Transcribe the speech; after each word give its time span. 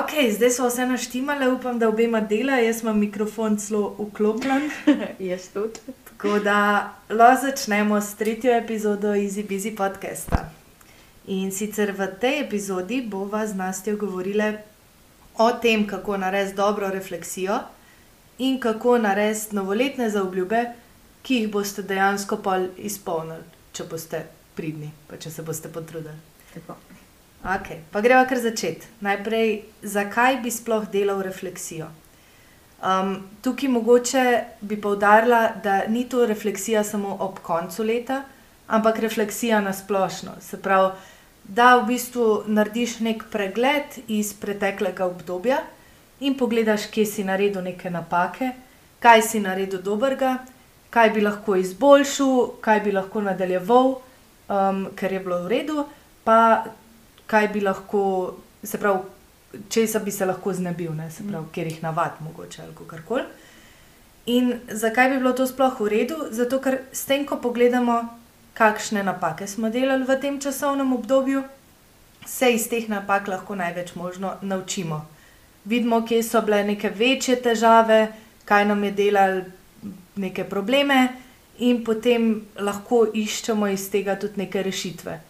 Ok, 0.00 0.10
zdaj 0.32 0.50
so 0.50 0.68
vse 0.68 0.86
naštimale, 0.86 1.48
upam, 1.52 1.78
da 1.78 1.88
obema 1.88 2.20
dela, 2.20 2.56
jaz 2.56 2.82
imam 2.82 2.98
mikrofon 2.98 3.56
celo 3.58 3.96
vklopljen. 3.98 4.70
Jaz 5.30 5.48
tudi. 5.52 5.80
Tako 6.04 6.38
da 6.38 6.56
lahko 7.10 7.46
začnemo 7.46 8.00
s 8.00 8.14
tretjo 8.14 8.52
epizodo 8.56 9.08
Easy 9.08 9.44
Busy 9.48 9.76
podcasta. 9.76 10.50
In 11.26 11.52
sicer 11.52 11.92
v 11.92 12.06
tej 12.20 12.40
epizodi 12.40 13.02
bova 13.02 13.46
z 13.46 13.54
Nastjo 13.54 13.96
govorila 13.96 14.52
o 15.38 15.50
tem, 15.52 15.86
kako 15.86 16.16
narediti 16.16 16.56
dobro 16.56 16.88
refleksijo 16.88 17.58
in 18.38 18.60
kako 18.60 18.98
narediti 18.98 19.56
novoletne 19.56 20.10
zaobljube, 20.10 20.64
ki 21.22 21.42
jih 21.42 21.50
boste 21.50 21.82
dejansko 21.82 22.36
pol 22.36 22.70
izpolnili, 22.76 23.44
če 23.72 23.84
boste 23.84 24.24
pridni, 24.56 24.92
pa 25.08 25.16
če 25.16 25.30
se 25.30 25.42
boste 25.42 25.68
potrudili. 25.68 26.16
Tako. 26.54 26.89
Okay, 27.40 27.80
pa 27.90 28.00
greva 28.04 28.26
kar 28.28 28.38
začeti. 28.38 28.86
Najprej, 29.00 29.62
zakaj 29.82 30.42
bi 30.42 30.50
sploh 30.52 30.84
delal 30.92 31.22
refleksijo? 31.24 31.86
Um, 32.80 33.14
tukaj 33.40 33.68
mogoče 33.68 34.24
bi 34.60 34.76
poudarila, 34.80 35.52
da 35.64 35.86
ni 35.88 36.08
to 36.08 36.26
refleksija 36.26 36.84
samo 36.84 37.16
ob 37.20 37.38
koncu 37.42 37.84
leta, 37.84 38.22
ampak 38.66 38.98
refleksija 38.98 39.60
na 39.60 39.72
splošno. 39.72 40.32
Se 40.40 40.60
pravi, 40.62 40.92
da 41.44 41.76
v 41.76 41.86
bistvu 41.86 42.26
narediš 42.46 42.98
nek 43.00 43.24
pregled 43.32 43.96
iz 44.08 44.34
preteklega 44.34 45.06
obdobja 45.06 45.62
in 46.20 46.36
pogledaš, 46.38 46.86
kje 46.92 47.06
si 47.06 47.24
naredil 47.24 47.62
neke 47.64 47.90
napake, 47.90 48.52
kaj 49.00 49.22
si 49.22 49.40
naredil 49.40 49.80
dobrega, 49.82 50.36
kaj 50.90 51.10
bi 51.10 51.24
lahko 51.24 51.56
izboljšal, 51.56 52.60
kaj 52.60 52.80
bi 52.84 52.92
lahko 52.92 53.24
nadaljeval, 53.24 53.96
um, 53.96 54.84
ker 54.96 55.12
je 55.12 55.20
bilo 55.24 55.40
v 55.44 55.52
redu, 55.56 55.86
pa 56.24 56.64
kaj 57.30 57.48
bi 57.54 57.60
lahko, 57.62 58.02
se 58.64 58.78
pravi, 58.78 59.60
česa 59.70 59.98
bi 59.98 60.10
se 60.10 60.26
lahko 60.26 60.52
znebil, 60.54 60.94
ne, 60.94 61.10
se 61.10 61.26
pravi, 61.26 61.46
kjer 61.54 61.70
jih 61.70 61.82
navad, 61.82 62.18
mogoče 62.20 62.62
ali 62.62 62.88
karkoli. 62.90 63.24
In 64.26 64.52
zakaj 64.68 65.10
bi 65.10 65.18
bilo 65.18 65.32
to 65.32 65.46
sploh 65.46 65.78
v 65.80 65.88
redu? 65.88 66.16
Zato, 66.30 66.58
ker 66.60 66.80
s 66.92 67.06
tem, 67.08 67.24
ko 67.26 67.38
pogledamo, 67.42 68.02
kakšne 68.54 69.02
napake 69.06 69.46
smo 69.46 69.70
delali 69.70 70.04
v 70.04 70.18
tem 70.20 70.40
časovnem 70.40 70.92
obdobju, 70.92 71.42
se 72.26 72.50
iz 72.52 72.68
teh 72.68 72.88
napak 72.88 73.28
lahko 73.28 73.56
največ 73.56 73.94
možno 73.94 74.34
naučimo. 74.42 75.00
Vidimo, 75.64 76.02
kje 76.06 76.22
so 76.22 76.42
bile 76.42 76.64
neke 76.64 76.90
večje 76.90 77.40
težave, 77.42 78.12
kaj 78.44 78.68
nam 78.68 78.84
je 78.84 78.90
delalo 78.90 79.42
neke 80.16 80.44
probleme, 80.44 81.08
in 81.58 81.84
potem 81.84 82.46
lahko 82.56 83.06
iščemo 83.14 83.68
iz 83.68 83.88
tega 83.92 84.16
tudi 84.20 84.40
neke 84.44 84.62
rešitve. 84.62 85.20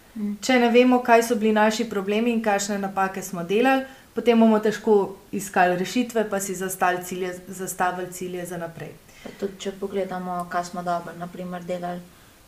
Če 0.41 0.59
ne 0.59 0.69
vemo, 0.69 0.99
kaj 1.01 1.23
so 1.23 1.37
bili 1.37 1.53
naši 1.53 1.85
problemi 1.85 2.33
in 2.33 2.43
kakšne 2.43 2.79
napake 2.79 3.23
smo 3.23 3.45
delali, 3.45 3.85
potem 4.13 4.41
bomo 4.41 4.59
težko 4.59 4.95
iskali 5.33 5.77
rešitve, 5.77 6.31
pa 6.31 6.41
si 6.41 6.55
zastavili 6.55 7.05
cilje, 7.05 7.31
zastavili 7.49 8.13
cilje 8.13 8.47
za 8.47 8.57
naprej. 8.57 8.91
Pa 9.23 9.31
tudi, 9.41 9.53
če 9.59 9.73
pogledamo, 9.73 10.47
kaj 10.49 10.65
smo 10.65 10.83
dobro 10.83 11.13
naprimer, 11.15 11.63
delali, 11.65 12.01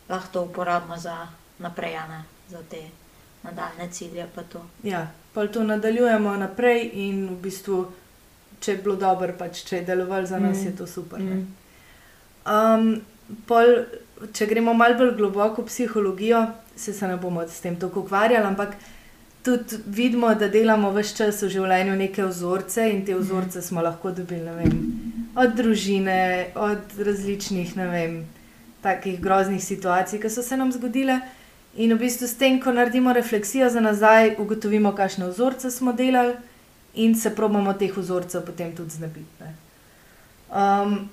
lahko 0.09 0.27
to 0.31 0.41
uporabimo 0.43 0.97
za 0.97 1.27
naprej, 1.59 1.95
ne 2.09 2.23
za 2.49 2.59
te 2.69 2.81
nadaljne 3.43 3.87
cilje. 3.91 4.27
pa 4.35 4.43
to. 4.43 4.65
Ja, 4.83 5.05
pa 5.33 5.47
to 5.47 5.63
nadaljujemo 5.63 6.35
naprej 6.37 6.89
in 6.95 7.29
v 7.29 7.35
bistvu, 7.37 7.85
če 8.59 8.71
je 8.71 8.77
bilo 8.77 8.95
dobro, 8.95 9.33
pač 9.33 9.63
če 9.63 9.75
je 9.75 9.81
delovalo 9.83 10.25
za 10.25 10.39
nas, 10.39 10.57
Mm. 10.57 10.65
je 10.65 10.75
to 10.75 10.87
super. 10.87 11.19
ne. 11.19 11.35
Mm. 11.35 11.55
Um, 12.45 13.01
pol, 13.45 13.65
če 14.33 14.47
gremo 14.47 14.73
malo 14.73 14.97
bolj 14.97 15.15
globoko 15.17 15.61
v 15.61 15.71
psihologijo, 15.71 16.45
se, 16.75 16.93
se 16.93 17.07
ne 17.07 17.17
bomo 17.17 17.45
s 17.47 17.61
tem 17.61 17.75
tako 17.79 18.05
ukvarjali, 18.05 18.45
ampak 18.45 18.75
tudi 19.43 19.79
vidimo, 19.85 20.33
da 20.35 20.47
delamo 20.47 20.91
vse 20.95 21.17
čas 21.17 21.41
v 21.43 21.51
življenju 21.57 21.95
neke 21.99 22.25
vzorce 22.25 22.87
in 22.93 23.03
te 23.05 23.15
vzorce 23.17 23.61
smo 23.61 23.83
lahko 23.83 24.13
dobili 24.15 24.55
vem, 24.57 24.77
od 25.35 25.55
družine, 25.57 26.53
od 26.55 26.95
različnih, 26.97 27.75
vem, 27.75 28.23
takih 28.83 29.19
groznih 29.21 29.63
situacij, 29.63 30.21
ki 30.21 30.29
so 30.29 30.43
se 30.43 30.57
nam 30.57 30.71
zgodile. 30.71 31.19
In 31.75 31.95
v 31.95 32.03
bistvu 32.05 32.29
s 32.29 32.37
tem, 32.37 32.59
ko 32.61 32.71
naredimo 32.71 33.13
refleksijo 33.13 33.69
za 33.73 33.81
nazaj, 33.81 34.35
ugotovimo, 34.39 34.93
kakšne 34.93 35.31
vzorce 35.31 35.71
smo 35.71 35.93
delali 35.93 36.35
in 36.93 37.15
se 37.17 37.31
probamo 37.33 37.73
teh 37.73 37.95
vzorcev 37.97 38.45
potem 38.45 38.75
tudi 38.77 38.93
znebiti. 38.99 39.41
ne. 39.41 39.53
Um, 40.53 41.09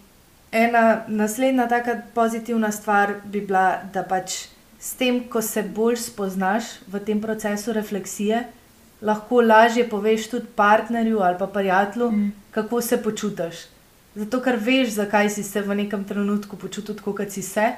ena 0.53 1.03
naslednja 1.09 1.69
taka 1.69 2.01
pozitivna 2.15 2.73
stvar 2.73 3.15
bi 3.25 3.41
bila, 3.41 3.81
da 3.95 4.03
pač 4.03 4.47
s 4.81 4.95
tem, 4.95 5.21
ko 5.29 5.43
se 5.43 5.63
bolj 5.63 5.97
spoznaš 5.97 6.65
v 6.89 6.99
tem 7.01 7.21
procesu 7.21 7.73
refleksije, 7.73 8.45
lahko 9.03 9.41
lažje 9.41 9.89
poveš 9.89 10.31
tudi 10.31 10.47
partnerju 10.57 11.21
ali 11.21 11.39
pa 11.39 11.47
prijatelju, 11.47 12.11
Mm. 12.11 12.33
kako 12.51 12.81
se 12.81 13.03
počutiš. 13.03 13.55
Zato, 14.15 14.41
ker 14.41 14.57
veš, 14.57 14.89
zakaj 14.89 15.31
si 15.31 15.43
se 15.43 15.63
v 15.63 15.75
nekem 15.75 16.05
trenutku 16.05 16.57
počutil 16.57 16.95
tako, 16.95 17.13
kot 17.13 17.31
si 17.31 17.43
se, 17.43 17.73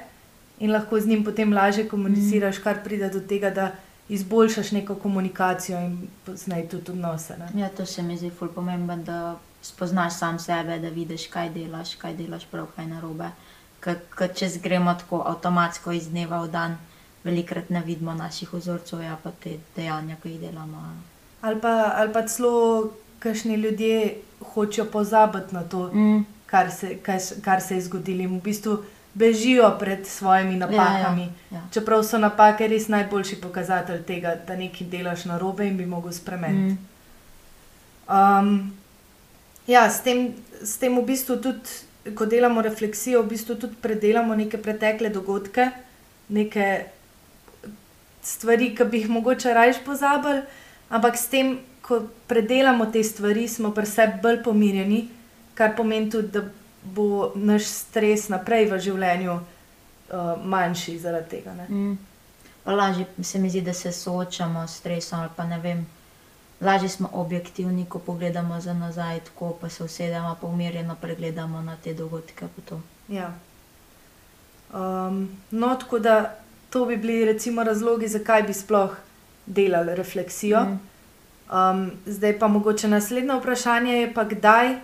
in 0.59 0.71
lahko 0.71 0.99
z 0.99 1.07
njim 1.07 1.23
potem 1.23 1.53
lažje 1.53 1.87
komuniciraš, 1.87 2.57
kar 2.57 2.83
pride 2.83 3.09
do 3.09 3.19
tega, 3.19 3.49
da 3.49 3.71
izboljšaš 4.09 4.71
neko 4.71 4.95
komunikacijo 4.95 5.77
in 5.79 6.07
poznaj 6.25 6.67
tudi 6.67 6.91
odnose. 6.91 7.37
Ne? 7.37 7.61
Ja, 7.61 7.69
to 7.69 7.85
se 7.85 8.01
mi 8.01 8.17
zdi 8.17 8.29
ful 8.29 8.47
pomembno, 8.47 8.97
da 8.97 9.35
spoznaš 9.63 10.13
sam 10.13 10.39
sebe, 10.39 10.79
da 10.79 10.89
vidiš, 10.89 11.27
kaj 11.27 11.49
delaš, 11.49 11.95
kaj 11.95 12.13
delaš 12.15 12.45
prav, 12.45 12.67
kaj 12.75 12.87
narobe. 12.87 13.29
Ker 13.79 13.97
če 14.31 14.49
gremo 14.59 14.93
tako 14.93 15.23
avtomatsko 15.25 15.91
iz 15.91 16.07
dneva 16.07 16.39
v 16.39 16.49
dan, 16.49 16.77
velikrat 17.23 17.69
ne 17.69 17.81
vidimo 17.81 18.13
naših 18.13 18.53
vzorcev, 18.53 19.01
ja 19.01 19.17
pa 19.17 19.31
te 19.33 19.57
dejanja, 19.75 20.15
ki 20.15 20.29
jih 20.29 20.39
delamo. 20.41 20.77
a 20.79 20.87
ne. 20.89 21.01
Ali 21.41 21.59
pa, 21.59 21.71
ali 21.95 22.13
pa 22.13 22.21
celo, 22.23 22.53
kakšni 23.19 23.55
ljudje 23.55 24.15
hočejo 24.45 24.85
pozabiti 24.87 25.53
na 25.53 25.63
to, 25.63 25.89
Mm. 25.93 26.25
kar 26.45 26.71
se, 26.71 26.97
kaj, 26.97 27.17
s- 27.17 27.33
kar 27.41 27.61
se 27.61 27.75
je 27.75 27.81
zgodilo, 27.81 28.29
v 28.29 28.41
bistvu 28.41 28.77
bežijo 29.15 29.75
pred 29.79 30.07
svojimi 30.07 30.55
napakami. 30.55 31.23
Ja, 31.51 31.57
ja. 31.57 31.61
Čeprav 31.71 32.03
so 32.03 32.17
napake 32.17 32.67
res 32.67 32.87
najboljši 32.87 33.35
pokazatelj 33.37 34.03
tega, 34.03 34.35
da 34.37 34.55
nekaj 34.55 34.87
delaš 34.87 35.25
na 35.25 35.37
robe 35.37 35.67
in 35.67 35.77
bi 35.77 35.85
mogel 35.87 36.11
spremeniti. 36.13 36.73
Mm. 36.73 36.87
Um, 38.09 38.73
ja, 39.67 39.89
s 39.89 40.01
tem, 40.03 40.33
s 40.63 40.77
tem 40.77 40.95
v 40.97 41.05
bistvu 41.07 41.37
tudi, 41.41 41.81
ko 42.15 42.25
delamo 42.25 42.61
refleksijo, 42.61 43.23
v 43.23 43.35
bistvu 43.35 43.55
tudi 43.55 43.79
predelamo 43.81 44.35
neke 44.35 44.57
pretekle 44.57 45.09
dogodke, 45.09 45.69
neke 46.29 46.85
stvari, 48.23 48.73
ki 48.75 48.87
bi 48.87 49.03
jih 49.03 49.09
mogoče 49.09 49.53
raje 49.53 49.79
pozabili, 49.85 50.43
ampak 50.89 51.17
s 51.17 51.27
tem, 51.31 51.57
ko 51.83 52.01
predelamo 52.27 52.85
te 52.91 53.03
stvari, 53.03 53.47
smo 53.47 53.73
pri 53.75 53.85
sebi 53.87 54.21
bolj 54.23 54.43
pomirjeni, 54.43 55.07
kar 55.55 55.75
pomeni 55.75 56.09
tudi, 56.11 56.31
da 56.31 56.43
bo 56.83 57.31
naš 57.35 57.67
stres 57.71 58.27
naprej 58.31 58.67
v 58.71 58.79
življenju 58.79 59.33
uh, 59.33 60.33
manjši 60.43 60.97
zaradi 60.99 61.29
tega. 61.37 61.55
Mm. 61.69 61.97
Lažje 62.65 63.05
se 63.23 63.39
mi 63.39 63.51
zdi, 63.51 63.61
da 63.61 63.73
se 63.73 63.91
soočamo 63.91 64.67
s 64.67 64.79
stresom, 64.79 65.19
ali 65.19 65.31
pa 65.35 65.45
ne 65.47 65.59
vem. 65.59 65.85
Lažje 66.63 66.89
smo 66.89 67.09
objektivni, 67.13 67.85
ko 67.89 67.99
pogledamo 67.99 68.61
za 68.61 68.73
nazaj, 68.73 69.19
tako 69.19 69.53
pa 69.61 69.69
se 69.69 69.83
usedemo, 69.83 70.37
pa 70.41 70.47
umirjeno 70.47 70.95
pregledamo 71.01 71.61
na 71.61 71.75
te 71.83 71.93
dogodke. 71.93 72.45
Ja. 73.07 73.33
Um, 74.73 75.29
no, 75.51 75.75
tako 75.75 75.99
da 75.99 76.35
to 76.69 76.85
bi 76.85 76.97
bili 76.97 77.25
recimo 77.25 77.63
razlogi, 77.63 78.07
zakaj 78.07 78.43
bi 78.43 78.53
sploh 78.53 78.95
delali 79.45 79.95
refleksijo. 79.95 80.63
Mm. 80.63 80.79
Um, 81.51 81.91
zdaj 82.05 82.39
pa 82.39 82.47
mogoče 82.47 82.87
naslednje 82.87 83.35
vprašanje 83.39 83.93
je 83.93 84.13
pa 84.13 84.23
kdaj 84.23 84.75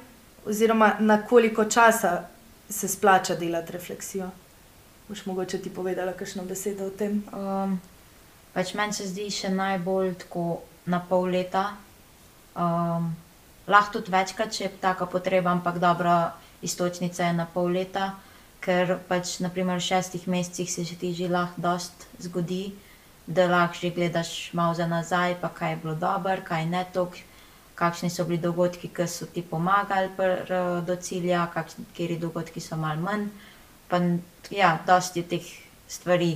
oziroma 0.45 0.95
na 0.99 1.25
koliko 1.25 1.65
časa 1.65 2.27
se 2.69 2.87
splača 2.87 3.35
delati 3.35 3.71
refleksijo. 3.71 4.29
Boš 5.07 5.25
mogoče 5.25 5.57
ti 5.57 5.69
povedala 5.69 6.13
kakšno 6.13 6.43
besedo 6.45 6.85
o 6.85 6.89
tem? 6.89 7.23
Um, 7.33 7.81
pač 8.53 8.73
meni 8.73 8.93
se 8.93 9.07
zdi 9.07 9.31
še 9.31 9.49
najbolj 9.49 10.13
tako 10.15 10.59
na 10.89 10.99
pol 10.99 11.29
leta. 11.29 11.63
Um, 12.55 13.13
lahko 13.69 13.99
tudi 13.99 14.11
večkrat, 14.11 14.51
če 14.51 14.63
je 14.63 14.71
taka 14.81 15.05
potreba, 15.05 15.51
ampak 15.51 15.77
dobra 15.79 16.33
istočnica 16.61 17.29
je 17.29 17.33
na 17.33 17.45
pol 17.45 17.69
leta, 17.71 18.15
ker 18.59 18.97
pač 19.07 19.37
naprimer 19.39 19.77
v 19.79 19.85
šestih 19.85 20.27
mesecih 20.27 20.67
se 20.67 20.83
ti 20.99 21.13
že 21.13 21.29
lahko 21.29 21.61
dost 21.61 22.07
zgodi, 22.19 22.73
da 23.27 23.45
lahko 23.47 23.77
že 23.81 23.91
gledaš 23.91 24.33
malo 24.53 24.73
za 24.73 24.87
nazaj, 24.87 25.37
pa 25.41 25.49
kaj 25.49 25.71
je 25.71 25.79
bilo 25.83 25.95
dobro, 25.95 26.41
kaj 26.43 26.65
ne 26.65 26.83
tok, 26.93 27.15
kakšni 27.75 28.09
so 28.09 28.25
bili 28.25 28.41
dogodki, 28.43 28.89
ki 28.89 29.07
so 29.07 29.25
ti 29.25 29.41
pomagali 29.41 30.09
pr, 30.17 30.43
do 30.83 30.95
cilja, 30.95 31.45
kakšni 31.53 31.85
kateri 31.93 32.17
dogodki 32.19 32.59
so 32.59 32.75
malo 32.75 32.99
manj. 33.01 33.29
Pa 33.87 34.01
ja, 34.51 34.79
dosti 34.85 35.19
je 35.23 35.27
teh 35.27 35.45
stvari, 35.87 36.33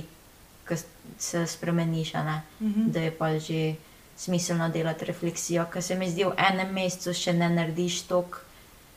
ki 0.66 0.74
se 1.18 1.46
spremeniš, 1.46 2.14
ne 2.14 2.42
Mhm. 2.60 2.90
da 2.92 3.00
je 3.00 3.10
pa 3.10 3.38
že 3.38 3.74
smiselno 4.16 4.68
delati 4.68 5.04
refleksijo, 5.04 5.66
ker 5.66 5.82
se 5.82 5.94
mi 5.94 6.10
zdi, 6.10 6.24
v 6.24 6.34
enem 6.38 6.72
mesecu 6.72 7.12
še 7.14 7.32
ne 7.32 7.48
narediš 7.50 8.02
toliko. 8.02 8.38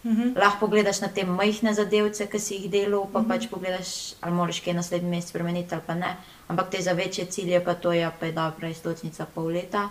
Mhm. 0.05 0.33
Lahko 0.35 0.59
pogledaš 0.59 1.01
na 1.01 1.07
te 1.09 1.23
majhne 1.25 1.73
zadevce, 1.73 2.27
ki 2.27 2.39
si 2.39 2.55
jih 2.55 2.71
delal, 2.71 3.07
pa 3.07 3.19
Mhm. 3.19 3.27
pač 3.27 3.47
pogledaš, 3.47 3.89
ali 4.21 4.33
moraš 4.33 4.59
kaj 4.59 4.73
naslednji 4.73 5.09
mesec 5.09 5.29
spremeniti 5.29 5.73
ali 5.73 5.83
pa 5.83 5.93
ne. 5.95 6.15
Ampak 6.47 6.69
te 6.69 6.81
za 6.81 6.91
večje 6.93 7.25
cilje 7.27 7.59
pa 7.61 7.73
to 7.75 7.91
je, 7.91 8.11
pa 8.19 8.25
je 8.25 8.31
dobra 8.33 8.69
istočnica 8.69 9.25
pol 9.25 9.45
leta. 9.47 9.89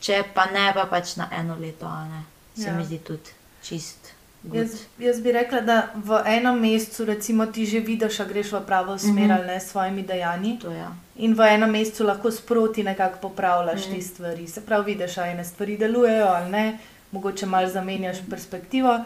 Če 0.00 0.24
pa 0.34 0.46
ne, 0.46 0.72
pa 0.74 0.84
pač 0.86 1.16
na 1.16 1.28
eno 1.32 1.56
leto, 1.56 1.86
a 1.86 2.04
ne. 2.04 2.22
se 2.54 2.62
Ja. 2.62 2.72
mi 2.72 2.84
zdi 2.84 2.98
tudi 2.98 3.30
čist. 3.62 4.05
Jaz, 4.52 4.70
jaz 4.98 5.20
bi 5.20 5.32
rekla, 5.32 5.60
da 5.60 5.88
v 5.94 6.20
enem 6.26 6.60
mesecu 6.60 7.04
recimo, 7.04 7.46
ti 7.46 7.66
že 7.66 7.80
vidiš, 7.80 8.18
da 8.18 8.24
greš 8.24 8.52
v 8.52 8.60
pravo 8.66 8.98
smer 8.98 9.24
Mhm. 9.24 9.30
ali 9.30 9.46
ne 9.46 9.60
s 9.60 9.70
svojimi 9.70 10.02
dejanji. 10.02 10.58
To 10.62 10.70
ja. 10.70 10.92
In 11.16 11.34
v 11.34 11.40
enem 11.40 11.70
mesecu 11.70 12.04
lahko 12.04 12.30
sproti 12.30 12.82
nekako 12.82 13.18
popravljaš 13.18 13.86
mm. 13.88 13.94
te 13.94 14.02
stvari. 14.02 14.46
Se 14.48 14.60
pravi, 14.60 14.94
vidiš, 14.94 15.18
ali 15.18 15.30
ene 15.30 15.44
stvari 15.44 15.76
delujejo 15.76 16.26
ali 16.26 16.50
ne, 16.50 16.78
mogoče 17.12 17.46
malo 17.46 17.68
zamenjaš 17.68 18.16
perspektivo. 18.30 19.00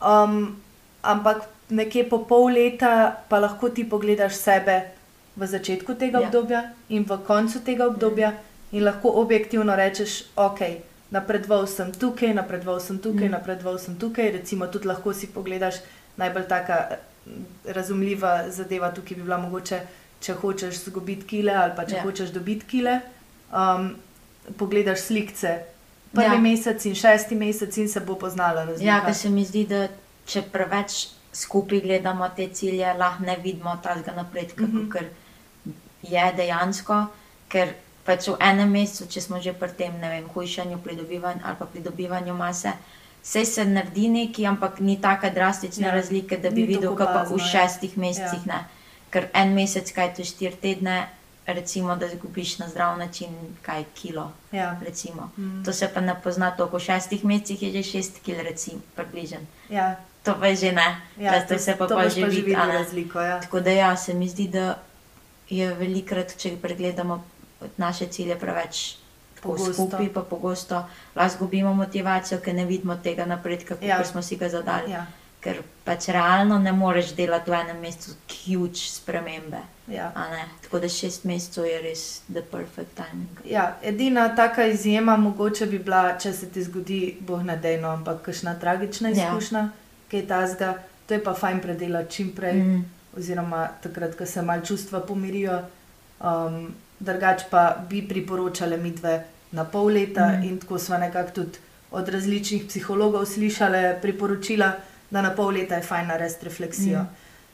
Um, 0.00 0.56
ampak 1.02 1.36
nekje 1.68 2.08
po 2.08 2.18
pol 2.24 2.46
leta 2.52 3.16
pa 3.28 3.38
lahko 3.38 3.68
ti 3.68 3.84
pogledaš 3.90 4.32
sebe 4.34 4.82
v 5.36 5.46
začetku 5.46 5.94
tega 5.94 6.18
Ja. 6.18 6.22
ja. 6.22 6.26
obdobja 6.28 6.62
in 6.88 7.04
v 7.04 7.18
koncu 7.26 7.60
tega 7.60 7.86
obdobja, 7.86 8.32
in 8.72 8.84
lahko 8.84 9.08
objektivno 9.10 9.76
rečeš, 9.76 10.24
ok. 10.36 10.60
Napredoval 11.10 11.66
sem 11.66 11.92
tukaj, 11.92 12.34
napredoval 12.34 12.80
sem 12.80 12.98
tukaj, 12.98 13.28
mm. 13.28 13.32
Napredoval 13.32 13.78
sem 13.78 13.96
tukaj. 13.98 14.30
Recimo, 14.32 14.66
tudi 14.66 14.88
lahko 14.88 15.14
si 15.14 15.26
pogledaš 15.26 15.80
najbolj 16.16 16.44
taka 16.48 16.76
eh, 16.90 16.98
razumljiva 17.64 18.50
zadeva, 18.50 18.90
tukaj 18.92 19.16
bi 19.16 19.22
bila 19.22 19.38
mogoče, 19.38 19.80
če 20.20 20.34
hočeš 20.34 20.84
zgubiti 20.84 21.26
kile 21.26 21.54
ali 21.54 21.72
pa 21.76 21.86
če 21.86 21.94
Ja. 21.94 21.98
ja. 21.98 22.04
hočeš 22.04 22.30
dobiti 22.34 22.66
kile. 22.66 23.00
Um, 23.52 23.94
pogledaš 24.58 25.00
slikce, 25.00 25.58
prvi 26.12 26.34
Ja. 26.34 26.40
mesec 26.40 26.84
in 26.84 26.94
šesti 26.94 27.34
mesec 27.34 27.76
in 27.76 27.88
se 27.88 28.00
bo 28.00 28.14
poznala 28.14 28.64
razlika. 28.64 28.84
Ja, 28.84 29.04
ker 29.04 29.14
se 29.14 29.30
mi 29.30 29.44
zdi, 29.44 29.64
da 29.66 29.88
če 30.26 30.42
preveč 30.52 31.08
skupaj 31.32 31.80
gledamo 31.80 32.28
te 32.36 32.48
cilje, 32.48 32.94
lahko 32.98 33.24
ne 33.24 33.36
vidimo 33.42 33.76
tega 33.82 34.12
napredka, 34.16 34.66
mm. 34.66 34.72
-hmm. 34.72 34.92
ker 34.92 35.08
je 36.02 36.32
dejansko. 36.36 37.06
Ker 37.48 37.74
pač 38.08 38.30
v 38.32 38.38
enem 38.40 38.70
mesecu, 38.72 39.04
če 39.12 39.20
smo 39.20 39.40
že 39.44 39.52
pri 39.52 39.68
tem, 39.76 39.98
ne 40.00 40.08
vem, 40.08 40.30
hujšanju 40.32 40.80
pridobivanju 40.80 41.44
ali 41.44 41.60
pa 41.60 41.66
pridobivanju 41.68 42.34
mase, 42.34 42.72
vse 43.20 43.44
se 43.44 43.66
naredi 43.68 44.08
neki, 44.08 44.46
ampak 44.48 44.80
ni 44.80 44.96
tako 44.96 45.28
drastične 45.34 45.86
Ja, 45.90 45.94
razlike, 45.94 46.40
da 46.40 46.50
bi 46.50 46.64
ni 46.64 46.72
videl, 46.72 46.96
kako 46.96 47.12
pa 47.12 47.22
v 47.28 47.36
ja. 47.36 47.50
šestih 47.52 47.98
mesecih 48.00 48.48
ja. 48.48 48.54
ne. 48.54 48.64
Ker 49.12 49.28
en 49.36 49.52
mesec, 49.56 49.92
kaj 49.92 50.14
to 50.16 50.24
štiri 50.24 50.56
tedne, 50.60 50.96
recimo, 51.48 51.96
da 51.96 52.08
zgubiš 52.08 52.58
na 52.58 52.68
zdrav 52.68 52.96
način, 52.98 53.32
kaj 53.64 53.84
kilo. 53.94 54.32
Ja. 54.52 54.76
Recimo. 54.84 55.30
Mm. 55.36 55.62
To 55.64 55.72
se 55.72 55.88
pa 55.94 56.00
ne 56.00 56.16
pozna 56.24 56.50
toliko, 56.56 56.76
v 56.76 56.88
šestih 56.88 57.24
mesecih 57.24 57.62
je 57.62 57.70
že 57.72 57.82
šest 57.92 58.20
kil, 58.24 58.40
recimo, 58.44 58.80
približen. 58.96 59.44
Ja, 59.68 59.96
To 60.28 60.34
pa 60.36 60.52
že 60.52 60.72
ne, 60.76 61.00
ja, 61.16 61.40
to, 61.40 61.54
to 61.54 61.58
se 61.58 61.72
pa, 61.72 61.86
to 61.88 61.96
pa 61.96 62.08
že 62.08 62.26
vidi. 62.26 62.52
razliko. 62.52 63.20
Ja. 63.20 63.40
Tako 63.40 63.60
da 63.60 63.70
ja, 63.70 63.96
se 63.96 64.14
mi 64.14 64.28
zdi, 64.28 64.48
da 64.48 64.76
je 65.48 65.72
velikrat, 65.74 66.36
če 66.36 66.56
pregledamo 66.60 67.24
naše 67.76 68.06
cilje 68.06 68.36
preveč 68.36 68.96
Pogosto. 69.42 69.72
skupaj, 69.72 70.08
pa 70.08 70.20
pogosto 70.22 70.84
lahko 71.16 71.34
izgubimo 71.34 71.74
motivacijo, 71.74 72.40
ker 72.40 72.54
ne 72.54 72.64
vidimo 72.64 72.96
tega 72.96 73.24
napredka, 73.24 73.74
kot 73.74 73.84
Ja. 73.84 74.04
smo 74.04 74.22
si 74.22 74.36
ga 74.36 74.48
zadali. 74.48 74.90
Ja, 74.92 75.06
Ker 75.40 75.56
pač 75.84 76.08
realno 76.08 76.58
ne 76.58 76.72
moreš 76.72 77.12
delati 77.14 77.50
v 77.50 77.54
enem 77.54 77.80
mesecu 77.80 78.10
huge 78.28 78.74
spremembe. 78.76 79.60
ja. 79.88 80.12
ne. 80.30 80.44
Tako 80.62 80.78
da 80.78 80.88
šest 80.88 81.24
mesecev 81.24 81.64
je 81.64 81.82
res 81.82 82.02
the 82.28 82.42
perfect 82.42 82.90
timing. 82.96 83.28
Ja, 83.44 83.76
edina 83.82 84.34
taka 84.36 84.64
izjema 84.66 85.16
mogoče 85.16 85.66
bi 85.66 85.78
bila, 85.78 86.18
če 86.18 86.32
se 86.32 86.48
ti 86.48 86.62
zgodi, 86.62 87.16
boh 87.20 87.42
nadejno, 87.42 87.88
ampak 87.88 88.22
kakšna 88.22 88.54
tragična 88.54 89.08
Ja. 89.08 89.14
izkušnja, 89.14 89.58
ja. 89.58 89.68
kaj 90.10 90.26
tazga, 90.26 90.74
to 91.06 91.14
je 91.14 91.24
pa 91.24 91.34
fajn 91.34 91.60
predelati 91.60 92.10
čim 92.12 92.32
prej, 92.32 92.52
mm. 92.54 92.68
Mm. 92.68 92.84
oziroma 93.16 93.68
takrat, 93.82 94.14
ko 94.14 94.26
se 94.26 94.42
mal 94.42 94.60
čustva 94.62 95.00
pomirijo. 95.00 95.62
Um, 96.20 96.74
drugač 97.00 97.42
pa 97.50 97.76
bi 97.90 98.02
priporočale 98.08 98.76
midve 98.76 99.24
na 99.52 99.64
pol 99.64 99.92
leta 99.92 100.26
mm. 100.26 100.44
In 100.44 100.58
tako 100.58 100.78
smo 100.78 100.98
nekako 100.98 101.30
tudi 101.30 101.58
od 101.90 102.08
različnih 102.08 102.64
psihologov 102.68 103.24
slišali 103.26 104.00
priporočila, 104.02 104.72
da 105.10 105.22
na 105.22 105.30
pol 105.34 105.54
leta 105.56 105.74
je 105.74 105.82
fajn 105.82 106.06
narediti 106.06 106.44
refleksijo. 106.44 107.02
Mm. 107.02 107.08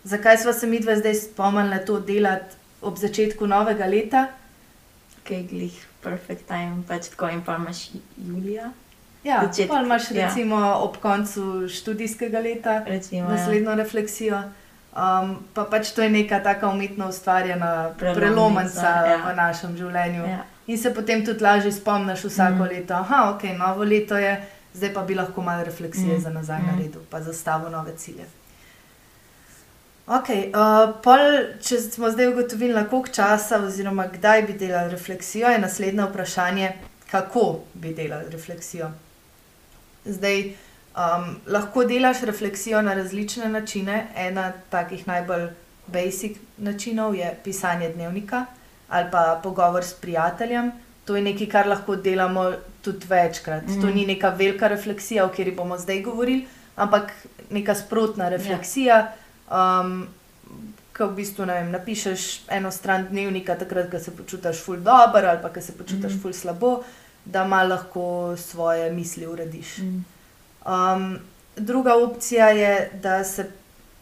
Zakaj 0.04 0.38
smo 0.38 0.52
se 0.52 0.66
midve 0.66 0.96
zdaj 0.96 1.14
spomnili 1.14 1.84
to 1.86 2.00
delati 2.00 2.56
ob 2.82 2.96
začetku 2.98 3.46
novega 3.46 3.86
leta? 3.86 4.26
Kaj 5.24 5.36
je 5.36 5.42
glih 5.42 5.86
perfect 6.02 6.48
time, 6.48 6.82
pač 6.88 7.08
tako 7.08 7.28
in 7.32 7.44
pa 7.44 7.56
imaš 7.56 7.88
Julija. 8.16 8.72
Ja, 9.24 9.40
Začetek, 9.46 9.70
pa 9.70 9.80
imaš 9.80 10.10
ja. 10.10 10.26
recimo 10.26 10.56
ob 10.84 10.96
koncu 11.00 11.68
študijskega 11.68 12.40
leta 12.40 12.82
Recimo, 12.86 13.30
ja. 13.30 13.36
naslednjo 13.36 13.74
refleksijo. 13.74 14.42
Um, 14.94 15.40
pa 15.54 15.64
pač 15.64 15.90
to 15.90 16.02
je 16.02 16.10
neka 16.10 16.38
taka 16.40 16.68
umetno 16.68 17.08
ustvarjena 17.08 17.94
Prelomnica, 17.98 18.20
prelomnica 18.20 18.90
ja. 19.06 19.16
v 19.26 19.36
našem 19.36 19.76
življenju. 19.76 20.22
Ja. 20.22 20.44
In 20.66 20.78
se 20.78 20.94
potem 20.94 21.24
tudi 21.26 21.42
lažje 21.42 21.72
spomniš 21.72 22.22
vsako 22.24 22.62
mm. 22.62 22.68
Leto, 22.70 23.00
da 23.08 23.24
ok, 23.34 23.42
novo 23.58 23.84
leto 23.84 24.16
je, 24.16 24.36
zdaj 24.74 24.94
pa 24.94 25.02
bi 25.02 25.14
lahko 25.14 25.42
malo 25.42 25.64
refleksije 25.64 26.16
mm. 26.16 26.20
Za 26.20 26.30
nazaj 26.30 26.58
mm. 26.58 26.66
mm. 26.66 26.76
naredil, 26.76 27.00
pa 27.10 27.20
zastavil 27.22 27.70
nove 27.70 27.96
cilje. 27.96 28.24
Ok, 30.06 30.30
uh, 30.30 30.94
pol, 31.02 31.22
če 31.64 31.80
smo 31.80 32.10
zdaj 32.12 32.28
ugotovili, 32.30 32.74
na 32.76 32.84
koliko 32.88 33.08
časa 33.08 33.58
oziroma 33.64 34.06
kdaj 34.12 34.42
bi 34.42 34.52
delali 34.52 34.92
refleksijo, 34.92 35.48
je 35.48 35.58
naslednje 35.58 36.06
vprašanje, 36.06 36.72
kako 37.10 37.64
bi 37.74 37.94
delali 37.94 38.30
refleksijo. 38.30 38.92
Zdaj, 40.04 40.52
um, 40.96 41.24
lahko 41.48 41.84
delaš 41.84 42.20
refleksijo 42.22 42.82
na 42.82 42.94
različne 42.94 43.48
načine. 43.48 44.06
Ena 44.16 44.52
takih 44.70 45.06
najbolj 45.06 45.48
basic 45.86 46.36
načinov 46.58 47.14
je 47.14 47.34
pisanje 47.44 47.88
dnevnika 47.90 48.46
ali 48.88 49.10
pa 49.10 49.40
pogovor 49.42 49.84
s 49.84 49.92
prijateljem. 49.94 50.72
To 51.04 51.16
je 51.16 51.22
nekaj, 51.22 51.46
kar 51.48 51.66
lahko 51.66 51.96
delamo 51.96 52.52
tudi 52.82 53.06
večkrat. 53.06 53.62
Mm. 53.64 53.80
To 53.80 53.86
Mhm. 53.86 53.96
ni 53.96 54.06
neka 54.06 54.28
velika 54.30 54.68
refleksija, 54.68 55.24
o 55.24 55.28
kateri 55.28 55.50
bomo 55.52 55.78
zdaj 55.78 56.02
govorili, 56.02 56.46
ampak 56.76 57.12
neka 57.50 57.74
sprotna 57.74 58.28
refleksija. 58.28 59.12
Um, 59.48 60.06
Ko 60.92 61.06
v 61.06 61.14
bistvu 61.14 61.44
vem, 61.44 61.70
napišeš 61.70 62.20
eno 62.48 62.70
stran 62.70 63.06
dnevnika, 63.06 63.54
takrat, 63.56 63.90
ko 63.90 63.98
se 63.98 64.12
počutiš 64.12 64.60
ful 64.62 64.76
dobro 64.76 65.26
ali 65.26 65.38
pa 65.42 65.48
ko 65.48 65.60
se 65.60 65.72
počutiš 65.72 66.12
Mhm. 66.12 66.20
ful 66.20 66.32
slabo, 66.32 66.82
da 67.24 67.44
malo 67.44 67.68
lahko 67.68 68.04
svoje 68.38 68.92
misli 68.92 69.26
urediš. 69.26 69.78
Mm. 69.78 70.04
Um, 70.64 71.18
druga 71.56 71.94
opcija 71.96 72.48
je, 72.48 72.90
da 73.02 73.24
se 73.24 73.50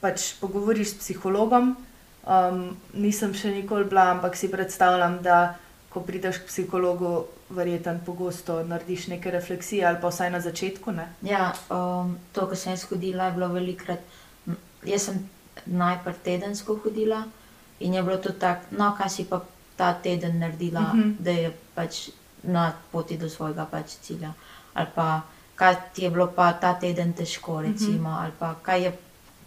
pač 0.01 0.33
pogovoriš 0.41 0.89
s 0.91 0.99
psihologom. 0.99 1.77
Um, 2.23 2.77
nisem 2.95 3.35
še 3.35 3.51
nikoli 3.51 3.85
bila, 3.85 4.11
ampak 4.11 4.37
si 4.37 4.51
predstavljam, 4.51 5.19
da 5.23 5.55
ko 5.91 6.01
prideš 6.01 6.39
k 6.39 6.47
psihologu, 6.47 7.27
verjetno 7.53 7.99
pogosto 8.07 8.63
narediš 8.65 9.07
neke 9.13 9.31
refleksije 9.31 9.85
ali 9.85 9.99
pa 10.01 10.09
vsaj 10.09 10.31
na 10.31 10.41
začetku. 10.41 10.93
Ne? 10.93 11.09
Ja, 11.23 11.51
um, 11.69 12.15
to, 12.33 12.47
kar 12.49 12.57
sem 12.57 12.73
jaz 12.73 12.87
hodila, 12.89 13.27
je 13.29 13.33
bilo 13.33 13.49
velikrat. 13.53 14.01
Jaz 14.89 15.03
sem 15.11 15.19
najprej 15.67 16.15
tedensko 16.25 16.79
hodila 16.85 17.25
in 17.81 17.95
je 17.95 18.03
bilo 18.03 18.17
to 18.17 18.33
tako, 18.33 18.71
no, 18.79 18.95
kaj 18.99 19.11
si 19.11 19.25
pa 19.29 19.43
ta 19.77 19.93
teden 19.95 20.39
naredila, 20.39 20.81
uh 20.81 20.95
Mhm. 20.95 21.03
-huh. 21.03 21.17
da 21.19 21.31
je 21.31 21.53
pač 21.75 22.09
na 22.43 22.73
poti 22.93 23.17
do 23.19 23.29
svojega 23.29 23.67
pač 23.71 23.87
cilja. 24.03 24.33
Ali 24.75 24.87
pa 24.95 25.21
kaj 25.55 25.75
ti 25.95 26.03
je 26.03 26.11
bilo 26.11 26.27
pa 26.27 26.53
ta 26.53 26.75
teden 26.75 27.13
težko, 27.13 27.61
recimo, 27.61 28.09
uh 28.09 28.15
-huh. 28.15 28.23
ali 28.23 28.33
pa 28.39 28.55
kaj, 28.63 28.83
je, 28.85 28.93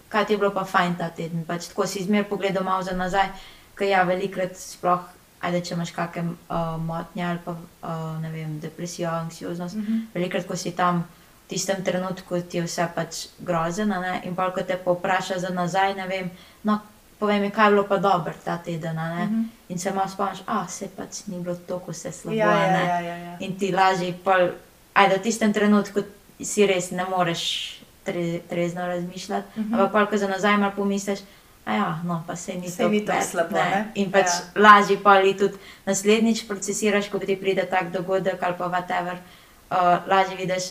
kaj 0.09 0.25
ti 0.25 0.33
je 0.33 0.38
bilo 0.38 0.51
pa 0.51 0.63
fajn 0.63 0.95
ta 0.95 1.09
teden. 1.09 1.45
Pač 1.45 1.67
tako 1.67 1.88
si 1.88 2.03
zmer 2.03 2.24
pogledal 2.24 2.63
malo 2.63 2.83
za 2.83 2.91
nazaj, 2.91 3.27
ker 3.75 3.88
ja, 3.88 4.03
velikrat 4.03 4.57
sploh. 4.57 5.00
Ajde, 5.41 5.62
če 5.62 5.74
imaš 5.74 5.91
kakšne 5.91 6.21
uh, 6.24 6.81
motnje 6.81 7.25
ali 7.25 7.39
pa 7.45 7.51
uh, 7.51 8.21
ne 8.21 8.31
vem, 8.31 8.59
depresijo, 8.59 9.09
anksioznost, 9.09 9.75
Mhm. 9.75 9.97
velikrat, 10.13 10.47
ko 10.47 10.55
si 10.55 10.71
tam 10.71 11.00
v 11.45 11.47
tistem 11.47 11.83
trenutku, 11.83 12.41
ti 12.41 12.57
je 12.57 12.63
vse 12.63 12.88
pač 12.95 13.15
grozno. 13.39 14.01
ne, 14.01 14.21
In 14.24 14.35
pa, 14.35 14.51
ko 14.51 14.62
te 14.63 14.77
povpraša 14.77 15.39
za 15.39 15.50
nazaj, 15.50 15.93
ne 15.95 16.07
vem, 16.07 16.31
no, 16.63 16.79
povej 17.19 17.39
mi, 17.39 17.51
kaj 17.51 17.65
je 17.65 17.71
bilo 17.71 17.83
pa 17.83 17.97
dobro 17.97 18.33
ta 18.45 18.57
teden. 18.57 18.95
ne. 18.95 19.25
Mhm. 19.25 19.41
In 19.69 19.79
se 19.79 19.91
malo 19.91 20.09
spomniš, 20.09 20.39
a 20.47 20.67
se 20.67 20.88
pač 20.88 21.25
ni 21.27 21.39
bilo 21.39 21.55
tako 21.57 21.91
vse 21.91 22.12
slabo. 22.12 22.38
Ja, 22.38 22.51
ja, 22.51 22.79
ja, 22.79 23.00
ja, 23.00 23.15
ja. 23.17 23.38
In 23.39 23.59
ti 23.59 23.71
lažje, 23.71 24.13
pol, 24.24 24.50
ajde, 24.95 25.19
v 25.19 25.23
tistem 25.27 25.53
trenutku 25.53 26.03
si 26.39 26.65
res 26.67 26.91
ne 26.91 27.05
moreš 27.09 27.43
tre, 28.05 28.39
trezno 28.49 28.87
razmišljati. 28.87 29.59
Mhm. 29.59 29.73
Ampak, 29.73 29.91
pol, 29.91 30.05
ko 30.09 30.17
za 30.17 30.27
nazaj 30.31 30.57
malo 30.57 30.73
pomisliš. 30.75 31.19
Ja, 31.65 31.99
no, 32.05 32.23
pa 32.27 32.35
se 32.35 32.53
ni 32.53 32.69
tako 32.69 33.25
slabo, 33.25 33.57
ne. 33.57 33.85
In 33.95 34.11
pač 34.11 34.29
Ja. 34.29 34.33
ja. 34.55 34.61
lažje 34.61 34.99
pa 35.03 35.17
ali 35.17 35.33
tudi 35.37 35.57
naslednjič 35.85 36.45
procesiraš, 36.47 37.09
ko 37.09 37.19
ti 37.19 37.35
pride 37.35 37.65
tak 37.65 37.89
dogodek 37.91 38.43
ali 38.43 38.53
pa 38.57 38.69
whatever. 38.69 39.17
Uh, 39.71 39.97
lažje 40.07 40.37
vidiš, 40.37 40.63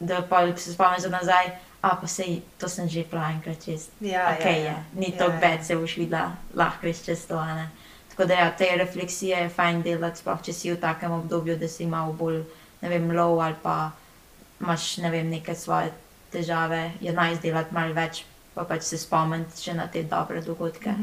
da 0.00 0.20
pa 0.22 0.44
se 0.56 0.72
spomniš 0.72 1.02
za 1.02 1.08
nazaj, 1.08 1.46
a 1.80 1.96
pa 1.96 2.06
sej, 2.06 2.42
to 2.58 2.68
sem 2.68 2.88
že 2.88 3.04
bila 3.10 3.30
enkrat 3.32 3.64
čez. 3.64 3.88
Ja, 4.00 4.36
ok, 4.36 4.44
ja, 4.44 4.50
je, 4.50 4.64
ja. 4.64 4.84
ni 4.94 5.08
Ja, 5.08 5.18
to 5.18 5.24
ja. 5.32 5.38
bed, 5.40 5.64
se 5.64 5.76
boš 5.76 5.96
videla, 5.96 6.36
lahko 6.54 6.78
greš 6.82 7.04
čez 7.04 7.26
to. 7.26 7.44
ne. 7.44 7.70
Tako 8.10 8.24
da 8.24 8.34
ja, 8.34 8.50
te 8.58 8.68
refleksije 8.76 9.38
je 9.38 9.48
fajn 9.48 9.82
delati, 9.82 10.20
sploh 10.20 10.42
če 10.42 10.52
si 10.52 10.72
v 10.72 10.76
takem 10.76 11.12
obdobju, 11.12 11.56
da 11.56 11.68
si 11.68 11.86
malo 11.86 12.12
bolj, 12.12 12.42
ne 12.82 12.88
vem, 12.88 13.10
low 13.10 13.40
ali 13.40 13.54
pa 13.62 13.90
imaš, 14.60 14.96
ne 14.96 15.10
vem, 15.10 15.28
neke 15.28 15.54
svoje 15.54 15.90
težave, 16.30 16.92
je 17.00 17.12
naj 17.12 17.32
izdelati 17.32 17.74
malo 17.74 17.94
več, 17.94 18.24
pa 18.54 18.64
pač 18.64 18.82
se 18.82 18.98
spomniti 18.98 19.62
še 19.62 19.74
na 19.74 19.86
te 19.86 20.02
dobre 20.04 20.40
dogodke. 20.40 20.94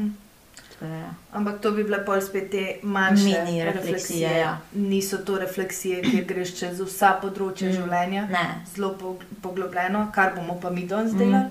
Tako 0.70 0.84
da 0.84 0.94
ja. 0.96 1.10
Ampak 1.32 1.60
to 1.60 1.70
bi 1.72 1.84
bile 1.84 2.04
pol 2.04 2.20
spet 2.20 2.50
te 2.50 2.62
manjše 2.84 3.24
Mini 3.24 3.36
refleksije, 3.36 3.64
refleksije. 3.66 4.30
ja. 4.38 4.52
Niso 4.74 5.18
to 5.18 5.38
refleksije, 5.38 6.02
kjer 6.02 6.24
greš 6.24 6.54
čez 6.54 6.80
vsa 6.80 7.18
področja 7.18 7.68
Mm. 7.68 7.72
življenja. 7.72 8.26
Ne. 8.28 8.44
zelo 8.68 8.94
pog- 8.94 9.24
poglobljeno, 9.42 10.10
kar 10.12 10.34
bomo 10.34 10.58
pa 10.60 10.70
mi 10.70 10.86
danes 10.86 11.12
Mhm. 11.12 11.18
delali. 11.18 11.50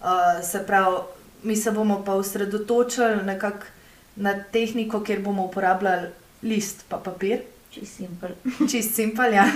Uh, 0.00 0.06
se 0.42 0.58
pravi, 0.60 0.96
mi 1.42 1.56
se 1.56 1.70
bomo 1.72 2.02
pa 2.04 2.12
osredotočili 2.14 3.24
na 4.16 4.34
tehniko, 4.44 5.00
kjer 5.00 5.20
bomo 5.20 5.44
uporabljali 5.44 6.08
list 6.42 6.84
pa 6.88 6.96
papir, 6.98 7.40
Čisto 7.70 7.96
simpel. 7.96 8.34
čist 8.70 8.94
simpel. 8.94 9.32
Ja. 9.32 9.46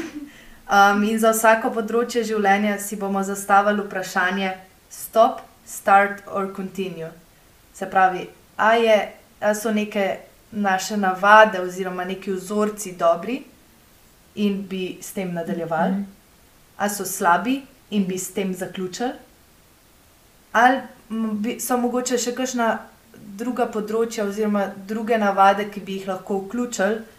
Um, 0.65 1.03
in 1.05 1.19
za 1.19 1.35
vsako 1.35 1.73
področje 1.75 2.25
življenja 2.25 2.79
si 2.81 2.97
bomo 2.97 3.23
zastavili 3.27 3.83
vprašanje 3.85 4.55
stop, 4.91 5.43
start 5.67 6.23
or 6.31 6.53
continue. 6.57 7.11
Se 7.75 7.89
pravi, 7.91 8.29
a, 8.57 8.75
je, 8.79 8.97
a 9.41 9.55
so 9.55 9.73
neke 9.75 10.07
naše 10.55 10.97
navade 10.97 11.61
oziroma 11.61 12.05
neki 12.05 12.33
vzorci 12.33 12.95
dobri 12.97 13.41
in 14.35 14.63
bi 14.69 14.99
s 15.03 15.13
tem 15.13 15.35
nadaljevali. 15.35 15.93
Mhm. 15.93 16.11
ali 16.77 16.91
so 16.91 17.05
slabi 17.05 17.63
in 17.91 18.07
bi 18.07 18.19
s 18.19 18.33
tem 18.35 18.55
zaključili, 18.55 19.13
ali 20.53 20.81
bi, 21.09 21.61
so 21.61 21.77
mogoče 21.79 22.19
še 22.19 22.33
kakšna 22.35 22.79
druga 23.39 23.67
področja 23.71 24.25
oziroma 24.27 24.65
druge 24.89 25.19
navade, 25.19 25.69
ki 25.71 25.81
bi 25.81 25.99
jih 25.99 26.09
lahko 26.09 26.41
vključili 26.41 27.14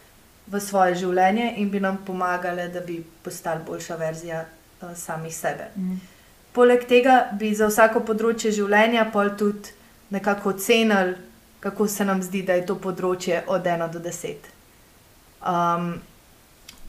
v 0.47 0.59
svoje 0.61 0.95
življenje 0.95 1.53
in 1.57 1.69
bi 1.69 1.79
nam 1.79 1.97
pomagale, 2.05 2.67
da 2.69 2.81
bi 2.85 2.99
postali 3.23 3.63
boljša 3.65 3.95
verzija 3.95 4.43
uh, 4.45 4.91
samih 4.95 5.35
sebe. 5.35 5.71
Mhm. 5.75 5.95
Poleg 6.55 6.85
tega 6.87 7.29
bi 7.39 7.51
za 7.55 7.67
vsako 7.67 8.05
področje 8.07 8.51
življenja 8.55 9.09
pol 9.11 9.33
tudi 9.37 9.73
nekako 10.09 10.53
ocenili, 10.53 11.15
kako 11.59 11.87
se 11.87 12.05
nam 12.05 12.21
zdi, 12.23 12.43
da 12.45 12.53
je 12.53 12.65
to 12.69 12.75
področje 12.79 13.41
od 13.47 13.65
1 13.65 13.91
do 13.91 13.99
10. 13.99 14.49
Um, 15.41 15.87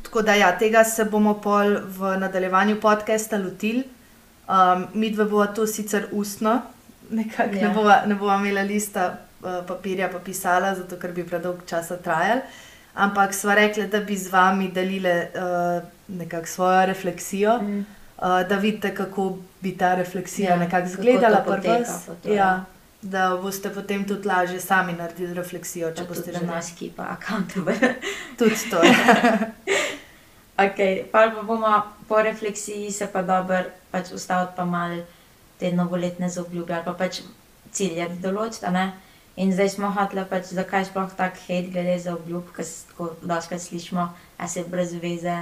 tako 0.05 0.23
da, 0.23 0.35
ja, 0.37 0.53
tega 0.59 0.85
se 0.85 1.05
bomo 1.05 1.35
pol 1.41 1.79
v 1.99 2.17
nadaljevanju 2.21 2.77
podcasta 2.81 3.41
lotili. 3.41 3.83
Um, 4.47 4.87
mi 4.95 5.11
dve 5.11 5.25
bova 5.25 5.47
to 5.47 5.67
sicer 5.67 6.07
ustno, 6.13 6.61
nekako 7.11 7.57
ja. 7.57 7.69
Ne, 7.69 7.75
bova, 7.75 7.97
ne 8.07 8.15
bova 8.15 8.37
imela 8.37 8.63
lista 8.63 9.09
uh, 9.41 9.65
papirja, 9.67 10.11
pa 10.13 10.21
pisala, 10.23 10.75
zato 10.77 11.01
ker 11.01 11.17
bi 11.17 11.25
predolg 11.27 11.65
časa 11.67 11.97
trajal. 11.97 12.45
Ampak 12.97 13.35
sva 13.35 13.55
rekla, 13.55 13.87
da 13.87 14.01
bi 14.01 14.17
z 14.17 14.29
vami 14.29 14.69
delile 14.71 15.13
uh, 15.27 15.83
nekako 16.11 16.47
svojo 16.47 16.87
refleksijo, 16.87 17.59
Mhm. 17.59 17.79
uh, 17.79 17.85
da 18.43 18.57
vidite, 18.57 18.95
kako 18.95 19.27
bi 19.61 19.77
ta 19.77 19.95
refleksija 19.95 20.51
Ja, 20.51 20.57
nekako 20.57 20.71
kako 20.83 20.89
izgledala 20.91 21.37
to 21.39 21.53
pri 21.53 21.69
vas. 21.71 22.07
to, 22.17 22.33
Ja, 22.33 22.65
da 23.03 23.37
boste 23.37 23.71
potem 23.71 24.05
tudi 24.05 24.29
lažje 24.29 24.61
sami 24.61 24.93
naredili 24.93 25.35
refleksijo, 25.35 25.91
če 25.91 25.97
Pa 25.97 26.05
boste 26.05 26.25
tudi 26.25 26.39
že 26.39 26.47
nas 26.47 26.73
kipa 26.73 27.03
accountable. 27.11 27.75
Tudi 28.39 28.71
to. 28.71 28.81
Ja. 28.85 29.39
Ok, 30.59 30.79
pa 31.13 31.29
pa 31.31 31.43
bomo 31.43 31.69
po 32.09 32.23
refleksiji 32.23 32.91
se 32.91 33.07
pa 33.07 33.23
dobro 33.23 33.59
pač 33.91 34.13
ustaviti, 34.13 34.53
pa 34.57 34.65
malo 34.65 35.03
te 35.59 35.73
novoletne 35.73 36.29
zaobljube 36.29 36.75
ali 36.75 36.85
pa 36.85 36.93
pač 36.95 37.21
cilje 37.71 38.09
določiti. 38.19 38.67
In 39.37 39.53
zdaj 39.53 39.69
smo 39.69 39.91
hoteli, 39.93 40.25
pač, 40.31 40.53
zakaj 40.57 40.85
sploh 40.89 41.11
tako 41.17 41.37
hate 41.45 41.69
glede 41.73 41.99
za 42.01 42.15
obljub, 42.17 42.49
ker 42.57 42.65
se 42.65 42.87
tako 42.89 43.11
doskrat 43.23 43.61
slišimo, 43.61 44.09
a 44.39 44.49
se 44.49 44.65
brez 44.65 44.95
veze, 45.03 45.37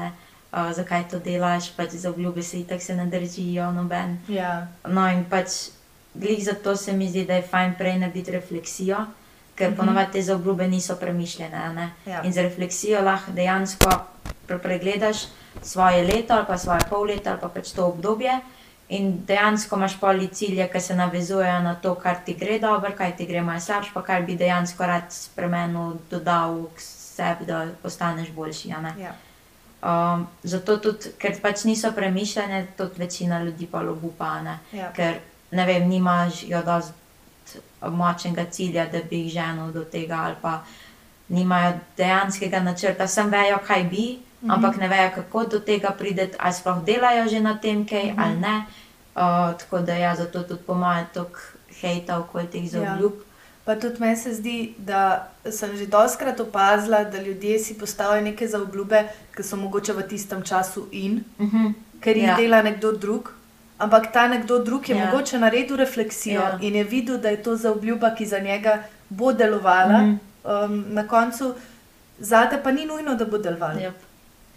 uh, 0.53 0.73
zakaj 0.75 1.09
to 1.11 1.19
delaš, 1.23 1.71
pač 1.77 1.95
za 2.03 2.11
obljube 2.11 2.43
se 2.43 2.61
itak 2.61 2.83
se 2.83 2.97
ne 2.97 3.07
držijo, 3.07 3.71
noben. 3.73 4.19
ja. 4.29 4.67
No, 4.89 5.07
in 5.09 5.25
pač 5.31 5.71
glih 6.15 6.45
zato 6.45 6.77
se 6.77 6.93
mi 6.93 7.09
zdi, 7.09 7.25
da 7.25 7.35
je 7.35 7.43
fajn 7.43 7.75
prej 7.79 7.99
narediti 7.99 8.31
refleksijo, 8.31 9.07
ker 9.55 9.71
mm 9.71 9.73
-hmm. 9.73 9.77
ponovadi 9.77 10.13
te 10.13 10.23
zaobljube 10.23 10.69
niso 10.69 10.97
premišljene. 10.97 11.73
ne. 11.75 11.91
Ja. 12.07 12.23
In 12.23 12.33
za 12.33 12.43
refleksijo 12.43 13.03
lahko 13.03 13.33
dejansko 13.33 13.91
pre- 14.49 14.59
pregledaš 14.59 15.17
svoje 15.63 16.05
leto 16.05 16.35
ali 16.35 16.47
pa 16.47 16.59
svoje 16.59 16.81
pol 16.91 17.07
leta 17.07 17.31
ali 17.31 17.41
pa 17.41 17.49
pač 17.49 17.73
to 17.73 17.87
obdobje. 17.87 18.41
In 18.95 19.11
dejansko 19.27 19.77
imaš 19.77 19.97
poli 20.01 20.29
cilje, 20.29 20.69
ki 20.73 20.81
se 20.81 20.95
navezujejo 20.97 21.61
na 21.63 21.75
to, 21.75 21.95
kar 21.99 22.17
ti 22.25 22.35
gre 22.39 22.59
dobro, 22.63 22.93
kaj 22.97 23.17
ti 23.17 23.27
gre 23.27 23.43
malo 23.43 23.61
slabše, 23.61 23.91
pa 23.95 24.03
kar 24.03 24.23
bi 24.23 24.37
dejansko 24.39 24.87
rad 24.87 25.13
spremenil, 25.13 25.97
dodal 26.11 26.67
k 26.77 26.85
sebi, 26.85 27.47
da 27.49 27.67
postaneš 27.83 28.31
boljši. 28.31 28.75
Ja. 28.99 29.15
Um, 29.85 30.27
zato 30.43 30.77
tudi, 30.77 31.13
ker 31.19 31.35
pač 31.43 31.65
niso 31.65 31.93
premišljene, 31.93 32.67
tudi 32.77 33.01
večina 33.03 33.43
ljudi 33.43 33.67
pa 33.67 33.83
lobupa, 33.83 34.41
ne? 34.43 34.59
Ja. 34.73 34.93
ker 34.93 35.19
ne 35.51 35.67
vem, 35.67 35.89
nimaš 35.89 36.43
jo 36.49 36.63
dosti 36.63 37.61
močnega 37.91 38.45
cilja, 38.51 38.87
da 38.93 39.03
bi 39.11 39.25
jih 39.25 39.33
ženil 39.33 39.73
do 39.73 39.85
tega, 39.85 40.23
ali 40.27 40.37
pa 40.43 40.61
nimajo 41.29 41.75
dejanskega 41.97 42.61
načrta, 42.61 43.07
sem 43.09 43.31
vejo, 43.31 43.59
kaj 43.67 43.85
bi, 43.85 44.07
mm 44.13 44.35
Mhm. 44.45 44.51
-hmm. 44.51 44.55
ampak 44.55 44.77
ne 44.77 44.89
vejo, 44.89 45.11
kako 45.15 45.45
do 45.45 45.59
tega 45.61 45.91
prideti, 45.91 46.37
ali 46.39 46.55
sploh 46.55 46.85
delajo 46.85 47.29
že 47.29 47.41
na 47.41 47.59
tem, 47.59 47.87
kaj 47.89 48.05
mm. 48.05 48.17
-hmm. 48.17 48.25
ali 48.25 48.37
ne. 48.37 48.65
Uh, 49.17 49.21
tako 49.59 49.79
da 49.79 49.93
ja, 49.95 50.15
zato 50.15 50.43
tudi 50.43 50.63
po 50.67 50.75
mojem 50.75 51.07
toliko 51.15 51.39
hejta 51.81 52.19
okoli 52.19 52.47
teh 52.47 52.71
zaobljub. 52.71 53.13
Pa 53.65 53.75
tudi 53.77 53.97
meni 54.01 54.17
se 54.17 54.35
zdi, 54.35 54.75
da 54.79 55.03
sem 55.51 55.77
že 55.77 55.87
doskrat 55.87 56.41
opazila, 56.41 57.05
da 57.05 57.19
ljudje 57.19 57.59
si 57.59 57.79
postavijo 57.79 58.21
neke 58.23 58.49
zaobljube, 58.49 59.05
ki 59.37 59.43
so 59.43 59.57
mogoče 59.57 59.93
v 59.93 60.03
tistem 60.03 60.43
času 60.43 60.89
in, 60.93 61.25
Uh 61.39 61.47
-huh. 61.47 61.73
ker 62.01 62.17
jih 62.17 62.25
ja. 62.25 62.31
Ja. 62.31 62.37
dela 62.37 62.63
nekdo 62.63 62.93
drug. 62.93 63.31
Ampak 63.79 64.13
ta 64.13 64.29
nekdo 64.29 64.59
drug 64.59 64.89
je 64.89 64.97
ja. 64.97 65.05
Ja. 65.05 65.11
mogoče 65.11 65.39
naredil 65.39 65.77
refleksijo 65.77 66.41
ja. 66.41 66.49
Ja. 66.49 66.59
in 66.61 66.75
je 66.75 66.85
videl, 66.85 67.19
da 67.19 67.29
je 67.29 67.43
to 67.43 67.57
zaobljuba, 67.57 68.15
ki 68.15 68.27
za 68.27 68.39
njega 68.39 68.83
bo 69.09 69.33
delovala. 69.33 69.99
Mm 69.99 70.05
Mhm. 70.05 70.17
-hmm. 70.45 70.65
um, 70.65 70.85
na 70.89 71.09
koncu, 71.09 71.55
zate 72.19 72.61
pa 72.63 72.73
ni 72.73 72.87
nujno, 72.87 73.15
da 73.15 73.25
bo 73.25 73.39
delovala. 73.39 73.75
Yep. 73.75 73.93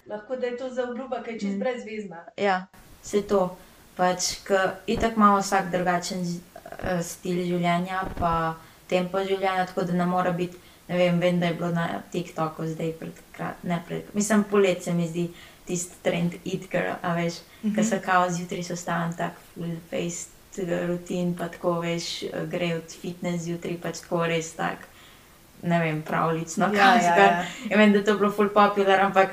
Lahko 0.08 0.36
da 0.36 0.48
je 0.48 0.58
to 0.58 0.70
zaobljuba, 0.70 1.24
ki 1.24 1.32
je 1.32 1.40
čist 1.40 1.52
Mm. 1.52 1.60
brezvezna. 1.60 2.18
Ja, 2.38 2.66
se 3.04 3.22
to. 3.22 3.58
Pač, 3.98 4.38
ker 4.46 4.78
itak 4.88 5.18
ima 5.18 5.34
vsak 5.40 5.72
drugačen 5.74 6.24
eh, 6.24 7.02
stil 7.04 7.42
življenja, 7.48 8.04
pa 8.20 8.56
tempo 8.90 9.24
življenja, 9.26 9.66
tako 9.66 9.88
da 9.90 9.98
ne 9.98 10.06
more 10.06 10.34
biti. 10.38 10.58
Ne 10.88 10.98
vem, 10.98 11.20
vem, 11.20 11.40
da 11.40 11.50
je 11.50 11.58
bilo 11.60 11.74
na 11.76 11.88
TikToku 12.12 12.64
zdaj 12.72 12.94
pred 13.00 13.18
kratkim, 13.36 14.06
mislim, 14.16 14.46
polet 14.48 14.84
se 14.84 14.94
mi 14.94 15.08
zdi 15.08 15.26
tisti 15.68 16.00
trend 16.04 16.38
girl, 16.72 16.96
a 17.02 17.14
veš, 17.14 17.42
mm 17.42 17.70
-hmm. 17.70 17.76
ker 17.76 17.86
se 17.86 18.02
kao 18.02 18.30
zjutraj 18.32 18.64
sestavljam 18.64 19.18
tak 19.18 19.34
full 19.54 19.76
face 19.90 20.38
rutin, 20.88 21.36
pa 21.38 21.48
tako 21.48 21.80
veš, 21.80 22.24
eh, 22.24 22.46
gre 22.46 22.76
od 22.76 22.96
fitness 23.02 23.44
zjutraj, 23.44 23.78
pač 23.82 24.00
tako 24.00 24.26
res 24.26 24.54
tak, 24.54 24.78
ne 25.62 25.80
vem, 25.80 26.02
pravlično, 26.02 26.66
Ja, 26.66 26.74
ja, 26.74 26.94
kanskar. 26.94 27.20
ja. 27.20 27.46
Ja, 27.70 27.78
vem, 27.78 27.92
da 27.92 27.98
je 27.98 28.06
to 28.06 28.18
bilo 28.18 28.32
full 28.32 28.50
popular, 28.50 29.00
ampak 29.00 29.30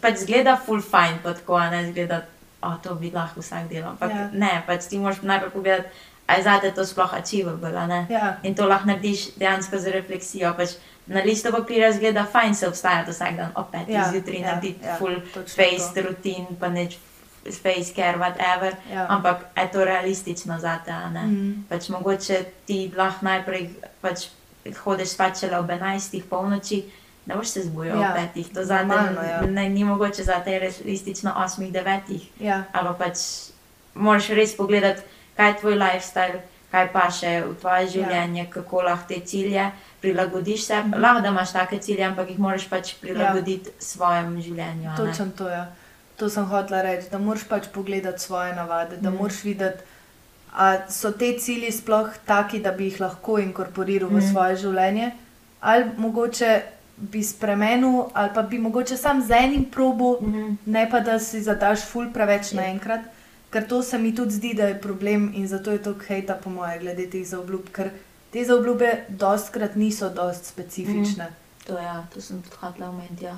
pač 0.00 0.16
zgleda 0.16 0.56
full 0.66 0.80
fine, 0.82 1.18
pa 1.22 1.34
tako, 1.34 1.56
a 1.56 1.70
ne 1.70 1.92
zgleda, 1.92 2.22
o, 2.62 2.76
to 2.78 2.94
bi 2.94 3.10
lahko 3.10 3.40
vsak 3.40 3.68
delal. 3.68 3.90
Ampak 3.90 4.10
Ja. 4.10 4.28
ne, 4.32 4.62
pač 4.66 4.86
ti 4.86 4.98
moraš 4.98 5.22
najprej 5.22 5.50
pogledati, 5.50 5.88
a 6.26 6.34
je 6.34 6.42
zate 6.42 6.70
to 6.70 6.86
sploh 6.86 7.14
achievable. 7.14 7.72
Ja. 8.08 8.36
In 8.42 8.54
to 8.54 8.66
lahko 8.66 8.86
narediš 8.86 9.34
dejansko 9.36 9.78
z 9.78 9.86
refleksijo. 9.90 10.54
Pač 10.54 10.76
na 11.06 11.20
listu 11.20 11.50
papirja 11.50 11.92
zgleda 11.92 12.24
fajn 12.24 12.54
se 12.54 12.68
obstajati 12.68 13.10
vsak 13.10 13.36
dan, 13.36 13.50
opet 13.54 13.88
Ja, 13.88 14.10
zjutraj 14.10 14.40
ja, 14.40 14.46
narediti 14.46 14.86
ja, 14.86 14.96
full 14.96 15.16
točno 15.34 15.56
face 15.56 15.94
to. 15.94 16.02
rutin, 16.02 16.46
pa 16.60 16.68
neč 16.68 16.96
face 17.42 17.92
care, 17.92 18.18
whatever. 18.18 18.72
Ja. 18.92 19.06
Ampak 19.08 19.50
je 19.56 19.68
to 19.68 19.84
realistično 19.84 20.58
zate, 20.58 20.92
ne. 21.12 21.22
Mhm. 21.22 21.62
Pač 21.68 21.88
mogoče 21.88 22.44
ti 22.66 22.92
lahko 22.96 23.24
najprej 23.24 23.70
pač 24.00 24.28
hodiš 24.78 25.08
spat 25.08 25.40
šele 25.40 25.58
ob 25.58 25.66
11. 25.68 26.22
polnoči, 26.22 26.84
ne 27.26 27.36
boš 27.36 27.48
se 27.48 27.62
zbudil 27.62 28.00
Ja, 28.00 28.10
ob 28.10 28.36
5. 28.36 28.54
To 28.54 28.64
zate 28.64 28.86
normalno, 28.86 29.22
ja. 29.22 29.40
ne, 29.40 29.68
ni 29.68 29.84
mogoče 29.84 30.24
zate 30.24 30.58
realistično 30.58 31.34
8. 31.36 31.72
9. 31.72 32.20
Ja. 32.40 32.64
Ali 32.72 32.88
pa 32.88 33.04
pač 33.04 33.18
moraš 33.94 34.28
res 34.28 34.56
pogledati, 34.56 35.02
kaj 35.36 35.48
je 35.48 35.58
tvoj 35.60 35.74
lifestyle, 35.74 36.40
kaj 36.72 36.88
pa 36.92 37.06
še 37.12 37.32
v 37.44 37.54
tvoje 37.60 37.88
življenje, 37.96 38.42
ja. 38.44 38.50
kako 38.50 38.82
lahko 38.88 39.08
te 39.08 39.20
cilje 39.20 39.70
prilagodiš 40.00 40.66
se. 40.66 40.80
Mhm. 40.80 41.00
Lahko 41.02 41.22
da 41.22 41.28
imaš 41.28 41.52
take 41.52 41.78
cilje, 41.78 42.04
ampak 42.04 42.30
jih 42.30 42.38
moraš 42.38 42.66
pač 42.68 42.94
prilagoditi 43.00 43.70
ja. 43.70 43.78
svojemu 43.78 44.42
življenju. 44.42 44.90
a. 44.90 44.96
Točno 44.96 45.30
to 45.36 45.48
je. 45.48 45.62
To 46.16 46.28
sem 46.30 46.44
hotela 46.46 46.82
reči, 46.82 47.08
da 47.10 47.18
moraš 47.18 47.44
pač 47.48 47.68
pogledati 47.72 48.22
svoje 48.22 48.54
navade, 48.54 48.96
da 48.96 49.10
mm. 49.10 49.14
Mm. 49.14 49.18
moraš 49.18 49.42
videti, 49.44 49.84
ali 50.52 50.78
so 50.92 51.10
te 51.12 51.32
cilji 51.38 51.72
sploh 51.72 52.10
taki, 52.26 52.60
da 52.60 52.72
bi 52.72 52.90
jih 52.90 53.00
lahko 53.00 53.38
inkorporiral 53.38 54.10
mm. 54.10 54.16
v 54.16 54.20
Mm. 54.20 54.32
svoje 54.32 54.56
življenje, 54.56 55.10
ali 55.60 55.90
mogoče 55.96 56.62
bi 56.96 57.22
spremenil, 57.22 58.04
ali 58.14 58.30
pa 58.34 58.42
bi 58.42 58.58
mogoče 58.58 58.96
sam 58.96 59.22
z 59.22 59.30
enim 59.32 59.64
probu, 59.64 60.18
mm. 60.20 60.28
Mhm. 60.28 60.54
ne 60.66 60.90
pa 60.90 61.00
da 61.00 61.18
si 61.18 61.42
zadaš 61.42 61.80
ful 61.82 62.12
preveč 62.12 62.52
Ja. 62.52 62.60
naenkrat. 62.60 63.00
Ker 63.50 63.68
to 63.68 63.82
se 63.82 63.98
mi 63.98 64.14
tudi 64.14 64.30
zdi, 64.30 64.54
da 64.54 64.64
je 64.64 64.80
problem 64.80 65.32
in 65.34 65.48
zato 65.48 65.70
je 65.70 65.78
to 65.78 65.94
hejta, 66.08 66.34
po 66.34 66.50
moje, 66.50 66.78
glede 66.78 67.06
teh 67.06 67.26
zaobljub, 67.26 67.68
ker 67.72 67.90
te 68.30 68.44
zaobljube 68.44 69.04
dostkrat 69.08 69.74
niso 69.76 70.08
dost 70.08 70.44
specifične. 70.46 71.24
Mm. 71.24 71.66
To, 71.66 71.78
ja, 71.78 72.06
to 72.14 72.20
sem 72.20 72.42
tudi 72.42 72.56
hotela 72.56 72.88
omeniti. 72.88 73.24
Ja. 73.24 73.36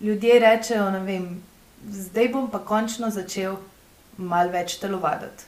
Ljudje 0.00 0.38
rečejo, 0.38 0.90
ne 0.90 1.00
vem, 1.00 1.42
zdaj 1.84 2.28
bom 2.28 2.50
pa 2.50 2.58
končno 2.58 3.10
začel 3.10 3.56
malo 4.16 4.50
več 4.50 4.78
telovaditi. 4.78 5.44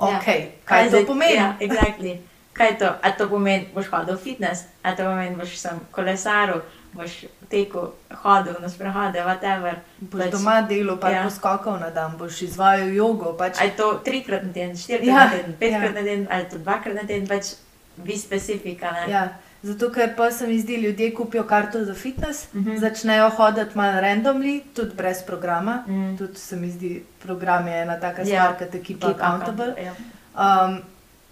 Ja. 0.00 0.06
Ok, 0.08 0.24
kaj, 0.24 0.48
kaj 0.64 0.84
to 0.84 0.90
zdaj- 0.90 1.06
pomeni? 1.06 1.34
Ja, 1.34 1.56
exactly. 1.60 2.18
kaj 2.52 2.66
je 2.68 2.78
to, 2.78 2.92
a 3.02 3.10
to 3.12 3.28
pomeni, 3.28 3.68
boš 3.74 3.86
hodil 3.86 4.14
v 4.14 4.20
fitness, 4.20 4.62
a 4.82 4.92
to 4.92 5.02
pomeni, 5.02 5.36
boš 5.36 5.56
sem 5.56 5.80
kolesaril, 5.90 6.60
boš 6.96 7.12
tekel, 7.48 7.90
hodil 8.14 8.54
na 8.58 8.68
sprehode, 8.68 9.20
whatever. 9.20 9.74
Boš 10.00 10.20
Pač- 10.20 10.32
doma 10.32 10.62
delal, 10.62 10.96
pa 10.96 11.10
Ja. 11.10 11.22
poskakal 11.22 11.78
na 11.78 11.90
dan, 11.90 12.16
boš 12.16 12.42
izvajal 12.42 12.88
jogo. 12.90 13.32
Pač, 13.34 13.60
A 13.60 13.64
je 13.64 13.70
to 13.72 14.00
trikrat 14.00 14.42
na 14.42 14.52
teden, 14.52 14.76
štirikrat 14.76 15.06
Ja, 15.08 15.24
na 15.24 15.30
teden, 15.32 15.52
petkrat 15.54 15.82
ja. 15.84 15.88
na 15.90 16.02
teden, 16.02 16.26
ali 16.30 16.44
to 16.46 16.58
dvakrat 16.58 16.94
na 16.94 17.02
teden, 17.02 17.26
pač 17.26 17.44
bi 17.96 18.12
specifika. 18.14 18.90
Ne? 18.92 19.04
ja, 19.08 19.28
zato, 19.62 19.90
ker 19.90 20.14
pa 20.14 20.30
se 20.30 20.46
mi 20.46 20.58
zdi, 20.58 20.76
ljudje 20.76 21.14
kupijo 21.14 21.44
karto 21.44 21.84
za 21.84 21.94
fitness, 21.94 22.48
Mhm. 22.52 22.76
začnejo 22.78 23.30
hoditi 23.30 23.72
malo 23.74 24.00
randomly, 24.00 24.62
tudi 24.72 24.94
brez 24.94 25.22
programa. 25.22 25.82
Mm. 25.86 26.16
Tudi 26.16 26.36
se 26.38 26.56
mi 26.56 26.70
zdi, 26.70 26.90
program 27.18 27.66
je 27.66 27.82
ena 27.82 27.96
taka 27.98 28.22
Ja, 28.22 28.26
stvar, 28.26 28.58
ki 28.58 28.64
te 28.68 28.82
Keep 28.82 29.04
accountable. 29.06 29.74
Ja. 29.78 29.92
Um, 30.34 30.82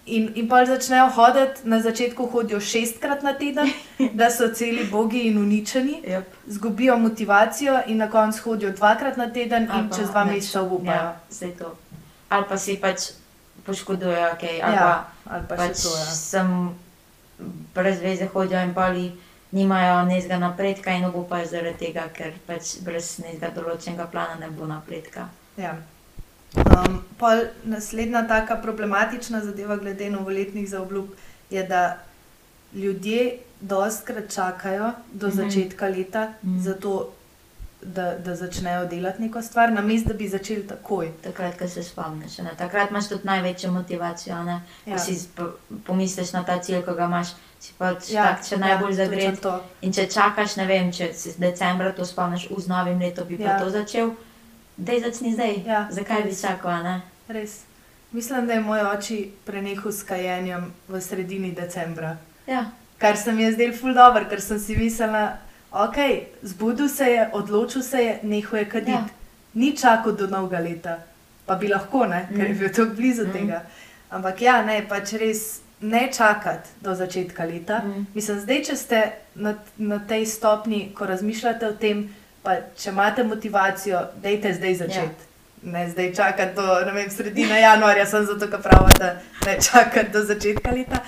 in, 0.05 0.31
in 0.35 0.47
pa 0.47 0.65
začnejo 0.65 1.09
hoditi, 1.09 1.61
na 1.63 1.79
začetku 1.81 2.25
hodijo 2.27 2.59
šestkrat 2.59 3.23
na 3.23 3.33
teden, 3.33 3.69
da 4.19 4.29
so 4.29 4.47
celi 4.53 4.83
bogi 4.91 5.27
in 5.27 5.37
uničeni, 5.37 6.01
Yep. 6.07 6.23
zgubijo 6.47 6.97
motivacijo 6.97 7.81
in 7.87 7.97
na 7.97 8.09
koncu 8.09 8.43
hodijo 8.43 8.71
dvakrat 8.71 9.17
na 9.17 9.29
teden 9.33 9.67
Ali 9.71 9.79
in 9.83 9.89
pa 9.89 9.95
čez 9.97 10.09
dva 10.09 10.23
meseca 10.25 10.61
obupajo. 10.61 10.95
Ja, 10.95 11.19
vse 11.29 11.51
to. 11.59 11.75
Ali 12.29 12.45
pa 12.49 12.57
si 12.57 12.77
pač 12.77 12.99
poškodujejo, 13.65 14.29
okay, 14.33 14.59
ali 14.63 14.75
Ja, 14.75 14.81
pa 15.25 15.33
ali 15.33 15.43
pa 15.49 15.55
pač 15.55 15.81
to. 15.83 15.89
Ja. 15.89 16.05
sem 16.15 16.75
brez 17.73 17.99
veze 18.01 18.25
hodijo 18.33 18.61
in 18.63 18.73
poli 18.73 19.11
nimajo 19.51 20.05
nezga 20.05 20.37
napredka 20.37 20.91
in 20.91 21.05
obupajo 21.05 21.45
zaradi 21.47 21.77
tega, 21.85 22.09
ker 22.13 22.33
pač 22.47 22.77
brez 22.83 23.19
nezga 23.19 23.49
določenega 23.55 24.05
plana 24.11 24.35
ne 24.39 24.49
bo 24.49 24.65
napredka. 24.65 25.29
Ja. 25.57 25.75
Um, 26.53 26.99
pol 27.17 27.37
naslednja 27.65 28.21
taka 28.23 28.55
problematična 28.57 29.41
zadeva 29.41 29.75
glede 29.77 30.09
novoletnih 30.09 30.69
zaobljub 30.69 31.05
je, 31.49 31.63
da 31.65 31.97
ljudje 32.73 33.25
dostkrat 33.61 34.29
čakajo 34.29 34.91
do 35.11 35.27
Mhm. 35.27 35.35
začetka 35.37 35.87
leta, 35.87 36.33
Mhm. 36.43 36.59
zato 36.59 37.11
da, 37.83 38.15
da 38.15 38.35
začnejo 38.35 38.85
delati 38.85 39.21
neko 39.21 39.41
stvar, 39.41 39.71
namesto 39.71 40.07
da 40.07 40.13
bi 40.15 40.27
začeli 40.27 40.63
takoj. 40.63 41.11
Takrat, 41.23 41.57
ko 41.59 41.67
se 41.67 41.83
spomniš, 41.83 42.37
ne? 42.37 42.49
takrat 42.57 42.89
imaš 42.89 43.09
tudi 43.09 43.21
največjo 43.25 43.71
motivacijo. 43.71 44.43
Ne? 44.43 44.55
Ja. 44.85 44.93
Ko 44.93 44.99
si 44.99 45.19
pomisliš 45.85 46.33
na 46.33 46.43
ta 46.43 46.59
cilj, 46.59 46.81
ko 46.81 46.93
ga 46.93 47.05
imaš, 47.05 47.27
si 47.59 47.73
pač 47.77 48.09
Ja, 48.09 48.23
tak, 48.25 48.47
če 48.47 48.57
najbolj 48.57 48.89
ja, 48.89 48.95
zagret. 48.97 49.41
to. 49.41 49.53
In 49.81 49.93
če 49.93 50.07
čakaš, 50.07 50.55
ne 50.55 50.65
vem, 50.65 50.91
če 50.91 51.13
se 51.13 51.33
decembra 51.37 51.91
to 51.91 52.05
spomniš, 52.05 52.47
v 52.49 52.59
z 52.59 52.67
novim 52.67 52.99
letom 52.99 53.27
bi 53.27 53.37
pa 53.37 53.43
Ja. 53.43 53.59
to 53.59 53.69
začel, 53.69 54.11
dej 54.77 54.99
začni 55.01 55.33
zdaj. 55.33 55.63
Ja, 55.65 55.87
Zakaj 55.91 56.23
bi 56.23 56.29
res. 56.29 56.41
čakal, 56.41 56.71
a 56.71 56.83
ne? 56.83 57.01
Res. 57.27 57.61
Mislim, 58.11 58.47
da 58.47 58.53
je 58.53 58.61
moj 58.61 58.81
oči 58.87 59.17
prenehal 59.43 59.91
s 59.91 60.03
kajenjem 60.03 60.67
v 60.87 61.01
sredini 61.01 61.51
decembra. 61.53 62.17
Ja, 62.47 62.65
Kar 62.97 63.17
se 63.17 63.31
mi 63.31 63.43
je 63.43 63.51
zdelo 63.51 63.73
ful 63.73 63.93
dobro, 63.93 64.25
ker 64.25 64.39
sem 64.39 64.57
si 64.57 64.75
mislila, 64.75 65.37
ok, 65.73 65.95
zbudil 66.43 66.87
se 66.89 67.05
je, 67.05 67.29
odločil 67.33 67.81
se 67.81 67.99
je, 67.99 68.19
nehal 68.23 68.57
je 68.57 68.65
kaditi. 68.65 68.91
Ja. 68.93 69.05
Ni 69.53 69.71
čakal 69.73 70.11
do 70.13 70.27
novega 70.27 70.59
leta, 70.59 70.97
pa 71.45 71.55
bi 71.55 71.67
lahko, 71.67 72.05
ne, 72.05 72.27
ker 72.29 72.39
je 72.41 72.53
Mm. 72.53 72.57
bil 72.57 72.69
tako 72.69 72.95
blizu 72.95 73.23
Mm. 73.23 73.31
tega. 73.31 73.61
Ampak 74.09 74.41
ja, 74.41 74.61
ne, 74.61 74.85
pač 74.89 75.11
res 75.13 75.41
ne 75.81 76.09
čakati 76.09 76.69
do 76.81 76.95
začetka 76.95 77.43
leta. 77.45 77.79
Mm. 77.79 78.07
Mislim, 78.13 78.39
zdaj, 78.39 78.63
če 78.63 78.75
ste 78.75 79.01
na, 79.35 79.53
na 79.77 79.99
tej 79.99 80.25
stopni, 80.27 80.93
ko 80.93 81.05
razmišljate 81.05 81.67
o 81.67 81.73
tem, 81.73 82.15
pa 82.45 82.59
če 82.77 82.89
imate 82.89 83.23
motivacijo, 83.23 84.01
dejte 84.23 84.53
zdaj 84.53 84.75
začeti. 84.75 85.25
Ja. 85.25 85.71
Ne 85.71 85.87
zdaj 85.89 86.11
čakati 86.13 86.55
do 86.55 86.65
vem, 86.93 87.09
sredine 87.09 87.61
januarja, 87.61 88.05
sem 88.05 88.25
zato, 88.25 88.47
ker 88.51 88.61
pravim, 88.61 88.93
da 88.99 89.15
ne 89.45 89.57
čakati 89.61 90.11
do 90.13 90.21
začetka 90.23 90.71
leta. 90.71 91.01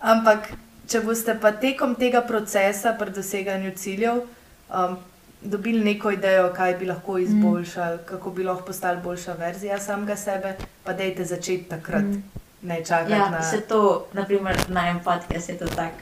Ampak, 0.00 0.52
če 0.88 1.00
boste 1.02 1.34
pa 1.42 1.50
tekom 1.52 1.96
tega 1.98 2.20
procesa 2.22 2.92
pri 2.98 3.10
doseganju 3.10 3.72
ciljev 3.74 4.20
um, 4.22 4.96
dobili 5.42 5.84
neko 5.84 6.10
idejo, 6.14 6.52
kaj 6.54 6.74
bi 6.74 6.86
lahko 6.86 7.18
izboljšali, 7.18 7.96
mm. 7.96 8.06
kako 8.06 8.30
bi 8.30 8.44
lahko 8.44 8.66
postali 8.66 9.00
boljša 9.02 9.32
verzija 9.32 9.78
samega 9.80 10.16
sebe, 10.16 10.54
pa 10.84 10.92
dejte 10.92 11.24
začeti 11.24 11.64
takrat, 11.68 12.02
Mm. 12.02 12.10
mm. 12.10 12.22
ne 12.62 12.84
čakati 12.84 13.12
ja 13.12 13.30
na. 13.30 13.42
se 13.42 13.60
to, 13.60 14.06
naprimer, 14.12 14.56
na 14.68 14.88
en 14.88 15.00
podcast 15.04 15.48
je 15.48 15.58
to 15.58 15.66
tak 15.66 15.92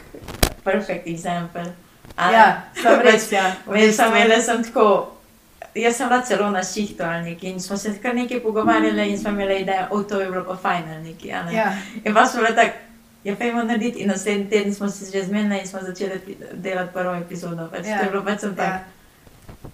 perfect 0.64 1.07
example. 1.07 1.64
Ja, 2.16 2.62
sem 2.74 3.00
res, 3.00 3.33
ja. 3.33 3.55
Vem, 3.66 3.92
sem 3.92 4.07
imela 4.09 4.40
sem 4.40 4.62
tako. 4.62 5.11
Jaz 5.74 5.96
sem 5.96 6.09
bila 6.09 6.22
celo 6.22 6.50
na 6.50 6.62
šihtu 6.62 7.03
ali 7.03 7.24
nekaj 7.24 7.50
in 7.50 7.61
smo 7.61 7.77
se 7.77 7.98
kar 7.98 8.14
nekaj 8.14 8.40
pogovarjali 8.40 9.09
in 9.11 9.18
smo 9.18 9.31
imeli 9.31 9.61
idejo, 9.61 9.87
o 9.90 10.03
to 10.05 10.20
je 10.20 10.29
bilo 10.29 10.44
pa 10.44 10.57
fajn 10.57 10.85
ali 10.88 11.03
nekaj. 11.05 11.33
a 11.33 11.42
ne. 11.42 11.53
Ja, 11.53 11.72
In 12.05 12.14
pa 12.14 12.27
smo 12.27 12.42
bili 12.42 12.55
tako, 12.55 12.79
ja, 13.24 13.37
fejmo 13.37 13.62
narediti 13.62 13.98
in 13.98 14.09
naslednji 14.09 14.48
teden 14.48 14.74
smo 14.74 14.88
se 14.88 15.11
že 15.11 15.24
zmenili 15.24 15.59
in 15.59 15.66
smo 15.66 15.81
začeli 15.83 16.20
delati 16.55 16.92
prvo 16.92 17.14
epizodo. 17.16 17.68
Pač 17.68 17.87
Ja, 17.87 17.98
To 17.98 18.05
je 18.05 18.11
bilo 18.11 18.22
pač 18.24 18.40
sem 18.40 18.55
tak. 18.55 18.66
ja. 18.66 18.85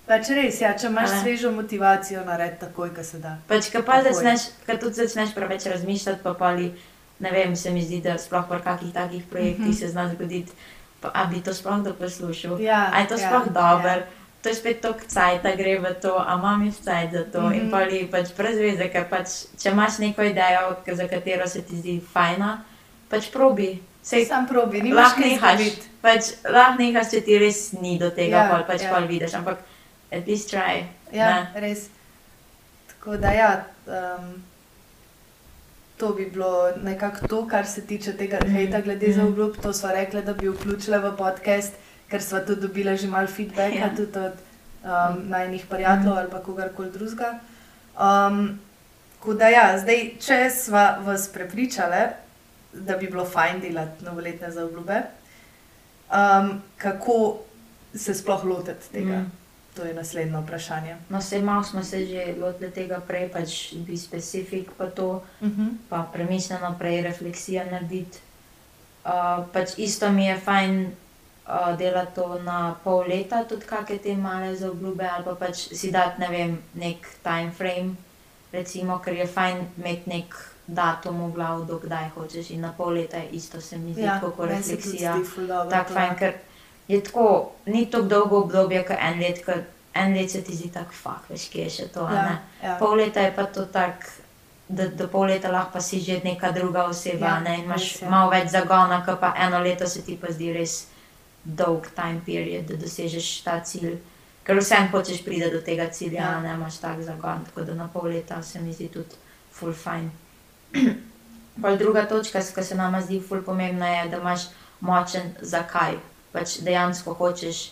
Pač 0.07 0.29
res, 0.31 0.61
ja, 0.61 0.73
če 0.75 0.87
imaš 0.87 1.11
A 1.11 1.15
ne? 1.15 1.21
svežo 1.21 1.51
motivacijo, 1.53 2.25
naredi 2.25 2.57
takoj, 2.59 2.91
ko 2.91 3.05
se 3.05 3.19
da. 3.19 3.37
Pač, 3.47 3.69
ko 3.69 3.83
pa 3.83 4.01
začneš, 4.03 4.41
ko 4.65 4.77
tudi 4.79 4.95
začneš 4.97 5.35
preveč 5.35 5.67
razmišljati, 5.67 6.21
pa 6.23 6.33
pali, 6.35 6.73
ne 7.21 7.31
vem, 7.31 7.57
se 7.57 7.71
mi 7.71 7.83
zdi, 7.83 8.01
da 8.01 8.17
sploh 8.17 8.49
pri 8.49 8.61
kakih 8.61 8.93
takih 8.93 9.23
projektih 9.25 9.67
Mhm. 9.67 9.73
se 9.75 9.89
zna 9.89 10.09
zgoditi, 10.09 10.53
pa 11.01 11.11
a 11.15 11.25
bi 11.25 11.41
to 11.41 11.55
sploh 11.55 11.81
kdo 11.81 11.93
poslušal. 11.95 12.61
Ja, 12.61 12.91
A 12.95 13.01
je 13.01 13.07
to 13.07 13.15
ja, 13.15 13.29
sploh 13.29 13.47
dobro? 13.49 13.89
Ja. 13.89 14.07
To 14.43 14.49
je 14.49 14.55
spet 14.55 14.81
toliko 14.81 15.05
cajt, 15.09 15.43
da 15.43 15.53
gre 15.57 15.79
v 15.79 15.95
to, 16.01 16.17
a 16.17 16.35
imam 16.39 16.65
jaz 16.67 16.81
cajt 16.81 17.13
za 17.13 17.25
to. 17.33 17.41
Mm 17.41 17.47
-hmm. 17.49 17.57
In 17.57 17.63
Mhm. 17.63 17.71
pa 17.71 17.81
je 17.81 18.11
pač 18.11 18.27
brez 18.37 18.57
veze, 18.59 18.89
ker 18.89 19.05
pač, 19.11 19.29
če 19.63 19.69
imaš 19.71 19.99
neko 19.99 20.23
idejo, 20.23 20.77
za 20.93 21.09
katero 21.09 21.47
se 21.49 21.63
ti 21.63 21.77
zdi 21.77 22.01
fajna, 22.13 22.65
pač 23.09 23.31
probi. 23.31 23.83
Sej, 24.03 24.25
Sam 24.25 24.47
probi, 24.49 24.83
nimaš 24.83 25.05
lahko 25.05 25.21
nehaš, 25.21 25.61
pač, 26.03 26.23
lahko 26.45 26.83
nehaš, 26.83 27.11
če 27.11 27.21
ti 27.21 27.39
res 27.39 27.73
ni 27.73 27.99
do 27.99 28.11
tega, 28.11 28.37
Ja, 28.37 28.43
ja, 28.45 28.51
pol, 28.51 28.65
pač 28.67 28.83
ja. 28.83 28.89
ja. 28.89 28.95
pol 28.95 29.07
vidiš, 29.09 29.35
ampak 29.35 29.59
at 30.13 30.27
least 30.27 30.49
try. 30.51 30.85
Ja, 31.13 31.27
ne. 31.55 31.61
res. 31.61 31.89
Tako 32.89 33.17
da, 33.17 33.33
ja, 33.33 33.65
um, 33.87 34.43
to 36.01 36.13
bi 36.15 36.31
bilo 36.31 36.73
nekako 36.83 37.29
to, 37.29 37.47
kar 37.49 37.67
se 37.67 37.87
tiče 37.87 38.13
tega 38.17 38.39
Mhm, 38.43 38.55
hejta 38.55 38.81
glede 38.81 39.09
mhm. 39.09 39.17
za 39.17 39.27
obljub. 39.27 39.57
To 39.63 39.73
smo 39.73 39.89
rekli, 39.93 40.23
da 40.23 40.33
bi 40.35 40.49
vključili 40.49 40.99
v 40.99 41.17
podcast, 41.17 41.73
ker 42.09 42.23
smo 42.23 42.41
tudi 42.41 42.61
dobili 42.61 42.97
že 42.97 43.07
malo 43.07 43.27
feedbacka, 43.27 43.79
Ja. 43.79 43.91
tudi 43.97 44.19
od 44.19 44.33
um, 44.85 45.29
najnih 45.29 45.67
prijateljev 45.67 46.19
ali 46.19 46.31
pa 46.31 46.39
kogarkoli 46.39 46.91
drugega. 46.91 47.39
Um, 48.01 48.59
tako 49.19 49.35
da, 49.35 49.49
ja, 49.49 49.79
zdaj, 49.79 50.11
če 50.21 50.51
smo 50.51 50.85
vas 51.05 51.29
prepričali, 51.29 52.07
da 52.73 52.97
bi 52.97 53.07
bilo 53.07 53.25
fajn 53.25 53.61
delati 53.61 54.05
novoletne 54.05 54.51
za 54.51 54.65
obljube, 54.65 55.03
um, 56.13 56.63
kako 56.77 57.39
se 57.95 58.15
sploh 58.15 58.45
lotiti 58.45 58.93
tega? 58.93 59.19
Mm. 59.19 59.40
To 59.81 59.87
je 59.87 59.95
naslednje 59.95 60.41
vprašanje. 60.41 60.97
No, 61.09 61.23
se 61.23 61.39
malo 61.43 61.65
smo 61.65 61.83
se 61.85 62.07
že 62.07 62.35
lotili 62.41 62.71
tega 62.71 63.01
prej, 63.01 63.31
pač 63.33 63.73
bi 63.73 63.97
specifik 63.97 64.71
pa 64.77 64.87
to, 64.87 65.23
Uh 65.41 65.49
-huh. 65.49 65.71
pa 65.89 66.07
premišljeno 66.13 66.75
prej 66.79 67.03
refleksija 67.03 67.65
narediti. 67.65 68.19
Uh, 69.05 69.47
pač 69.53 69.71
isto 69.77 70.11
mi 70.13 70.27
je 70.27 70.37
fajn 70.41 70.87
uh, 70.87 71.79
delati 71.79 72.15
to 72.15 72.39
na 72.43 72.75
pol 72.85 73.09
leta, 73.09 73.45
tudi 73.45 73.67
kakšne 73.67 73.99
te 73.99 74.17
male 74.17 74.57
za 74.57 74.71
obljube, 74.71 75.09
ali 75.09 75.25
pa 75.25 75.35
pač 75.35 75.57
si 75.57 75.91
dati, 75.91 76.21
ne 76.21 76.29
vem, 76.29 76.59
nek 76.75 77.07
time 77.23 77.51
frame, 77.51 77.95
recimo, 78.53 78.99
ker 78.99 79.15
je 79.15 79.27
fajn 79.27 79.57
imeti 79.79 80.11
nek 80.11 80.35
datum 80.67 81.31
v 81.31 81.33
glavu, 81.33 81.65
do 81.65 81.79
kdaj 81.79 82.09
hočeš 82.15 82.51
in 82.51 82.61
na 82.61 82.73
pol 82.77 82.93
leta 82.93 83.17
je 83.17 83.29
isto, 83.29 83.61
se 83.61 83.79
mi 83.79 83.93
zdi, 83.93 84.03
ja, 84.03 84.21
kot 84.21 84.49
refleksija. 84.49 85.17
Tako 85.71 85.93
fajn, 85.93 86.13
ja. 86.13 86.17
ker 86.17 86.33
je 86.91 87.01
tako, 87.01 87.27
ni 87.67 87.85
tako 87.87 88.09
dolgo 88.09 88.39
obdobje, 88.39 88.83
kot 88.85 88.97
en 89.01 89.21
let, 89.21 89.45
ker 89.45 89.63
en 89.95 90.15
let 90.15 90.31
se 90.31 90.43
ti 90.43 90.55
zdi 90.55 90.71
tako, 90.71 90.93
fuk, 90.95 91.29
veš, 91.29 91.49
kje 91.49 91.63
je 91.63 91.71
še 91.71 91.87
to. 91.89 92.07
Ja, 92.09 92.25
ja. 92.63 92.77
Pol 92.79 92.97
leta 92.97 93.21
je 93.21 93.33
pa 93.33 93.45
to 93.47 93.65
tako, 93.69 94.17
da 94.71 94.87
do 94.89 95.09
pol 95.09 95.27
leta 95.27 95.51
lahko 95.51 95.81
si 95.81 95.99
že 96.01 96.21
neka 96.25 96.53
druga 96.53 96.85
oseba, 96.87 97.27
Ja, 97.27 97.35
ja, 97.35 97.41
ne, 97.41 97.57
imaš 97.59 97.83
res 97.85 98.03
je. 98.03 98.09
malo 98.09 98.31
več 98.31 98.49
zagona, 98.51 99.01
kot 99.05 99.19
pa 99.21 99.33
eno 99.39 99.59
leto 99.61 99.87
se 99.87 100.03
ti 100.03 100.15
pa 100.17 100.31
zdi 100.31 100.53
res 100.53 100.87
dolg 101.45 101.89
time 101.91 102.21
period, 102.23 102.67
da 102.67 102.77
dosežeš 102.77 103.43
ta 103.43 103.61
cilj. 103.61 103.97
Ker 104.43 104.57
vsem 104.57 104.87
hočeš 104.89 105.23
priti 105.23 105.51
do 105.51 105.61
tega 105.61 105.89
cilja, 105.89 106.21
Ja. 106.21 106.31
ja. 106.31 106.41
ne 106.41 106.55
imaš 106.55 106.79
tak 106.79 107.03
zagon, 107.03 107.45
tako 107.45 107.63
da 107.63 107.75
na 107.75 107.89
pol 107.89 108.09
leta 108.09 108.43
se 108.43 108.61
mi 108.61 108.73
zdi 108.73 108.89
tudi 108.89 109.19
full 109.53 109.73
fine. 109.75 110.11
Pol 111.57 111.77
druga 111.77 112.05
točka, 112.05 112.41
ki 112.41 112.63
se 112.63 112.75
nama 112.75 113.01
zdi 113.01 113.21
full 113.21 113.43
pomembna, 113.43 113.89
je, 113.89 114.09
da 114.09 114.17
imaš 114.19 114.47
močen 114.81 115.35
zakaj, 115.43 115.99
pač 116.33 116.59
dejansko 116.61 117.15
hočeš 117.15 117.71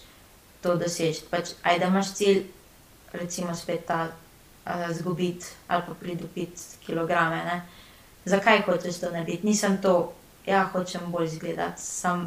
to 0.60 0.76
doseči. 0.76 1.24
Pač, 1.30 1.52
aj 1.62 1.78
da 1.78 1.86
imaš 1.86 2.12
cilj, 2.14 2.42
recimo 3.12 3.54
spet 3.54 3.86
ta 3.86 4.08
uh, 4.08 4.88
zgubiti 4.90 5.46
ali 5.68 5.82
pa 5.86 5.94
pridobiti 5.94 6.62
kilograme. 6.86 7.36
Ne? 7.44 7.58
Zakaj 8.24 8.62
hočeš 8.62 9.00
to 9.00 9.10
narediti? 9.10 9.46
Nisem 9.46 9.78
to, 9.78 10.12
ja, 10.46 10.64
hočem 10.66 11.00
bolj 11.08 11.26
izgledati, 11.26 11.82
sem, 11.82 12.26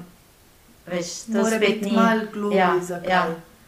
veš, 0.88 1.26
to 1.26 1.38
Mora 1.40 1.58
spet 1.58 1.82
ni. 1.82 1.92
malo 1.92 2.22
globlje, 2.34 2.58
Ja, 2.58 2.80
zakaj. 2.82 3.10
ja. 3.10 3.24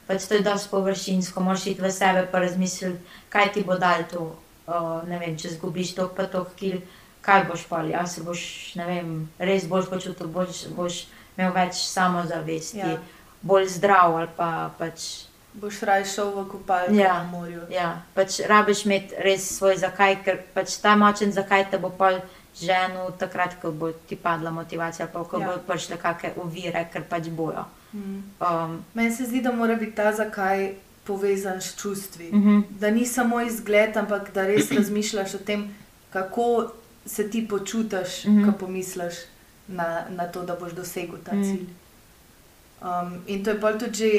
Pač 0.08 0.26
to 0.28 0.36
je 0.36 0.42
dosti 0.42 0.68
površinsko, 0.70 1.40
moraš 1.40 1.68
iti 1.68 1.82
v 1.82 1.92
sebe 1.92 2.26
pa 2.32 2.40
razmisliti, 2.40 3.00
kaj 3.30 3.54
ti 3.54 3.64
bo 3.64 3.78
dal 3.78 4.04
to. 4.12 4.36
Uh, 4.64 5.04
ne 5.04 5.20
vem, 5.20 5.38
če 5.38 5.50
zgubiš 5.50 5.94
to 5.96 6.08
pa 6.10 6.24
to 6.24 6.46
kil, 6.56 6.78
kaj 7.22 7.46
boš 7.46 7.66
pa, 7.68 7.82
ja 7.84 8.06
se 8.08 8.24
boš, 8.24 8.42
ne 8.76 8.86
vem, 8.88 9.10
res 9.40 9.66
boš 9.68 9.90
počutil, 9.90 10.28
boš, 10.28 10.66
boš 10.72 11.02
imel 11.38 11.54
več 11.54 11.74
samozavesti, 11.76 12.78
Ja. 12.78 12.98
bolj 13.42 13.68
zdrav 13.68 14.16
ali 14.16 14.28
pa 14.38 14.72
pač. 14.78 15.26
Boš 15.54 15.82
raje 15.82 16.06
šel 16.06 16.32
v 16.32 16.48
kopalko 16.50 16.94
Ja. 16.94 17.14
na 17.14 17.24
morju. 17.24 17.62
Ja, 17.70 18.02
pač 18.16 18.40
rabiš 18.40 18.86
imeti 18.86 19.16
res 19.20 19.58
svoj 19.58 19.78
zakaj, 19.78 20.24
ker 20.26 20.40
pač 20.54 20.78
ta 20.82 20.96
močen 20.96 21.32
zakaj 21.32 21.70
te 21.72 21.78
bo 21.78 21.90
pol 21.90 22.20
ženil 22.62 23.12
takrat, 23.18 23.56
ko 23.62 23.72
bo 23.72 23.92
ti 23.92 24.16
padla 24.16 24.52
motivacija, 24.52 25.08
pa 25.08 25.24
ko 25.24 25.40
Ja. 25.40 25.46
ja. 25.46 25.52
bo 25.52 25.74
prišle 25.74 25.98
kakšne 25.98 26.34
ovire, 26.38 26.88
ker 26.94 27.04
pač 27.04 27.30
bojo. 27.30 27.66
Mm. 27.94 28.24
Um, 28.42 28.84
Meni 28.94 29.12
se 29.12 29.26
zdi, 29.26 29.42
da 29.42 29.52
mora 29.52 29.76
biti 29.76 29.96
ta 29.96 30.12
zakaj 30.14 30.74
povezan 31.04 31.62
s 31.62 31.76
čustvi. 31.76 32.30
uh 32.30 32.36
-huh. 32.40 32.64
Da 32.80 32.90
ni 32.90 33.06
samo 33.06 33.42
izgled, 33.42 33.98
ampak 33.98 34.32
da 34.34 34.46
res 34.48 34.72
razmišljaš 34.72 35.34
o 35.34 35.38
tem, 35.38 35.76
kako 36.10 36.72
se 37.06 37.30
ti 37.30 37.48
počutiš, 37.48 38.26
mm. 38.26 38.30
-hmm. 38.32 38.46
ko 38.46 38.58
pomisliš 38.58 39.14
na, 39.70 39.88
na 40.10 40.28
to, 40.28 40.44
da 40.44 40.56
boš 40.56 40.72
dosegel 40.74 41.18
ta 41.20 41.34
Mhm. 41.34 41.44
cilj. 41.44 41.66
Um, 42.82 43.24
in 43.28 43.44
to 43.44 43.50
je 43.50 43.60
pa 43.60 43.74
tudi 43.74 43.94
že 43.96 44.10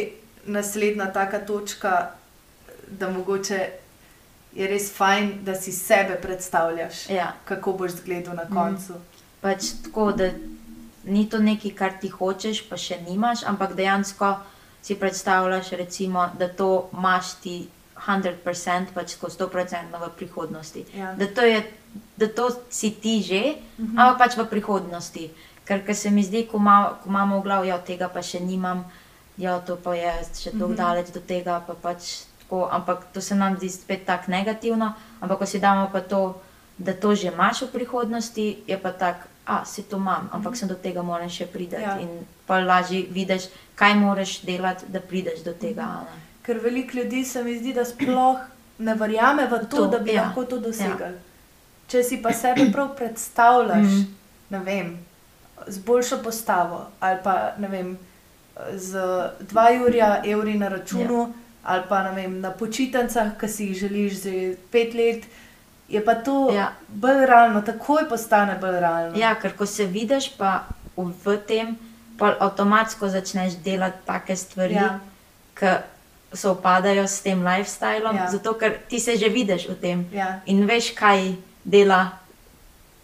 naslednja 0.47 1.07
taka 1.09 1.39
točka, 1.41 2.11
da 2.89 3.11
mogoče 3.11 3.69
je 4.53 4.67
res 4.67 4.93
fajn, 4.93 5.41
da 5.43 5.55
si 5.55 5.73
sebe 5.73 6.17
predstavljaš, 6.17 7.11
ja. 7.11 7.33
kako 7.45 7.73
boš 7.75 7.93
izgledal 7.93 8.35
na 8.37 8.45
Mhm. 8.45 8.55
koncu. 8.55 8.95
pač 9.43 9.61
tako, 9.85 10.13
da 10.13 10.31
ni 11.05 11.29
to 11.29 11.39
nekaj, 11.39 11.71
kar 11.73 11.93
ti 12.01 12.09
hočeš, 12.09 12.63
pa 12.65 12.77
še 12.77 12.97
nimaš, 13.03 13.43
ampak 13.45 13.75
dejansko 13.75 14.37
si 14.83 14.95
predstavljaš, 14.95 15.71
recimo, 15.73 16.31
da 16.35 16.49
to 16.49 16.69
imaš 16.93 17.35
ti 17.35 17.69
100%, 17.99 18.87
pač 18.95 19.13
tako 19.13 19.29
100% 19.29 19.49
v 19.99 20.11
prihodnosti. 20.11 20.85
Ja. 20.95 21.13
Da 21.15 21.27
to, 21.27 21.41
je, 21.43 21.61
da 22.17 22.27
to 22.29 22.49
si 22.71 22.91
ti 22.93 23.23
že, 23.23 23.43
Mhm. 23.79 23.99
ampak 23.99 24.19
pač 24.19 24.37
v 24.37 24.45
prihodnosti. 24.47 25.31
Ker, 25.65 25.81
ker 25.81 25.95
se 25.95 26.11
mi 26.11 26.23
zdi, 26.23 26.47
ko, 26.47 26.59
ma, 26.59 26.75
ko 26.95 27.09
imamo 27.09 27.39
v 27.39 27.43
glavu, 27.43 27.67
da 27.67 27.79
tega 27.81 28.09
pa 28.09 28.21
še 28.21 28.41
nimam, 28.41 28.85
ja, 29.37 29.59
to 29.59 29.77
pa 29.77 29.95
je 29.95 30.13
še 30.35 30.51
tako 30.51 30.57
Mhm. 30.57 30.63
mm 30.63 30.69
-hmm. 30.69 30.77
daleč 30.77 31.07
do 31.09 31.21
tega, 31.23 31.61
pa 31.61 31.75
pač 31.75 32.03
tako, 32.41 32.69
ampak 32.71 33.05
to 33.13 33.21
se 33.21 33.35
nam 33.35 33.57
zdi 33.57 33.69
spet 33.71 34.05
tako 34.05 34.31
negativno. 34.31 34.93
Ampak 35.21 35.39
ko 35.39 35.47
si 35.47 35.59
damo 35.59 35.89
pa 35.93 36.01
to, 36.03 36.41
da 36.79 36.93
to 36.93 37.15
že 37.15 37.29
imaš 37.29 37.63
v 37.63 37.67
prihodnosti, 37.69 38.57
je 38.67 38.79
pa 38.79 38.93
tako, 38.93 39.25
a 39.47 39.65
si 39.65 39.83
to 39.83 39.97
imam, 39.97 40.29
ampak 40.33 40.57
sem 40.57 40.69
do 40.69 40.75
tega 40.75 41.03
moram 41.03 41.29
še 41.29 41.47
priti. 41.47 41.75
Ja. 41.75 41.81
Ja. 41.81 42.01
In 42.01 42.09
pa 42.47 42.59
lažje 42.61 43.07
vidiš, 43.11 43.43
kaj 43.75 43.95
moraš 43.95 44.41
delati, 44.41 44.85
da 44.89 45.01
prideš 45.01 45.41
do 45.41 45.53
tega. 45.55 45.83
ne. 45.83 46.21
Ker 46.43 46.59
veliko 46.59 46.99
ljudi 46.99 47.25
se 47.25 47.43
mi 47.43 47.59
zdi, 47.59 47.73
da 47.73 47.85
sploh 47.85 48.37
ne 48.79 48.95
verjame 48.95 49.47
v 49.47 49.59
to, 49.61 49.77
To, 49.77 49.87
da 49.87 49.99
bi 49.99 50.13
ja. 50.13 50.23
lahko 50.23 50.45
to 50.45 50.59
dosegli. 50.59 51.15
Če 51.87 52.03
si 52.03 52.17
pa 52.19 52.33
sebe 52.33 52.67
prav 52.73 52.97
predstavljaš, 52.97 53.87
Mhm. 53.87 54.03
ne 54.51 54.59
vem, 54.61 54.99
z 55.67 55.79
boljšo 55.81 56.19
postavo 56.19 56.81
ali 57.01 57.19
pa 57.23 57.35
ne 57.59 57.69
vem, 57.69 57.99
z 58.73 58.93
2 59.43 59.69
jurja 59.73 60.23
evri 60.27 60.55
na 60.55 60.69
računu 60.69 61.21
ja. 61.21 61.29
ali 61.65 61.83
pa 61.89 62.03
ne 62.03 62.13
vem, 62.13 62.41
na 62.41 62.51
počitnicah, 62.53 63.33
ki 63.35 63.49
si 63.49 63.65
jih 63.65 63.77
želiš 63.79 64.23
že 64.23 64.35
pet 64.71 64.95
let, 64.95 65.25
je 65.89 66.01
pa 66.01 66.15
to 66.17 66.51
ja. 66.53 66.69
Bolj 66.89 67.27
realno, 67.27 67.63
takoj 67.63 68.09
postane 68.09 68.55
bolj 68.57 68.79
realno. 68.79 69.17
Ja, 69.17 69.35
ker 69.35 69.53
ko 69.53 69.67
se 69.67 69.85
vidiš 69.87 70.31
pa 70.37 70.65
v, 70.97 71.37
tem, 71.39 71.77
pa 72.19 72.35
avtomatsko 72.39 73.09
začneš 73.09 73.55
delati 73.57 73.99
take 74.05 74.37
stvari, 74.37 74.75
Ja. 74.75 74.99
ki 75.55 75.67
se 76.33 76.49
upadajo 76.49 77.05
s 77.05 77.21
tem 77.23 77.41
lifestylom, 77.41 78.17
Ja. 78.17 78.29
zato 78.29 78.55
ker 78.55 78.79
ti 78.89 79.01
se 79.01 79.17
že 79.17 79.29
vidiš 79.29 79.69
v 79.69 79.75
tem 79.77 80.07
Ja. 80.13 80.41
in 80.47 80.67
veš, 80.67 80.93
kaj 80.93 81.35
dela 81.65 82.19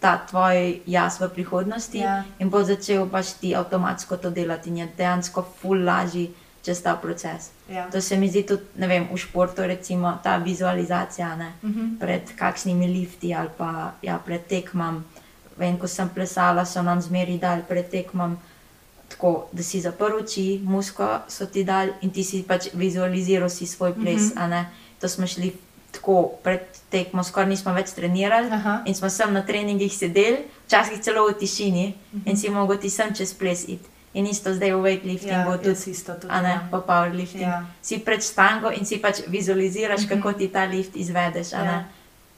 ta 0.01 0.17
tvoj 0.17 0.81
jaz 0.85 1.21
v 1.21 1.29
prihodnosti. 1.29 1.97
Ja. 1.97 2.23
In 2.39 2.49
bo 2.49 2.63
začel 2.65 3.05
pač 3.09 3.37
ti 3.37 3.53
avtomatsko 3.55 4.17
to 4.17 4.29
delati 4.33 4.69
in 4.69 4.77
je 4.77 4.87
dejansko 4.97 5.45
ful 5.61 5.85
lažji 5.85 6.33
čez 6.65 6.81
ta 6.81 6.95
proces. 6.95 7.49
Ja. 7.69 7.89
To 7.89 8.01
se 8.01 8.17
mi 8.17 8.29
zdi 8.29 8.43
tudi, 8.43 8.65
vem, 8.77 9.07
v 9.09 9.17
športu, 9.17 9.61
recimo 9.65 10.17
ta 10.23 10.37
vizualizacija. 10.37 11.35
Ne? 11.35 11.53
Mhm. 11.63 11.97
pred 11.99 12.33
kakšnimi 12.37 12.87
lifti 12.87 13.33
ali 13.33 13.49
pa 13.57 13.93
ja, 14.01 14.17
pred 14.17 14.45
tekmam. 14.47 15.05
Vem, 15.57 15.77
ko 15.77 15.87
sem 15.87 16.09
plesala, 16.09 16.65
so 16.65 16.81
nam 16.81 17.01
zmeri 17.01 17.37
dali 17.37 17.61
pred 17.67 17.89
tekmam, 17.89 18.39
tako, 19.09 19.49
da 19.51 19.63
si 19.63 19.81
zaprl 19.81 20.23
oči, 20.23 20.61
musko 20.63 21.21
so 21.27 21.45
ti 21.45 21.63
dali 21.63 21.91
in 22.01 22.09
ti 22.09 22.23
si 22.23 22.41
pač 22.43 22.71
vizualiziral 22.73 23.49
si 23.49 23.65
svoj 23.65 23.93
ples. 23.93 24.33
Mm 24.33 24.41
-hmm. 24.41 24.65
To 24.99 25.09
smo 25.09 25.27
šli 25.27 25.53
tako 25.91 26.15
pred 26.43 26.59
tekmo, 26.89 27.23
skoraj 27.23 27.49
nismo 27.49 27.73
več 27.73 27.91
trenirali. 27.91 28.47
Aha. 28.49 28.81
In 28.85 28.95
smo 28.95 29.09
sem 29.09 29.33
na 29.33 29.41
treningih 29.41 29.91
sedeli, 29.91 30.37
včasih 30.65 30.99
celo 30.99 31.27
v 31.27 31.33
tišini 31.35 31.87
mm 31.87 31.93
Mhm. 32.09 32.17
-hmm. 32.17 32.29
in 32.29 32.37
si 32.37 32.49
mogel 32.49 32.77
ti 32.77 32.89
sem 32.89 33.13
čez 33.13 33.33
ples 33.33 33.63
iti. 33.65 33.87
In 34.13 34.25
isto 34.25 34.51
zdaj 34.51 34.71
v 34.71 34.79
weightliftingu 34.79 35.51
Ja, 35.51 35.57
tudi 35.59 35.87
isto 35.87 36.13
tudi. 36.13 36.33
ne, 36.33 36.49
ja. 36.49 36.67
pa 36.71 36.77
powerlifting. 36.79 37.41
Ja. 37.41 37.47
Ja. 37.49 37.65
Si 37.81 37.97
pred 37.99 38.21
štango 38.21 38.69
in 38.69 38.85
si 38.85 38.97
pač 38.97 39.15
vizualiziraš, 39.27 40.01
Mhm. 40.01 40.09
kako 40.09 40.33
ti 40.33 40.47
ta 40.47 40.63
lift 40.65 40.95
izvedeš. 40.95 41.51
Ja. 41.51 41.83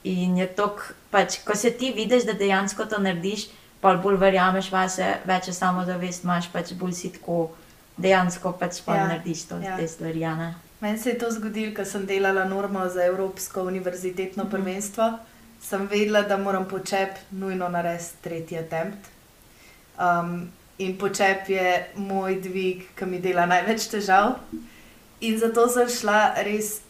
In 0.04 0.38
je 0.38 0.48
to, 0.48 0.76
pač, 1.10 1.39
ko 1.39 1.56
se 1.56 1.72
ti 1.72 1.92
vidiš, 1.92 2.24
da 2.24 2.34
dejansko 2.34 2.86
to 2.86 2.98
narediš, 3.00 3.48
pa 3.82 3.96
bolj 3.96 4.16
verjameš 4.18 4.72
vase, 4.72 5.16
večjo 5.26 5.54
samozavest 5.54 6.24
imaš, 6.24 6.48
pač 6.48 6.74
bolj 6.74 6.92
si 6.94 7.10
tako 7.10 7.50
dejansko 7.98 8.52
pač 8.54 8.82
pa 8.82 8.92
Ja, 8.92 8.98
ja. 8.98 9.08
narediš 9.08 9.44
to, 9.44 9.56
ja. 9.56 9.63
ja. 9.63 9.78
te 9.78 9.88
stvari. 9.88 10.26
a 10.26 10.36
ne. 10.36 10.54
Meni 10.84 10.98
se 10.98 11.10
je 11.10 11.17
to 11.17 11.32
zgodilo, 11.32 11.72
ko 11.76 11.86
sem 11.86 12.06
delala 12.06 12.43
normo 12.43 12.89
za 12.89 13.04
Evropsko 13.04 13.62
univerzitetno 13.63 14.43
Mhm. 14.43 14.52
prvenstvo. 14.52 15.06
Sem 15.62 15.88
vedela, 15.88 16.22
da 16.22 16.38
moram 16.38 16.67
počep 16.67 17.10
nujno 17.32 17.69
narediti 17.69 18.10
tretji 18.22 18.58
attempt. 18.58 18.98
Um, 19.98 20.50
in 20.78 20.98
počep 20.98 21.50
je 21.50 21.69
moj 21.96 22.36
dvig, 22.36 22.84
ki 22.96 23.06
mi 23.06 23.19
dela 23.19 23.46
največ 23.46 23.88
težav. 23.88 24.34
In 25.22 25.39
zato 25.39 25.67
sem 25.69 25.88
šla 25.89 26.34
res 26.43 26.82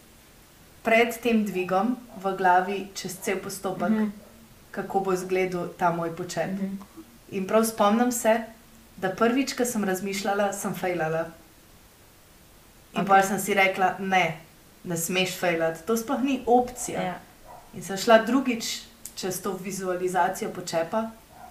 pred 0.84 1.22
tem 1.22 1.46
dvigom 1.46 1.94
v 2.24 2.34
glavi 2.38 2.88
čez 2.96 3.20
cel 3.22 3.38
postopek, 3.38 3.90
Mhm. 3.90 4.10
kako 4.72 5.00
bo 5.00 5.14
izgledal 5.14 5.68
ta 5.78 5.92
moj 5.92 6.16
počep. 6.16 6.48
Mhm. 6.50 6.78
In 7.32 7.48
prav 7.48 7.64
spomnim 7.64 8.12
se, 8.12 8.42
da 8.98 9.10
prvič, 9.10 9.54
ko 9.54 9.66
sem 9.66 9.84
razmišljala, 9.84 10.54
sem 10.54 10.74
fejlala. 10.74 11.26
In 12.94 13.02
okay. 13.02 13.08
Pa 13.08 13.22
sem 13.26 13.40
si 13.40 13.54
rekla, 13.54 13.96
ne, 14.00 14.38
ne 14.84 14.98
smeš 14.98 15.38
fejlati, 15.40 15.86
to 15.88 15.98
sploh 15.98 16.22
ni 16.22 16.44
opcija. 16.46 17.02
Ja. 17.02 17.16
In 17.74 17.84
sem 17.84 17.98
šla 17.98 18.22
drugič 18.28 18.84
čez 19.16 19.42
to 19.42 19.54
vizualizacijo 19.58 20.50
počepa 20.50 21.10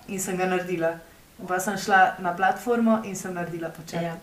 in 0.08 0.20
sem 0.20 0.36
ga 0.36 0.46
naredila. 0.46 0.98
In 1.40 1.46
pa 1.46 1.60
sem 1.60 1.78
šla 1.78 2.16
na 2.18 2.36
platformo 2.36 3.00
in 3.04 3.16
sem 3.16 3.34
naredila 3.34 3.70
počep. 3.74 4.02
Ja. 4.02 4.16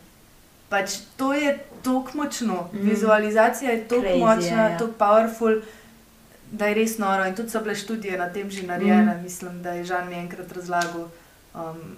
Pač 0.69 0.99
to 1.17 1.33
je 1.33 1.57
tako 1.83 2.11
močno, 2.13 2.69
mm. 2.73 2.89
Vizualizacija 2.89 3.71
je 3.71 3.87
tako 3.87 4.05
je, 4.05 4.17
močna, 4.17 4.69
ja. 4.69 4.77
tako 4.77 4.91
powerful, 4.99 5.61
da 6.51 6.67
je 6.69 6.75
res 6.77 6.97
noro. 6.97 7.25
In 7.25 7.35
tudi 7.35 7.49
so 7.49 7.61
bile 7.63 7.75
študije 7.75 8.17
na 8.17 8.29
tem 8.29 8.51
že 8.51 8.67
narejene, 8.67 9.15
mm. 9.15 9.23
mislim, 9.23 9.63
da 9.63 9.73
je 9.73 9.83
Žan 9.83 10.09
mi 10.09 10.15
enkrat 10.15 10.51
razlagal. 10.51 11.09
Um, 11.55 11.97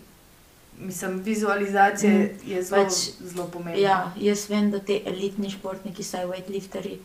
mislim, 0.78 1.20
vizualizacija 1.20 2.12
mm. 2.12 2.30
je 2.46 2.64
zelo, 2.64 2.84
Pač, 2.84 2.94
zelo 3.22 3.48
pomembna. 3.48 3.82
Ja, 3.82 4.12
jaz 4.18 4.50
vem, 4.50 4.72
da 4.72 4.80
ti 4.80 5.02
elitni 5.06 5.50
športniki, 5.50 6.04
saj 6.04 6.26
weightlifterji, 6.26 6.98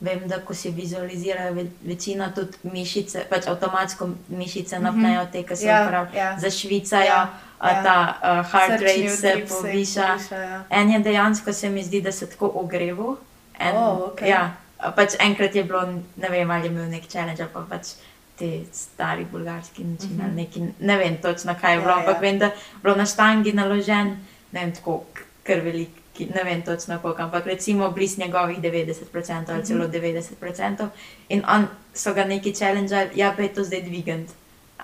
vem, 0.00 0.26
da 0.26 0.38
ko 0.38 0.54
si 0.54 0.70
vizualizirajo, 0.70 1.54
ve, 1.54 1.64
večina 1.82 2.32
tudi 2.34 2.52
mišice, 2.64 3.24
pač 3.30 3.46
avtomatsko 3.46 4.08
mišice 4.30 4.76
Mhm. 4.76 4.84
napnejo 4.84 5.26
te, 5.32 5.42
ki 5.42 5.56
se 5.56 5.66
Ja, 5.66 5.82
uporabljajo, 5.82 6.26
ja. 6.26 6.38
zašvicajo, 6.40 7.04
Ja, 7.04 7.30
ja, 7.62 7.68
ja. 7.68 7.82
ta 7.82 7.96
uh, 8.12 8.50
heart 8.50 8.80
Srčni 8.80 9.02
rate 9.02 9.16
se 9.16 9.32
poviša. 9.50 10.06
poviša, 10.06 10.36
ja. 10.36 10.64
En 10.70 10.90
je 10.90 10.98
dejansko, 11.00 11.52
se 11.52 11.68
mi 11.70 11.82
zdi, 11.82 12.00
da 12.00 12.12
se 12.12 12.26
tako 12.26 12.50
ogreval. 12.54 13.16
En, 13.60 13.76
O, 13.76 14.06
okej. 14.06 14.28
ja, 14.28 14.56
pač 14.96 15.14
enkrat 15.20 15.54
je 15.54 15.64
bilo, 15.64 15.82
ne 16.16 16.28
vem, 16.28 16.50
ali 16.50 16.62
je 16.62 16.70
imel 16.70 16.88
nek 16.88 17.06
challenge, 17.06 17.46
pa 17.52 17.60
pač 17.62 17.86
te 18.34 18.46
stari 18.72 19.24
bulgarski 19.24 19.84
način, 19.84 20.10
Mhm. 20.10 20.20
ali 20.22 20.32
neki, 20.32 20.60
ne 20.80 20.96
vem 20.96 21.16
točno, 21.18 21.54
kaj 21.60 21.74
je 21.74 21.78
bilo, 21.78 21.90
Ja, 21.90 21.96
ampak 21.96 22.14
ja. 22.14 22.20
vem, 22.20 22.38
da 22.38 22.44
je 22.44 22.52
bilo 22.82 22.96
na 22.96 23.06
štangi 23.06 23.52
naložen, 23.52 24.16
ne 24.52 24.60
vem, 24.60 24.72
tako 24.72 25.04
kar 25.42 25.60
veliki, 25.60 25.96
ne 26.26 26.42
vem 26.44 26.62
točno 26.62 26.98
koliko, 26.98 27.22
ampak 27.22 27.46
recimo 27.46 27.90
blizu 27.90 28.20
njegovih 28.20 28.58
90% 28.58 29.04
ali 29.48 29.64
celo 29.64 29.86
90%. 29.86 30.88
In 31.28 31.42
on 31.46 31.66
so 31.94 32.14
ga 32.14 32.24
neki 32.24 32.52
challenge, 32.52 32.94
ja, 33.14 33.32
pa 33.32 33.42
je 33.42 33.48
to 33.50 33.64
zdaj 33.64 33.82
dvigant. 33.82 34.30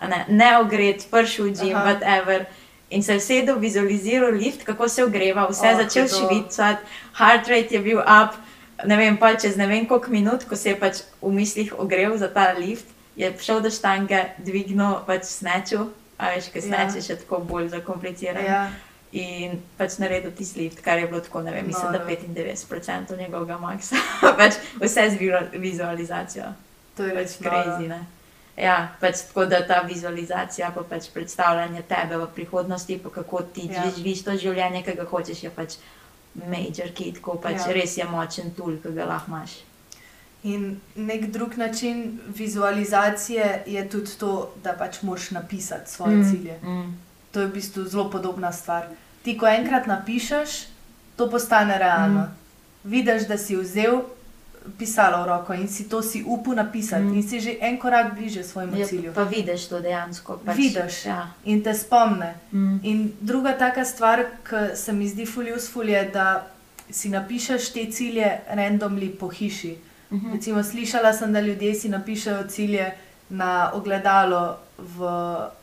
Ne, 0.03 0.25
ne 0.29 0.59
ogret, 0.59 1.07
prši 1.11 1.43
v 1.43 1.51
gym, 1.53 1.75
Aha. 1.75 1.85
whatever. 1.87 2.45
In 2.91 3.03
se 3.03 3.13
je 3.13 3.21
sedel, 3.21 3.59
vizualiziral 3.59 4.31
lift, 4.33 4.63
kako 4.65 4.89
se 4.89 5.05
ogreva, 5.05 5.47
vse 5.47 5.67
Oh, 5.69 5.77
začel 5.77 6.03
hudo. 6.05 6.17
švicati, 6.19 6.83
heart 7.15 7.49
rate 7.49 7.69
je 7.71 7.81
bil 7.81 7.99
up. 7.99 8.35
Ne 8.85 8.97
vem, 8.97 9.17
pa 9.17 9.35
čez 9.35 9.57
ne 9.57 9.67
vem 9.67 9.87
koliko 9.87 10.11
minut, 10.11 10.45
ko 10.45 10.57
se 10.57 10.69
je 10.69 10.77
pač 10.77 10.93
v 11.23 11.31
mislih 11.31 11.75
ogrel 11.79 12.17
za 12.17 12.29
ta 12.29 12.53
lift, 12.53 12.85
je 13.19 13.33
šel 13.39 13.61
do 13.61 13.71
štange, 13.71 14.21
dvignil 14.39 15.03
pač 15.05 15.25
sneču, 15.27 15.89
a 16.17 16.31
veš, 16.31 16.49
kaj 16.49 16.61
Ja. 16.61 16.67
sneč 16.67 16.95
je 16.95 17.03
še 17.05 17.17
tako 17.19 17.39
bolj 17.41 17.69
zakomplicirano. 17.71 18.47
Ja, 18.47 18.69
In 19.11 19.55
pač 19.75 19.95
naredil 19.97 20.31
tisti 20.31 20.61
lift, 20.61 20.83
kar 20.83 20.99
je 20.99 21.07
bilo 21.07 21.21
tako, 21.21 21.41
ne 21.41 21.49
vem, 21.51 21.65
mislim, 21.67 21.93
da 21.93 21.99
Noro. 21.99 22.11
95% 22.13 23.17
njegovega 23.19 23.57
maksa. 23.59 23.97
pač 24.37 24.53
vse 24.77 25.07
z 25.11 25.17
vizualizacijo. 25.55 26.45
to 26.93 27.05
je 27.05 27.15
Pač 27.15 27.23
res 27.23 27.41
noro. 27.41 27.57
crazy, 27.57 27.89
ne. 27.89 28.01
Ja, 28.57 28.75
pač 29.01 29.23
tako 29.23 29.47
da 29.47 29.63
ta 29.63 29.81
vizualizacija, 29.83 30.71
pa 30.71 30.83
pač 30.85 31.09
predstavljanje 31.09 31.83
tebe 31.83 32.17
v 32.17 32.27
prihodnosti, 32.29 32.99
pa 32.99 33.11
kako 33.11 33.43
ti 33.45 33.65
Ja. 33.67 33.85
ja. 33.85 33.91
živiš 33.91 34.25
to 34.25 34.37
življenje, 34.37 34.83
ki 34.83 34.93
ga 34.95 35.05
hočeš, 35.05 35.43
je 35.43 35.51
pač 35.51 35.77
major 36.35 36.93
kit, 36.93 37.23
ko 37.23 37.35
pač 37.37 37.55
Ja. 37.55 37.67
ja. 37.67 37.73
res 37.73 37.97
je 37.97 38.05
močen 38.05 38.51
tool, 38.51 38.77
ki 38.77 38.93
ga 38.93 39.05
lahko 39.07 39.31
imaš. 39.31 39.51
In 40.43 40.81
nek 40.97 41.27
drug 41.27 41.57
način 41.57 42.19
vizualizacije 42.27 43.63
je 43.67 43.89
tudi 43.89 44.11
to, 44.19 44.55
da 44.65 44.73
pač 44.73 45.03
moraš 45.03 45.31
napisati 45.31 45.91
svoje 45.91 46.17
mm. 46.17 46.31
cilje. 46.31 46.59
Mm. 46.63 46.99
To 47.31 47.41
je 47.41 47.47
v 47.47 47.53
bistvu 47.53 47.85
zelo 47.85 48.11
podobna 48.11 48.53
stvar. 48.53 48.87
Ti, 49.23 49.39
ko 49.39 49.47
enkrat 49.47 49.87
napišeš, 49.87 50.51
to 51.17 51.31
postane 51.31 51.79
realno. 51.79 52.21
Mm. 52.21 52.37
Vidiš, 52.85 53.27
da 53.29 53.39
si 53.39 53.57
vzel 53.57 54.03
pisalo 54.79 55.23
v 55.23 55.27
roko 55.27 55.55
in 55.55 55.69
si 55.69 55.89
to 55.89 56.03
si 56.03 56.23
upal 56.27 56.55
napisati, 56.55 57.03
mm. 57.03 57.11
Mm. 57.11 57.17
in 57.17 57.23
si 57.23 57.41
že 57.41 57.57
en 57.61 57.79
korak 57.79 58.15
bliže 58.15 58.45
svojemu 58.45 58.77
Je, 58.77 58.87
cilju. 58.87 59.13
pa 59.15 59.23
vidiš 59.23 59.69
to 59.69 59.81
dejansko. 59.81 60.41
Pač, 60.45 60.57
Vidiš. 60.57 61.05
Ja. 61.07 61.31
In 61.45 61.63
te 61.63 61.75
spomne. 61.75 62.35
Mm. 62.53 62.79
In 62.83 63.13
druga 63.21 63.53
taka 63.59 63.85
stvar, 63.85 64.25
ki 64.45 64.77
se 64.77 64.93
mi 64.93 65.09
zdi 65.09 65.27
fully 65.27 65.57
useful, 65.57 65.89
je, 65.89 66.11
da 66.13 66.47
si 66.91 67.09
napišeš 67.09 67.73
te 67.73 67.91
cilje 67.93 68.41
randomly 68.51 69.11
po 69.19 69.29
hiši. 69.29 69.88
Mhm. 70.11 70.33
Recimo, 70.33 70.63
slišala 70.63 71.13
sem, 71.13 71.33
da 71.33 71.41
ljudje 71.41 71.75
si 71.75 71.89
napišejo 71.89 72.47
cilje 72.49 72.93
na 73.29 73.71
ogledalo 73.75 74.57
v, 74.79 75.05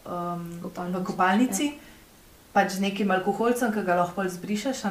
um, 0.05 0.59
Kopalnici, 0.61 0.99
v 0.99 1.03
kopalnici, 1.03 1.65
ja. 1.65 1.71
pač 2.53 2.77
z 2.77 2.79
nekim 2.79 3.11
alkoholcem, 3.11 3.73
ki 3.73 3.81
ga 3.81 3.95
lahko 3.95 4.23
zbrišeš. 4.29 4.85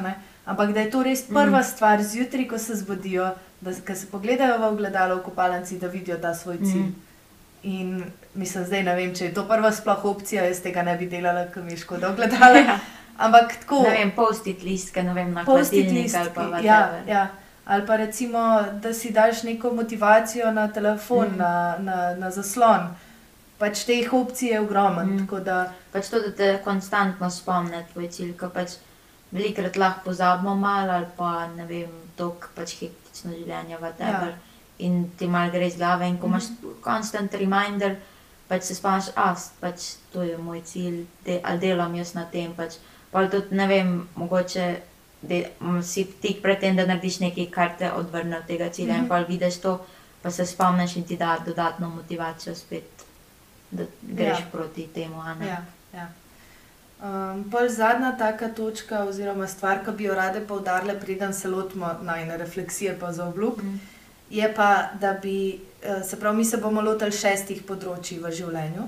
Ampak 0.45 0.73
da 0.73 0.83
je 0.83 0.91
to 0.91 1.03
res 1.03 1.23
prva 1.25 1.61
mm. 1.61 1.63
stvar 1.63 2.03
zjutraj, 2.03 2.47
ko 2.47 2.57
se 2.57 2.75
zbudijo, 2.75 3.31
da 3.61 3.73
se 3.73 4.07
pogledajo 4.11 4.59
v 4.59 4.67
ogledalo 4.73 5.15
v 5.15 5.23
kopalnici, 5.23 5.79
da 5.79 5.87
vidijo 5.87 6.17
ta 6.17 6.35
svoj 6.35 6.57
cilj. 6.57 6.91
Mm. 6.91 6.95
In 7.63 8.03
mislim, 8.33 8.65
zdaj 8.65 8.83
ne 8.83 8.95
vem, 8.95 9.15
če 9.15 9.25
je 9.25 9.33
to 9.33 9.47
prva 9.47 9.71
sploh 9.71 10.05
opcija, 10.05 10.43
jaz 10.45 10.59
tega 10.61 10.83
ne 10.83 10.97
bi 10.99 11.07
delala, 11.09 11.47
ker 11.53 11.63
mi 11.63 11.73
je 11.73 11.81
škoda 11.85 12.11
ogledala. 12.11 12.61
Ja. 12.67 12.79
Ampak 13.17 13.53
tako. 13.61 13.81
Ne 13.87 13.95
vem, 13.95 14.11
post-it 14.11 14.63
listke, 14.63 14.99
ne 15.03 15.13
vem, 15.15 15.31
na 15.31 15.45
Post-it 15.47 15.85
hladilnik 15.85 16.03
listki, 16.03 16.19
ali 16.19 16.31
pa 16.35 16.59
ja, 16.59 16.79
ja. 17.07 17.21
Ali 17.65 17.85
pa 17.87 17.95
recimo, 17.95 18.61
da 18.81 18.93
si 18.93 19.11
daš 19.11 19.43
neko 19.43 19.71
motivacijo 19.73 20.51
na 20.51 20.67
telefon, 20.67 21.27
mm. 21.27 21.33
Mm. 21.33 21.37
na, 21.37 21.75
na, 21.79 22.15
na 22.15 22.31
zaslon. 22.31 22.95
Pač 23.57 23.85
teh 23.85 24.13
opcij 24.13 24.49
je 24.51 24.59
ogromno. 24.59 25.03
Mm. 25.03 25.13
Mm. 25.13 25.19
Tako 25.19 25.39
da, 25.39 25.73
Pač 25.91 26.09
to, 26.11 26.19
da 26.19 26.31
te 26.31 26.61
konstantno 26.63 27.29
spomne 27.31 27.85
tvoj 27.93 28.09
cilj, 28.11 28.33
ker 28.37 28.49
pač 28.49 28.75
velikrat 29.31 29.77
lahko 29.77 30.01
pozabimo 30.09 30.55
malo 30.55 30.91
ali 30.91 31.05
pa 31.17 31.47
ne 31.47 31.65
vem, 31.65 31.91
tok 32.17 32.49
pač 32.55 32.75
hektično 32.79 33.31
življenje, 33.31 33.77
whatever. 33.81 34.35
Ja. 34.35 34.37
In 34.79 35.09
ti 35.17 35.27
mal 35.27 35.49
gre 35.51 35.67
iz 35.67 35.77
glave 35.79 36.07
in 36.07 36.17
ko 36.17 36.27
imaš 36.27 36.49
Mhm. 36.49 36.81
constant 36.83 37.33
reminder, 37.33 37.95
pač 38.47 38.63
se 38.63 38.75
spomniš, 38.75 39.09
a 39.15 39.35
pač 39.61 39.95
to 40.13 40.21
je 40.21 40.37
moj 40.37 40.61
cilj, 40.61 41.05
de, 41.25 41.39
ali 41.43 41.59
delam 41.59 41.95
jaz 41.95 42.13
na 42.13 42.25
tem. 42.25 42.53
Pač. 42.53 42.75
Pa 43.11 43.27
tudi 43.27 43.55
ne 43.55 43.67
vem, 43.67 44.07
mogoče 44.15 44.75
de, 45.21 45.45
m, 45.61 45.83
si 45.83 46.03
tik 46.21 46.41
pred 46.41 46.59
tem, 46.59 46.75
da 46.75 46.85
narediš 46.85 47.19
nekaj, 47.19 47.45
kar 47.51 47.71
te 47.79 47.91
odvrne 47.91 48.37
od 48.37 48.45
tega 48.45 48.69
cilja 48.69 48.93
mm 48.93 48.97
-hmm. 48.97 49.03
Mhm. 49.03 49.03
in 49.03 49.09
pa 49.09 49.19
vidiš 49.19 49.57
to, 49.57 49.85
pa 50.21 50.31
se 50.31 50.45
spomniš 50.45 50.95
in 50.95 51.03
ti 51.03 51.17
da 51.17 51.37
dodatno 51.45 51.89
motivacijo 51.89 52.55
spet, 52.55 53.05
da 53.71 53.83
greš 54.01 54.39
Ja. 54.39 54.45
proti 54.51 54.87
temu. 54.87 55.23
ja. 55.41 55.65
ja. 55.93 56.07
Um, 57.03 57.43
pol 57.51 57.67
zadnja 57.69 58.17
taka 58.17 58.47
točka, 58.47 59.03
oziroma 59.03 59.47
stvar, 59.47 59.85
ki 59.85 59.91
bi 59.91 60.03
jo 60.03 60.15
rade 60.15 60.39
poudarile, 60.47 60.99
preden 60.99 61.33
se 61.33 61.47
lotimo 61.47 61.89
najne 62.01 62.37
refleksije, 62.37 62.97
pa 62.99 63.11
za 63.11 63.25
obljub, 63.27 63.57
Mm. 63.63 63.79
je 64.29 64.53
pa, 64.55 64.89
da 65.01 65.13
bi, 65.13 65.59
eh, 65.83 66.03
se 66.03 66.19
pravi, 66.19 66.37
mi 66.37 66.45
se 66.45 66.57
bomo 66.57 66.81
lotili 66.81 67.11
šestih 67.11 67.63
področji 67.63 68.19
v 68.19 68.31
življenju. 68.31 68.87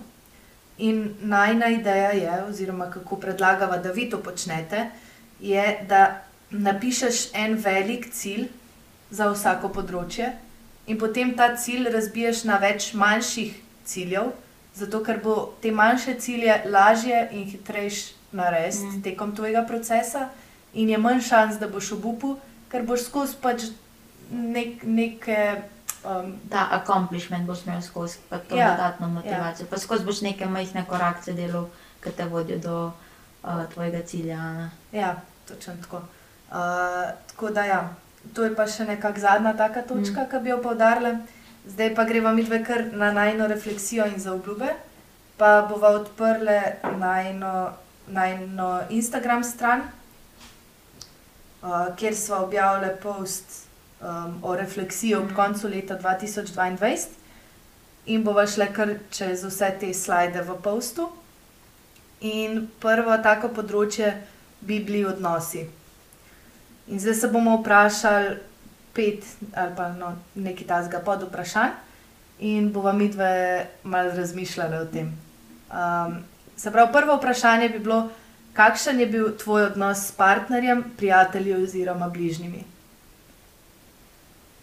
In 0.77 1.15
najna 1.21 1.67
ideja 1.67 2.09
je, 2.11 2.43
oziroma 2.49 2.91
kako 2.91 3.15
predlagava, 3.15 3.77
da 3.77 3.91
vi 3.91 4.09
to 4.09 4.17
počnete, 4.23 4.89
je, 5.39 5.85
da 5.89 6.21
napišeš 6.49 7.29
en 7.33 7.55
velik 7.59 8.09
cilj 8.13 8.47
za 9.11 9.29
vsako 9.31 9.69
področje 9.69 10.33
in 10.87 10.97
potem 10.99 11.33
ta 11.35 11.51
cilj 11.55 11.89
razbiješ 11.91 12.43
na 12.47 12.57
več 12.63 12.93
manjših 12.93 13.55
ciljev, 13.87 14.31
zato 14.75 15.01
ker 15.03 15.19
bo 15.23 15.35
te 15.61 15.71
manjše 15.71 16.15
cilje 16.19 16.61
lažje 16.65 17.27
in 17.31 17.47
hitrejš 17.51 18.03
narediti 18.31 18.85
mm. 18.85 19.01
Tekom 19.03 19.35
tvojega 19.35 19.63
procesa, 19.67 20.29
in 20.73 20.89
je 20.89 20.97
manj 20.97 21.21
šans, 21.27 21.59
da 21.59 21.67
boš 21.67 21.91
obupu, 21.97 22.35
ker 22.71 22.85
boš 22.87 23.07
skozi 23.07 23.39
pač 23.41 23.69
nek, 24.31 24.83
neke. 24.83 25.39
Um, 26.07 26.35
Ta 26.51 26.67
accomplishment 26.71 27.47
boš 27.47 27.65
imel 27.65 27.81
skozi, 27.81 28.19
pa 28.29 28.37
to 28.37 28.55
Ja, 28.55 28.67
ja, 28.67 28.71
dodatno 28.75 29.07
motivacijo. 29.07 29.65
Ja. 29.65 29.69
Pa 29.69 29.79
skozi 29.81 30.05
boš 30.05 30.21
neke 30.21 30.45
majhne 30.45 30.85
korakce 30.87 31.33
delal, 31.33 31.67
ki 32.03 32.13
te 32.15 32.27
vodijo 32.29 32.59
do 32.63 32.75
uh, 32.87 33.63
tvojega 33.73 34.03
cilja. 34.05 34.37
ne. 34.53 34.69
Ja, 34.91 35.15
točno 35.47 35.73
tako. 35.81 35.97
Uh, 35.97 37.11
tako 37.27 37.49
da, 37.49 37.63
ja, 37.65 37.95
to 38.33 38.43
je 38.43 38.55
pa 38.55 38.67
še 38.67 38.85
nekakšna 38.85 39.21
zadnja 39.21 39.53
taka 39.57 39.81
točka, 39.81 40.23
mm. 40.23 40.29
ki 40.31 40.39
bi 40.43 40.49
jo 40.49 40.61
poudarila. 40.63 41.17
Zdaj 41.67 41.95
pa 41.95 42.03
greva 42.07 42.31
mi 42.31 42.43
dve 42.43 42.63
kar 42.63 42.85
na 42.93 43.11
najno 43.11 43.47
refleksijo 43.47 44.05
in 44.07 44.19
za 44.19 44.33
obljube. 44.33 44.73
Pa 45.37 45.67
bova 45.69 45.89
odprla 45.99 46.61
najno, 46.97 47.71
najno 48.07 48.81
Instagram 48.89 49.43
stran, 49.43 49.81
uh, 51.61 51.95
kjer 51.95 52.15
smo 52.15 52.35
objavili 52.47 52.95
post 53.03 53.67
um, 54.01 54.39
o 54.43 54.55
refleksiji 54.55 55.15
ob 55.15 55.25
Mhm. 55.25 55.35
koncu 55.35 55.67
leta 55.67 55.99
2022. 55.99 57.07
In 58.05 58.23
bova 58.23 58.47
šla 58.47 58.65
kar 58.65 58.95
čez 59.11 59.43
vse 59.43 59.73
te 59.79 59.93
slide 59.93 60.41
v 60.41 60.55
postu. 60.63 61.09
In 62.21 62.67
prvo 62.79 63.17
tako 63.23 63.47
področje 63.47 64.13
bi 64.61 64.79
bili 64.79 65.05
odnosi. 65.05 65.67
In 66.87 66.99
zdaj 66.99 67.13
se 67.13 67.27
bomo 67.27 67.57
vprašali 67.57 68.37
pet 68.93 69.25
ali 69.55 69.75
pa 69.75 69.89
no, 69.93 70.15
nekaj 70.35 70.67
tasga 70.67 70.99
pod 71.05 71.23
vprašanj, 71.23 71.71
in 72.39 72.71
bova 72.73 72.93
mi 72.93 73.09
dve 73.09 73.65
malo 73.83 74.11
razmišljali 74.15 74.77
o 74.77 74.85
tem. 74.85 75.11
Um, 75.69 76.23
se 76.55 76.71
pravi, 76.71 76.93
prvo 76.93 77.15
vprašanje 77.15 77.69
bi 77.69 77.79
bilo, 77.79 78.09
kakšen 78.53 78.99
je 78.99 79.05
bil 79.05 79.37
tvoj 79.37 79.63
odnos 79.63 80.07
s 80.07 80.11
partnerjem, 80.11 80.83
prijatelji 80.97 81.53
oziroma 81.53 82.09
bližnjimi? 82.09 82.63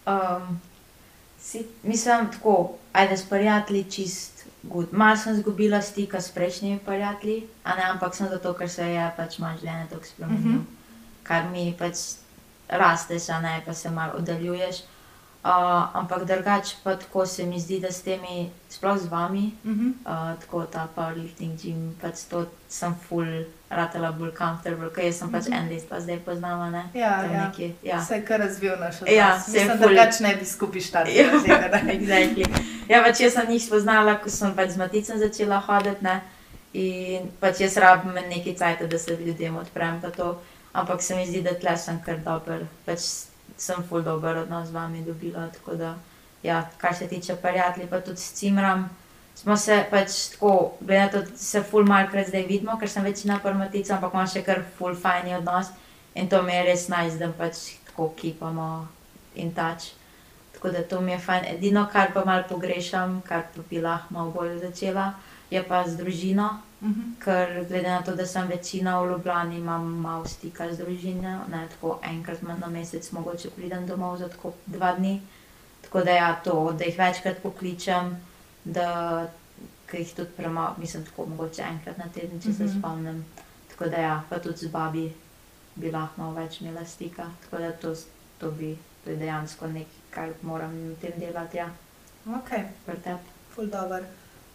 Um, 0.05 0.61
si, 1.39 1.65
mislim, 1.83 2.31
tako, 2.31 2.73
ajde 2.93 3.17
s 3.17 3.29
prijatelji 3.29 3.83
čist. 3.91 4.34
Malo 4.91 5.17
sem 5.17 5.35
izgubila 5.35 5.81
stika 5.81 6.21
s 6.21 6.31
prejšnjimi 6.31 6.79
prijatelji, 6.85 7.47
ne, 7.65 7.83
ampak 7.91 8.15
sem 8.15 8.29
zato, 8.29 8.53
ker 8.53 8.69
se 8.69 8.87
je 8.91 9.11
pač 9.17 9.39
malo 9.39 9.57
življenje 9.57 9.87
tako 9.89 10.05
spremenilo. 10.05 10.49
Uh 10.49 10.55
-huh. 10.55 11.23
Kar 11.23 11.49
mi 11.51 11.75
pač 11.79 11.97
rasteš, 12.67 13.29
a 13.29 13.41
ne, 13.41 13.61
pa 13.65 13.73
se 13.73 13.89
malo 13.89 14.13
oddaljuješ. 14.17 14.83
Uh, 15.45 15.51
ampak 15.93 16.25
drugače 16.25 16.75
pa 16.83 16.95
tako 16.95 17.25
se 17.25 17.45
mi 17.45 17.59
zdi, 17.59 17.79
da 17.79 17.91
s 17.91 18.01
temi, 18.01 18.49
sploh 18.69 18.97
z 18.97 19.05
vami, 19.05 19.53
Uh 19.63 19.71
-huh. 19.71 19.93
uh, 20.05 20.39
tako 20.39 20.65
ta 20.65 20.87
powerlifting 20.95 21.57
gym, 21.61 21.93
pač 22.01 22.23
to 22.29 22.45
sem 22.69 22.95
full 22.95 23.45
ratela 23.69 24.11
bolj 24.11 24.31
comfortable, 24.31 24.89
ker 24.89 25.03
jaz 25.03 25.15
sem 25.15 25.31
pač 25.31 25.45
Mhm. 25.45 25.53
en 25.53 25.69
let 25.69 25.89
pa 25.89 25.99
zdaj 25.99 26.19
poznala, 26.19 26.69
ne. 26.69 26.83
Ja, 26.93 27.21
Tam 27.21 27.33
ja. 27.33 27.45
nekje, 27.45 27.73
ja. 27.83 27.97
Vse, 27.99 28.21
kar 28.21 28.39
razvil 28.39 28.75
naš 28.79 28.95
odnos. 28.95 29.11
Ja, 29.11 29.39
se 29.39 29.51
Mislim, 29.51 29.67
da 29.67 29.73
ful- 29.75 29.87
drugače 29.87 30.23
ne 30.23 30.35
bi 30.35 30.45
skupaj 30.45 30.81
štartali. 30.81 31.15
Ja. 31.15 31.25
Exactly. 31.97 32.45
Ja, 32.89 33.03
pač 33.03 33.19
jaz 33.19 33.33
sem 33.33 33.49
jih 33.49 33.63
spoznala, 33.63 34.15
ko 34.15 34.29
sem 34.29 34.55
pač 34.55 34.69
z 34.69 34.77
Maticem 34.77 35.19
začela 35.19 35.59
hoditi. 35.59 36.03
Ne? 36.03 36.21
In 36.73 37.31
pač 37.39 37.59
jaz 37.59 37.77
rabim 37.77 38.13
nekaj 38.13 38.55
cajt, 38.55 38.81
da 38.81 38.99
se 38.99 39.17
ljudem 39.17 39.57
odprem. 39.57 40.01
Ampak 40.73 41.01
se 41.01 41.15
mi 41.15 41.25
zdi, 41.25 41.41
da 41.41 41.53
tle 41.53 41.77
sem 41.77 42.01
kar 42.01 42.17
dober. 42.17 42.65
Pač 42.85 42.99
sem 43.57 43.83
full 43.83 44.01
dober 44.01 44.37
odnos 44.37 44.67
z 44.67 44.71
vami 44.71 45.01
dobila. 45.01 45.47
Da, 45.73 45.95
ja, 46.43 46.69
kar 46.77 46.93
se 46.95 47.07
tiče 47.07 47.35
prijateljev, 47.35 47.89
pa 47.89 48.01
tudi 48.01 48.17
s 48.17 48.33
Cimram. 48.33 48.89
Smo 49.35 49.57
se 49.57 49.85
pač 49.91 50.13
tako, 50.31 50.71
glede 50.79 51.01
na 51.01 51.07
to, 51.11 51.21
da 51.21 51.37
se 51.37 51.63
full 51.63 51.85
malkrat 51.85 52.27
zdaj 52.27 52.45
vidimo, 52.47 52.77
ker 52.79 52.89
sem 52.89 53.03
večina 53.03 53.39
prmatica, 53.43 53.97
ampak 53.97 54.13
imam 54.13 54.27
še 54.31 54.43
kar 54.47 54.61
full 54.77 54.95
fajni 54.95 55.35
odnos. 55.35 55.73
In 56.15 56.29
to 56.31 56.39
mi 56.43 56.53
je 56.55 56.63
res 56.63 56.87
najs, 56.87 57.13
nice, 57.13 57.19
da 57.19 57.31
pač 57.35 57.59
tako 57.89 58.13
kipamo 58.15 58.87
in 59.35 59.51
tač. 59.51 59.91
Tako 60.55 60.71
da 60.71 60.83
to 60.83 61.01
mi 61.01 61.11
je 61.11 61.19
fajn. 61.19 61.49
Edino, 61.51 61.83
kar 61.91 62.13
pa 62.13 62.23
malo 62.25 62.45
pogrešam, 62.49 63.19
kar 63.27 63.43
pa 63.55 63.65
bi 63.69 63.81
lahko 63.83 64.13
malo 64.15 64.31
bolj 64.31 64.55
začela, 64.61 65.13
je 65.51 65.63
pa 65.63 65.83
z 65.87 65.97
družino. 65.99 66.47
Mhm. 66.81 67.15
Ker 67.19 67.65
glede 67.67 67.89
na 67.89 68.01
to, 68.03 68.15
da 68.15 68.25
sem 68.25 68.47
večina 68.47 69.01
v 69.01 69.09
Ljubljani, 69.09 69.57
imam 69.57 69.83
malo 70.01 70.25
stika 70.25 70.69
z 70.73 70.77
družino, 70.77 71.41
ne 71.51 71.67
tako 71.69 71.99
enkrat 72.03 72.41
na 72.41 72.67
mesec, 72.67 73.11
mogoče 73.11 73.51
pridem 73.55 73.87
domov 73.87 74.17
za 74.17 74.29
tako 74.29 74.53
dva 74.65 74.93
dni. 74.95 75.19
Tako 75.81 76.03
da 76.03 76.11
ja, 76.11 76.31
to, 76.43 76.71
da 76.71 76.85
jih 76.85 76.97
večkrat 76.99 77.43
pokličem, 77.43 78.15
da 78.65 79.27
jih 79.93 80.13
tudi 80.13 80.29
premalo, 80.31 80.75
mislim, 80.77 81.05
tako 81.05 81.25
mogoče 81.25 81.61
enkrat 81.63 81.97
na 81.97 82.05
teden, 82.09 82.41
če 82.41 82.53
se 82.53 82.63
Mhm. 82.63 82.79
spomnim. 82.79 83.25
Tako 83.69 83.85
da 83.85 83.97
ja, 83.97 84.23
pa 84.29 84.39
tudi 84.39 84.57
z 84.57 84.67
babi 84.67 85.13
bi 85.75 85.91
lahko 85.91 86.21
malo 86.21 86.33
več 86.33 86.61
imela 86.61 86.85
stika. 86.85 87.29
Tako 87.41 87.57
da 87.57 87.71
to, 87.73 87.93
to 88.37 88.51
bi 88.51 88.73
to 89.03 89.09
je 89.09 89.15
dejansko 89.17 89.67
nekaj, 89.67 89.85
kar 90.09 90.29
moram 90.41 90.73
na 90.81 90.95
tem 90.95 91.11
delati, 91.17 91.57
ja, 91.57 91.69
Ok, 92.27 92.49
pri 92.85 92.97
tebi. 92.97 93.19
ful 93.51 93.67
dobr. 93.67 94.01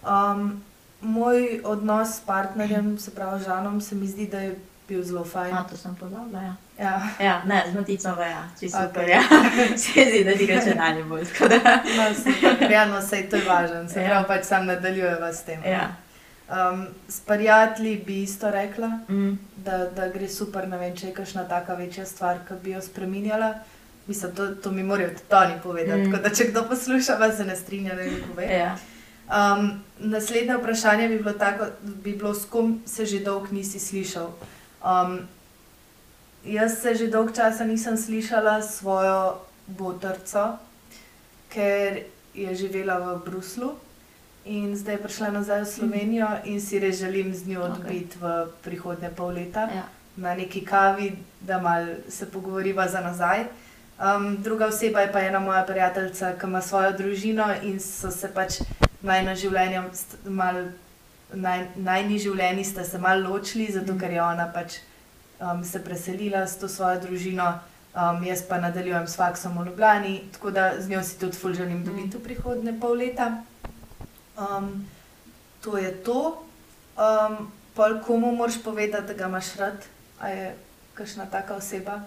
Um, 0.02 0.62
moj 1.02 1.36
odnos 1.64 2.08
s 2.10 2.20
partnerjem, 2.20 2.98
se 2.98 3.10
pravi 3.10 3.44
Žanom, 3.44 3.80
se 3.80 3.94
mi 3.94 4.06
zdi, 4.06 4.26
da 4.26 4.40
je 4.40 4.56
bil 4.88 5.04
zelo 5.04 5.24
fajn. 5.24 5.54
A, 5.54 5.64
to 5.64 5.76
sem 5.76 5.94
pozabila. 5.94 6.42
Ja. 6.42 6.56
Ja. 6.80 7.00
Ja, 7.20 7.42
ne, 7.44 7.64
z 7.70 7.74
Maticom 7.74 8.16
pa 8.16 8.24
ja, 8.24 8.42
čisto 8.60 8.78
Okej. 8.78 8.88
super. 8.88 9.08
Ja. 9.08 9.22
Se 9.78 10.04
zdi, 10.04 10.24
da 10.24 10.32
ti 10.32 10.46
gre 10.46 10.60
še 10.60 10.74
dalje 10.74 11.02
bolj. 11.04 11.26
No, 11.90 12.04
super, 12.14 12.70
ja, 12.70 12.84
no, 12.86 13.02
sej 13.02 13.26
to 13.28 13.36
je 13.36 13.44
važno, 13.44 13.82
se 13.88 14.00
Ja. 14.00 14.08
pravi, 14.08 14.26
pač 14.28 14.44
sam 14.44 14.66
nadaljujeva 14.66 15.28
s 15.30 15.42
tem. 15.42 15.60
Ja. 15.64 15.90
Um, 16.48 16.86
s 17.08 17.20
prijatelji 17.20 17.96
bi 17.98 18.22
isto 18.22 18.50
rekla, 18.50 18.88
Mm. 19.08 19.34
da, 19.58 19.78
da 19.86 20.08
gre 20.08 20.28
super, 20.28 20.68
ne 20.68 20.78
vem, 20.78 20.96
če 20.96 21.06
je 21.06 21.14
kakšna 21.14 21.44
taka 21.44 21.74
večja 21.74 22.06
stvar, 22.06 22.38
ki 22.48 22.54
bi 22.64 22.70
jo 22.70 22.80
spremenjala. 22.82 23.54
Mislim, 24.06 24.32
to, 24.32 24.46
to 24.56 24.70
mi 24.70 24.82
morajo 24.82 25.08
tudi 25.10 25.36
oni 25.36 25.60
povedati. 25.62 26.00
Mm. 26.00 26.10
Tako 26.10 26.22
da, 26.22 26.30
če 26.30 26.44
kdo 26.44 26.64
posluša, 26.64 27.16
pa 27.18 27.28
se 27.32 27.44
ne 27.44 27.56
strinja, 27.56 27.94
da 27.94 28.02
mi 28.02 28.22
pove. 28.24 28.48
Ja. 28.48 28.72
Um, 29.28 29.68
naslednje 30.00 30.56
vprašanje 30.56 31.08
bi 31.08 31.18
bilo 31.18 31.32
tako, 31.34 31.66
bi 31.82 32.12
bilo, 32.14 32.34
s 32.34 32.44
kom 32.46 32.80
se 32.86 33.06
že 33.06 33.20
dolgo 33.20 33.46
nisi 33.52 33.78
slišal. 33.78 34.32
Um, 34.82 35.20
jaz 36.44 36.78
se 36.82 36.94
že 36.94 37.06
dolgo 37.08 37.32
časa 37.32 37.64
nisem 37.64 37.96
slišala 37.96 38.62
s 38.62 38.78
svojo 38.78 39.38
botrco, 39.66 40.58
ker 41.48 42.02
je 42.34 42.54
živela 42.54 42.98
v 42.98 43.24
Bruslu 43.24 43.74
in 44.44 44.76
zdaj 44.76 44.94
je 44.94 44.98
prišla 44.98 45.30
nazaj 45.30 45.60
v 45.62 45.68
Slovenijo 45.68 46.28
in 46.44 46.60
si 46.60 46.78
res 46.78 46.96
želim 46.98 47.34
z 47.34 47.46
njo 47.46 47.60
Okej. 47.60 47.70
odbiti 47.72 48.16
v 48.18 48.24
prihodnje 48.62 49.10
pol 49.10 49.34
leta 49.34 49.68
Ja. 49.68 49.84
na 50.16 50.34
neki 50.34 50.64
kavi, 50.64 51.12
da 51.40 51.58
mal 51.58 51.86
se 52.08 52.26
pogovoriva 52.26 52.88
za 52.88 53.00
nazaj. 53.00 53.44
Um, 54.00 54.36
druga 54.42 54.66
oseba 54.66 55.00
je 55.00 55.12
pa 55.12 55.20
ena 55.20 55.38
moja 55.38 55.62
prijateljica, 55.62 56.32
ki 56.40 56.46
ima 56.46 56.62
svojo 56.62 56.92
družino 56.92 57.44
in 57.62 57.80
so 57.80 58.10
se 58.10 58.28
pač 58.34 58.60
najna 59.02 59.34
življenja, 59.34 59.84
st- 59.92 60.28
mal, 60.28 60.54
naj, 61.34 61.66
najni 61.76 62.18
življenji 62.18 62.64
sta 62.64 62.84
se 62.84 62.98
mal 62.98 63.20
ločili, 63.22 63.68
zato 63.72 63.98
ker 63.98 64.10
je 64.10 64.22
ona 64.22 64.48
pač 64.54 64.78
um, 65.40 65.64
se 65.64 65.84
preselila 65.84 66.46
s 66.46 66.58
to 66.58 66.68
svojo 66.68 67.00
družino, 67.00 67.58
um, 67.94 68.24
jaz 68.24 68.42
pa 68.48 68.58
nadaljujem 68.60 69.08
s 69.08 69.16
faksom 69.16 69.58
v 69.58 69.66
Ljubljani, 69.66 70.22
tako 70.32 70.50
da 70.50 70.72
z 70.80 70.88
njo 70.88 71.02
si 71.02 71.18
tudi 71.18 71.36
ful 71.36 71.54
želim 71.54 71.84
dobiti 71.84 72.16
v 72.16 72.22
prihodnje 72.22 72.74
pol 72.80 72.96
leta. 72.96 73.42
Um, 74.38 74.86
to 75.60 75.78
je 75.78 75.92
to. 76.04 76.44
Um, 76.96 77.52
pol 77.74 78.00
komu 78.06 78.32
moraš 78.36 78.62
povedati, 78.62 79.06
da 79.06 79.14
ga 79.14 79.26
imaš 79.26 79.56
rad, 79.56 79.84
a 80.20 80.28
je 80.28 80.54
kakšna 80.94 81.26
taka 81.26 81.56
oseba. 81.56 82.00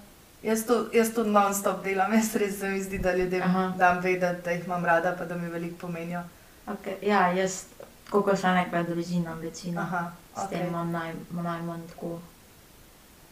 Jaz 0.43 0.65
to, 0.65 0.89
jaz 0.93 1.13
to 1.13 1.23
non-stop 1.23 1.83
delam, 1.83 2.13
jaz 2.13 2.35
res 2.35 2.59
se 2.59 2.69
mi 2.69 2.81
zdi, 2.83 2.99
da 2.99 3.15
ljudem 3.15 3.41
Aha. 3.41 3.73
dam 3.77 3.99
vedeti, 3.99 4.41
da 4.45 4.51
jih 4.51 4.65
imam 4.65 4.85
rada, 4.85 5.15
pa 5.17 5.25
da 5.25 5.35
mi 5.35 5.49
veliko 5.49 5.77
pomenijo. 5.87 6.21
Okay. 6.67 6.99
Ja, 7.01 7.31
jaz, 7.31 7.63
kot 8.09 8.39
sem 8.39 8.53
rekla, 8.55 8.83
družina 8.83 9.33
večina. 9.33 9.81
Aha, 9.81 10.11
S 10.35 10.49
tem 10.49 10.67
imam 10.67 10.91
naj, 10.91 11.13
najmanj 11.31 11.87
tako. 11.89 12.19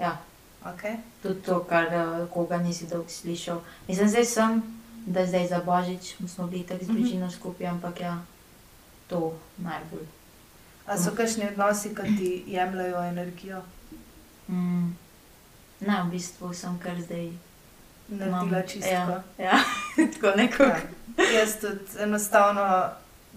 Ja, 0.02 0.18
okay. 0.66 0.98
tudi 1.24 1.42
to, 1.42 1.60
kar 1.64 1.86
eh, 1.86 2.28
koga 2.28 2.58
nisi 2.58 2.88
dolgo 2.88 3.10
slišal. 3.10 3.60
Mislim, 3.88 4.10
zdaj 4.10 4.26
sem, 4.26 4.62
da 5.06 5.26
zdaj 5.26 5.48
za 5.48 5.60
božič 5.62 6.16
smo 6.28 6.48
bili 6.48 6.64
tako 6.64 6.86
z 6.86 6.88
družino 6.88 7.30
skupaj, 7.32 7.68
ampak 7.68 8.00
ja, 8.02 8.18
to 9.08 9.34
najbolj. 9.58 10.08
A 10.86 10.98
so 10.98 11.12
kakšni 11.12 11.48
odnosi, 11.48 11.94
ki 11.96 12.18
ti 12.18 12.44
jemljajo 12.48 13.04
energijo, 13.04 13.62
Mm. 14.48 14.96
Ne, 15.80 16.04
v 16.04 16.12
bistvu 16.12 16.54
sem 16.54 16.80
kar 16.80 16.98
zdaj. 17.02 17.30
naredila 18.10 18.62
čistko? 18.62 18.90
Ja, 18.92 19.24
ja. 19.38 19.60
tako 20.14 20.36
nekako. 20.36 20.64
Ja. 21.18 21.40
Jaz 21.40 21.56
tudi 21.62 21.80
enostavno, 22.00 22.66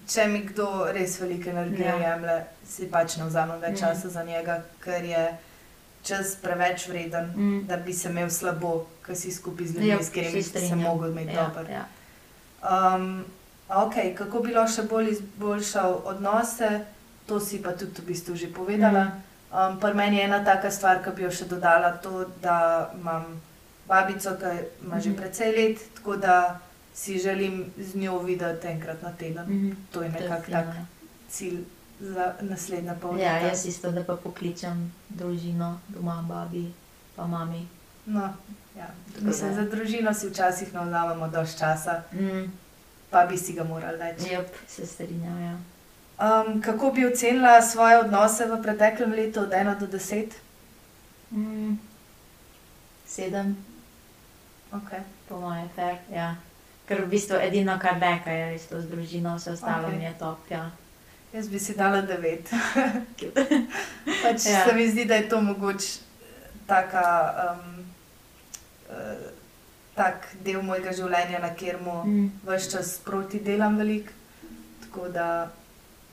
če 0.09 0.27
mi 0.27 0.41
kdo 0.43 0.89
res 0.93 1.21
veliko 1.21 1.51
energije 1.51 1.87
ja. 1.87 1.97
jemlje, 2.11 2.45
si 2.67 2.89
pač 2.91 3.17
ne 3.17 3.25
vzamem 3.25 3.61
več 3.61 3.71
Mm. 3.73 3.81
časa 3.81 4.09
za 4.09 4.25
njega, 4.25 4.63
ker 4.81 5.05
je 5.05 5.23
čas 6.05 6.37
preveč 6.37 6.89
vreden, 6.89 7.33
Mm. 7.37 7.67
da 7.67 7.77
bi 7.79 7.93
se 7.95 8.09
imel 8.09 8.31
slabo, 8.31 8.73
ker 9.03 9.17
si 9.17 9.33
skupaj 9.33 9.67
z 9.67 9.73
ljudmi, 9.73 9.89
Ja, 9.89 9.99
s 9.99 10.09
katerimi 10.09 10.43
si 10.43 10.59
se 10.61 10.77
mogel 10.77 11.11
imeti 11.11 11.33
Ja, 11.33 11.47
dobro. 11.47 11.73
ja. 11.73 11.85
Um, 12.63 13.25
ok, 13.71 13.95
kako 14.15 14.41
bi 14.41 14.53
lahko 14.53 14.73
še 14.73 14.83
bolj 14.85 15.11
izboljšal 15.11 16.01
odnose, 16.07 16.85
to 17.27 17.41
si 17.41 17.59
pa 17.59 17.73
tudi 17.73 17.99
v 17.99 18.07
bistvu 18.07 18.37
že 18.37 18.49
povedala. 18.51 19.05
Mm. 19.05 19.23
Um, 19.53 19.79
Pri 19.79 19.95
meni 19.95 20.17
je 20.17 20.25
ena 20.25 20.45
taka 20.45 20.71
stvar, 20.71 20.99
ki 20.99 21.11
bi 21.13 21.23
jo 21.23 21.31
še 21.33 21.45
dodala, 21.47 21.93
to, 21.95 22.13
da 22.39 22.57
imam 22.95 23.41
babico, 23.87 24.31
ki 24.35 24.53
ima 24.83 24.99
že 24.99 25.11
Mhm. 25.11 25.17
precej 25.17 25.53
let, 25.53 25.79
tako 25.95 26.17
da 26.19 26.61
si 26.95 27.19
želim 27.19 27.55
z 27.79 27.95
njo 27.97 28.19
videti 28.21 28.67
enkrat 28.67 29.03
na 29.03 29.13
teden. 29.13 29.45
Mhm. 29.47 29.71
To 29.91 30.03
je 30.03 30.09
nekako 30.11 30.51
tak 30.51 30.67
ja. 30.67 30.85
cilj 31.29 31.65
za 32.01 32.35
naslednja 32.41 32.95
pol 32.95 33.11
Ja, 33.13 33.33
leta. 33.35 33.47
jaz 33.47 33.67
isto, 33.67 33.91
da 33.91 34.05
pa 34.05 34.17
pokličem 34.17 34.81
družino, 35.11 35.81
doma, 35.89 36.25
babi, 36.25 36.73
pa 37.17 37.27
mami. 37.27 37.67
No, 38.07 38.21
ja. 38.75 38.87
Tako 39.09 39.27
Mislim, 39.27 39.49
da- 39.51 39.55
za 39.57 39.71
družino 39.71 40.15
si 40.15 40.29
včasih 40.29 40.75
ne 40.75 40.81
vzamemo 40.83 41.29
dovolj 41.29 41.55
časa, 41.55 42.03
Mm. 42.13 42.51
pa 43.11 43.25
bi 43.25 43.37
si 43.37 43.53
ga 43.53 43.65
morali 43.65 43.99
več. 43.99 44.23
Jep, 44.23 44.49
se 44.69 44.87
strinjam. 44.87 45.41
Ja. 45.41 45.57
Um, 46.17 46.61
kako 46.61 46.91
bi 46.91 47.07
ocenila 47.07 47.63
svoje 47.63 47.99
odnose 47.99 48.47
v 48.47 48.63
preteklem 48.63 49.13
letu 49.13 49.41
od 49.41 49.51
1 49.51 49.75
do 49.77 49.87
10? 49.89 50.33
Mm. 51.31 51.79
Sedem, 53.07 53.57
Okay. 54.73 55.01
po 55.29 55.39
mojem, 55.39 55.69
fair. 55.69 55.97
Ja. 56.11 56.35
Ker 56.85 57.01
v 57.01 57.09
bistvu 57.09 57.37
edino, 57.37 57.79
kar 57.79 57.95
beka, 57.95 58.31
je 58.31 58.51
res 58.51 58.67
to 58.67 58.81
z 58.81 58.87
družino, 58.87 59.37
vse 59.37 59.53
ostalo 59.53 59.87
Okej. 59.87 59.99
mi 59.99 60.05
je 60.05 60.15
top. 60.15 60.39
Ja. 60.51 60.71
Jaz 61.35 61.49
bi 61.49 61.59
si 61.59 61.75
dala 61.75 62.03
9. 62.03 62.39
pač 64.23 64.47
Ja. 64.47 64.65
Se 64.69 64.75
mi 64.75 64.89
zdi, 64.91 65.05
da 65.05 65.15
je 65.15 65.29
to 65.29 65.41
mogoče 65.41 65.99
taka, 66.67 67.07
um, 67.51 67.85
uh, 68.91 68.95
tak 69.95 70.29
del 70.45 70.63
mojega 70.63 70.93
življenja, 70.93 71.39
na 71.43 71.51
katerem 71.51 71.83
Mm. 72.05 72.31
vse 72.47 72.71
čas 72.71 72.99
proti 73.05 73.41
delam 73.41 73.77
veliko. 73.79 74.13
Tako 74.85 75.09
da 75.09 75.51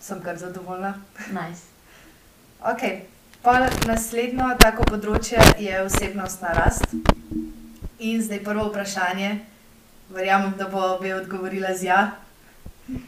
sem 0.01 0.21
kar 0.21 0.37
zadovoljna. 0.37 0.93
Nice. 1.29 1.61
Okay. 2.61 2.99
Pa 3.41 3.55
naslednjo 3.89 4.51
tako 4.61 4.83
področje 4.85 5.41
je 5.57 5.79
osebnostna 5.81 6.51
rast. 6.53 6.91
In 7.99 8.21
zdaj 8.21 8.43
prvo 8.45 8.67
vprašanje, 8.69 9.31
verjamem, 10.13 10.53
da 10.57 10.67
bo 10.69 10.77
obe 10.95 11.15
odgovorila 11.15 11.73
z 11.73 11.83
ja. 11.89 12.01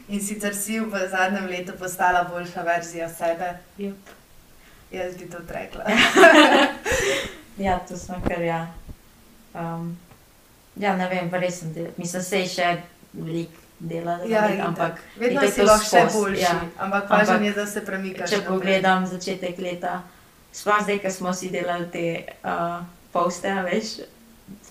In 0.08 0.20
sicer 0.20 0.54
si 0.54 0.80
v 0.80 1.08
zadnjem 1.10 1.46
letu 1.46 1.72
postala 1.78 2.24
boljša 2.24 2.62
verzija 2.62 3.08
sebe. 3.08 3.52
Yep. 3.78 4.12
Jaz 4.92 5.16
bi 5.16 5.26
to 5.26 5.38
rekla. 5.48 5.84
Ja, 7.56 7.78
to 7.78 7.96
smo 7.96 8.16
kar 8.28 8.42
ja. 8.42 8.66
Um, 9.54 9.96
ja, 10.76 10.96
ne 10.96 11.08
vem, 11.08 11.30
res 11.32 11.60
sem, 11.60 11.70
mislim, 11.96 12.22
se 12.22 12.40
je 12.40 12.48
še 12.48 12.70
veliko 13.12 13.52
dela, 13.78 14.16
Ja, 14.26 14.48
itak. 14.50 14.66
ampak 14.66 14.98
Vedno 15.16 15.44
si 15.46 15.62
lahko 15.62 15.84
še 15.86 16.02
boljši, 16.12 16.42
ja. 16.42 16.54
ampak 16.78 17.10
važno 17.10 17.36
je, 17.40 17.52
da 17.52 17.66
se 17.66 17.84
premikaš. 17.86 18.30
če 18.30 18.36
naprej. 18.36 18.48
pogledam 18.50 19.06
začetek 19.06 19.58
leta, 19.58 20.00
sploh 20.52 20.82
zdaj, 20.82 20.98
ko 20.98 21.10
smo 21.10 21.32
si 21.32 21.50
delali 21.50 21.86
te 21.90 22.04
uh, 22.42 22.82
poste, 23.12 23.54
veš, 23.64 23.92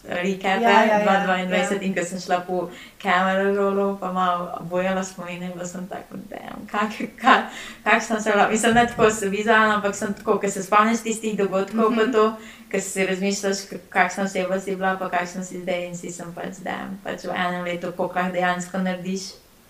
recape 0.03 0.61
Ja, 0.61 0.83
ja, 0.83 0.97
ja, 0.99 1.25
2022 1.27 1.51
ja. 1.71 1.81
in 1.81 1.93
ko 1.93 2.03
sem 2.03 2.19
šla 2.19 2.39
po 2.39 2.69
kameru 2.99 3.55
rolo, 3.55 3.97
pa 3.97 4.11
malo 4.11 4.59
bojala 4.63 5.03
spomine, 5.03 5.51
pa 5.53 5.65
sem 5.65 5.87
tako, 5.87 6.17
da 6.29 6.37
kak, 6.67 6.91
kak, 7.15 7.43
kak 7.83 8.01
sem 8.01 8.19
se, 8.19 8.31
la- 8.31 8.49
mislim, 8.49 8.73
ne 8.73 8.87
tako 8.87 9.09
se 9.09 9.29
vizualno, 9.29 9.75
ampak 9.75 9.95
sem 9.95 10.13
tako, 10.13 10.39
ker 10.39 10.51
se 10.51 10.63
spomniš 10.63 10.99
tistih 11.01 11.37
dogodkov, 11.37 11.79
mm 11.81 11.93
Mhm. 11.93 11.99
-hmm. 11.99 12.05
pa 12.05 12.11
to, 12.13 12.35
ker 12.69 12.81
si 12.81 13.05
razmišljaš, 13.05 13.57
k- 13.61 13.79
kakšna 13.89 14.23
oseba 14.23 14.59
si 14.59 14.75
bila, 14.75 14.95
pa 14.97 15.09
kakšna 15.09 15.43
si 15.43 15.61
zdaj 15.61 15.85
in 15.85 15.97
si 15.97 16.11
sem 16.11 16.33
pač 16.33 16.53
zdaj, 16.53 16.73
pač 17.03 17.23
v 17.23 17.29
enem 17.31 17.63
letu, 17.63 17.91
koliko 17.91 18.15
lahko 18.15 18.31
dejansko 18.31 18.77
narediš, 18.77 19.21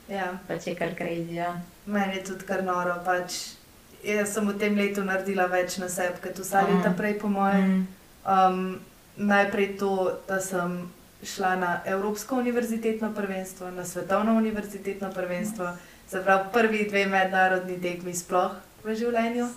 Ja. 0.09 0.33
pač 0.47 0.67
je 0.67 0.75
kar 0.75 0.89
crazy, 0.91 1.33
ja. 1.33 1.55
Meni 1.85 2.15
je 2.15 2.23
tudi 2.23 2.45
kar 2.45 2.63
noro. 2.63 2.95
Pač, 3.05 3.33
jaz 4.03 4.33
sem 4.33 4.47
v 4.47 4.53
tem 4.53 4.75
letu 4.75 5.03
naredila 5.03 5.45
več 5.47 5.77
na 5.77 5.89
sebi, 5.89 6.17
kot 6.23 6.37
vsa 6.37 6.61
Mhm. 6.61 6.77
leta 6.77 6.89
prej, 6.97 7.13
po 7.13 7.27
mojem. 7.27 7.65
Mm. 7.67 7.87
Um, 8.25 8.79
najprej 9.17 9.77
to, 9.77 9.93
da 10.27 10.39
sem 10.39 10.89
šla 11.25 11.55
na 11.55 11.81
Evropsko 11.85 12.35
univerzitetno 12.35 13.13
prvenstvo, 13.13 13.71
na 13.71 13.85
Svetovno 13.85 14.33
univerzitetno 14.33 15.11
prvenstvo, 15.11 15.69
se 16.09 16.23
pravi 16.23 16.43
prvi 16.53 16.89
dve 16.89 17.05
mednarodni 17.05 17.81
tekmi 17.81 18.13
sploh 18.13 18.51
v 18.83 18.95
življenju. 18.95 19.47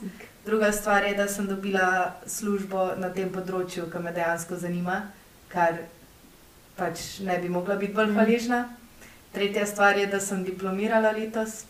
Druga 0.45 0.73
stvar 0.73 1.05
je, 1.05 1.15
da 1.15 1.29
sem 1.29 1.47
dobila 1.47 1.89
službo 2.27 2.95
na 2.97 3.11
tem 3.11 3.29
področju, 3.29 3.91
ki 3.91 3.99
me 3.99 4.13
dejansko 4.13 4.57
zanima, 4.57 5.01
kar 5.49 5.75
pač 6.77 7.21
ne 7.21 7.39
bi 7.39 7.49
mogla 7.49 7.75
biti 7.75 7.93
bolj 7.93 8.07
Mhm. 8.07 8.15
hvaležna. 8.15 8.69
Tretja 9.33 9.67
stvar 9.67 9.97
je, 9.97 10.07
da 10.07 10.21
sem 10.21 10.45
diplomirala 10.45 11.11
letos, 11.11 11.65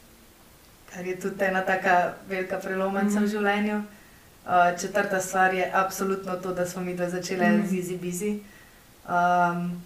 kar 0.86 1.06
je 1.06 1.16
tudi 1.16 1.44
ena 1.44 1.62
taka 1.62 1.96
velika 2.28 2.56
prelomnica 2.56 3.18
v 3.18 3.22
Mhm. 3.22 3.26
življenju. 3.26 3.82
Uh, 4.46 4.52
četrta 4.80 5.20
stvar 5.20 5.54
je 5.54 5.70
absolutno 5.74 6.36
to, 6.36 6.54
da 6.54 6.66
smo 6.66 6.82
mi 6.82 6.94
dve 6.96 7.10
začele 7.10 7.48
Mhm. 7.48 7.66
z 7.66 7.72
Easy 7.72 7.98
Busy. 7.98 8.38
Um, 9.04 9.82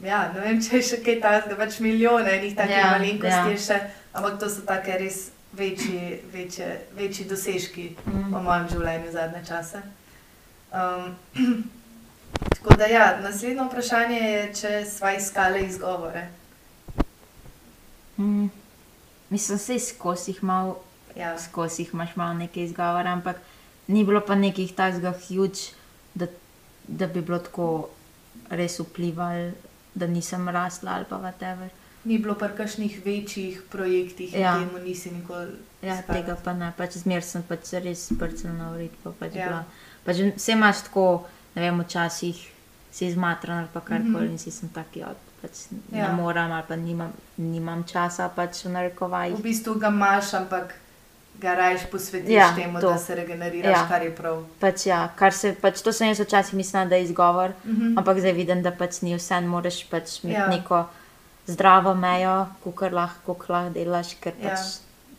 ja, 0.00 0.32
ne 0.32 0.40
vem, 0.40 0.60
če 0.62 0.76
je 0.76 0.82
še 0.82 0.96
kaj 0.98 1.20
takega, 1.20 1.56
pač 1.56 1.80
milijone 1.80 2.30
enih 2.32 2.56
takih 2.56 2.76
Ja, 2.76 2.90
malenkosti 2.92 3.26
ja. 3.28 3.48
je 3.48 3.58
še, 3.58 3.80
ampak 4.12 4.38
to 4.38 4.48
so 4.48 4.62
take 4.62 4.98
res 4.98 5.18
večji, 5.52 6.00
večje, 6.32 6.68
večji 6.94 7.24
dosežki 7.24 7.96
Mm. 8.06 8.34
v 8.34 8.42
mojem 8.42 8.68
življenju 8.68 9.12
zadnje 9.12 9.42
čase. 9.44 9.82
Um, 10.70 11.16
tako 12.54 12.74
da, 12.76 12.86
ja, 12.86 13.18
naslednje 13.20 13.64
vprašanje 13.64 14.20
je, 14.20 14.54
če 14.54 14.72
sva 14.86 15.12
iskali 15.12 15.66
izgovore. 15.66 16.28
Mm. 18.18 18.46
Mislim, 19.28 19.58
da 19.58 19.78
skozi 19.80 20.30
jih 20.30 20.42
malo, 20.44 20.78
Ja, 21.16 21.34
skozi 21.38 21.82
jih 21.82 21.94
imaš 21.94 22.16
malo 22.16 22.34
nekaj 22.34 22.62
izgovora, 22.62 23.10
ampak 23.10 23.36
ni 23.88 24.04
bilo 24.04 24.20
pa 24.20 24.34
nekih 24.34 24.72
takega 24.72 25.12
huge, 25.18 25.72
da, 26.14 26.26
da 26.84 27.06
bi 27.06 27.20
bilo 27.20 27.38
tako 27.38 27.88
res 28.50 28.78
vplivalo, 28.78 29.50
da 29.94 30.06
nisem 30.06 30.48
rasla 30.48 30.90
ali 30.92 31.04
pa 31.04 31.16
whatever. 31.16 31.68
ni 32.04 32.18
bilo 32.18 32.34
pa 32.34 32.48
kakšnih 32.48 33.02
večjih 33.04 33.62
projektih, 33.68 34.32
Ja. 34.32 34.38
ja. 34.40 34.52
temu 34.58 34.78
nisi 34.78 35.10
nikoli. 35.10 35.52
Ja, 35.82 36.02
tega 36.02 36.36
pa 36.36 36.52
ne, 36.52 36.72
pač 36.76 36.96
zmer 36.96 37.22
sem 37.22 37.42
pač 37.42 37.72
res 37.74 38.08
prcel 38.18 38.52
na 38.52 38.70
urit, 38.72 38.92
pa 39.02 39.10
pač 39.12 39.34
Ja. 39.34 39.40
ja. 39.40 39.46
bila. 39.48 39.64
Pač 40.04 40.16
vse 40.36 40.52
imaš 40.52 40.82
tako, 40.82 41.26
ne 41.54 41.62
vem, 41.62 41.80
včasih 41.80 42.36
si 42.90 43.06
izmatran 43.06 43.58
ali 43.58 43.68
pa 43.72 43.80
karkoli 43.80 44.08
Mhm. 44.08 44.12
mm 44.12 44.26
-hmm. 44.26 44.30
in 44.32 44.38
si 44.38 44.50
sem 44.50 44.68
taki, 44.68 45.00
ja, 45.00 45.12
pač 45.42 45.50
ja. 45.92 45.98
Ja. 45.98 46.08
ne 46.08 46.14
morem 46.14 46.52
ali 46.52 46.64
pa 46.68 46.76
nimam, 46.76 47.12
nimam 47.36 47.84
časa 47.84 48.28
pač 48.28 48.64
v 48.64 48.68
narekovajih. 48.70 49.36
V 49.38 49.42
bistvu 49.42 49.74
ga 49.74 49.88
imaš, 49.88 50.34
ampak 50.34 50.74
ga 51.38 51.54
rajš 51.54 51.80
posvetiš 51.86 52.30
Ja, 52.30 52.54
temu, 52.54 52.80
to. 52.80 52.88
da 52.88 52.98
se 52.98 53.14
regeneriraš, 53.14 53.72
Ja. 53.72 53.88
kar 53.88 54.02
je 54.02 54.10
prav. 54.12 54.44
Pač 54.60 54.86
ja, 54.86 55.08
kar 55.16 55.32
se, 55.32 55.54
pač 55.54 55.80
to 55.80 55.92
sem 55.92 56.08
jaz 56.08 56.20
včasih 56.20 56.54
mislila, 56.54 56.84
da 56.84 56.96
je 56.96 57.04
izgovor, 57.04 57.52
Mhm. 57.64 57.98
ampak 57.98 58.18
zdaj 58.18 58.32
vidim, 58.34 58.62
da 58.62 58.70
pač 58.72 59.00
ni 59.00 59.14
vse, 59.14 59.40
moraš 59.42 59.84
pač 59.86 60.24
imeti 60.24 60.34
Ja. 60.34 60.44
ja. 60.44 60.48
neko 60.48 60.84
zdravo 61.46 61.94
mejo, 61.96 62.34
kukar 62.60 62.92
lahko, 62.92 63.36
lahko 63.48 63.70
delaš, 63.70 64.14
ker 64.16 64.32
Ja. 64.36 64.48
pač 64.50 64.58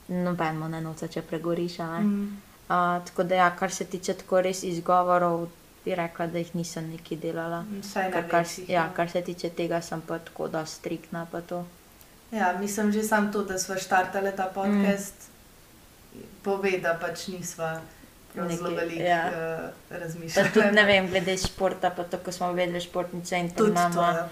nobeno 0.09 0.67
ne 0.67 0.82
noče, 0.82 1.07
če 1.07 1.22
pregoriš. 1.24 1.78
ne. 1.80 1.99
Mhm. 1.99 2.28
Uh, 2.65 2.76
tako 3.01 3.24
da, 3.24 3.36
ja, 3.36 3.49
kar 3.51 3.72
se 3.72 3.86
tiče 3.86 4.13
tako 4.13 4.41
res 4.41 4.63
izgovorov, 4.63 5.47
bi 5.86 5.95
rekla, 5.95 6.28
da 6.28 6.38
jih 6.38 6.55
nisem 6.55 6.89
nekaj 6.89 7.17
delala. 7.17 7.63
Vsaj 7.82 8.03
na 8.03 8.11
Ker, 8.11 8.30
kar, 8.30 8.39
večjih, 8.41 8.70
ja, 8.70 8.84
no. 8.84 8.89
kar 8.93 9.09
se 9.09 9.22
tiče 9.24 9.49
tega, 9.51 9.82
sem 9.82 10.01
pa 10.01 10.20
tako 10.20 10.47
da 10.47 10.65
striktna. 10.67 11.26
To. 11.43 11.65
Ja, 12.32 12.53
mislim 12.59 12.91
že 12.91 13.03
sam 13.03 13.32
to, 13.32 13.43
da 13.43 13.57
smo 13.57 13.76
štartali 13.78 14.32
ta 14.38 14.43
podcast, 14.45 15.13
mm. 15.20 15.28
Pove, 16.41 16.72
da 16.80 16.93
pač 16.95 17.28
nisva 17.28 17.82
zelo 18.36 18.70
veliko 18.72 19.03
ja. 19.03 19.24
uh, 19.26 19.70
Pa 19.89 19.97
razmišljali. 19.97 20.51
tudi 20.51 20.72
ne 20.72 20.84
vem, 20.86 21.07
glede 21.07 21.38
športa, 21.39 21.89
pa 21.91 22.03
tako 22.05 22.32
smo 22.32 22.51
vedeli 22.51 22.82
športnice 22.82 23.38
in 23.38 23.49
Tudi 23.49 23.57
tudi 23.57 23.74
to. 23.74 23.82
imamo. 23.82 24.01
ja. 24.10 24.30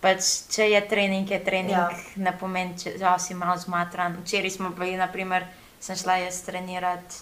Pač, 0.00 0.20
če 0.48 0.64
je 0.64 0.88
trening, 0.88 1.30
je 1.30 1.40
trening, 1.40 1.70
Ja. 1.72 1.90
ne 2.16 2.32
pomeni, 2.34 2.72
če 2.74 2.94
ja, 2.98 3.18
si 3.18 3.34
malo 3.34 3.58
zmatran. 3.58 4.16
Včeraj 4.18 4.50
smo 4.50 4.70
bili, 4.70 4.96
naprimer, 4.96 5.44
sem 5.78 5.96
šla 5.96 6.16
jaz 6.16 6.42
trenirati 6.42 7.14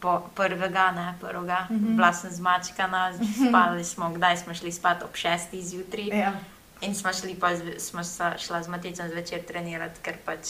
po 0.00 0.16
prvega, 0.32 0.90
ne 0.90 1.14
prvega, 1.20 1.60
mm 1.62 1.74
Mhm. 1.74 1.84
-hmm. 1.84 1.96
bila 1.96 2.12
sem 2.12 2.30
zmačkana, 2.32 3.12
spali 3.40 3.84
smo, 3.84 4.10
kdaj 4.10 4.36
smo 4.36 4.54
šli 4.54 4.72
spat 4.72 5.02
ob 5.02 5.14
šestih 5.14 5.62
zjutraj. 5.62 6.08
Ja, 6.10 6.32
In 6.80 6.94
smo 6.94 7.12
šli 7.12 7.34
pa, 7.34 7.48
smo 7.78 8.00
šla 8.38 8.62
z 8.62 8.68
Maticem 8.68 9.08
zvečer 9.08 9.42
trenirati, 9.42 10.00
ker 10.02 10.14
pač 10.18 10.48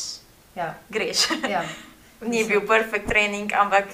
ja, 0.56 0.74
greš. 0.88 1.18
ja. 1.50 1.62
Ni 2.22 2.44
bil 2.44 2.60
perfekt 2.62 3.08
trening, 3.08 3.52
ampak 3.54 3.84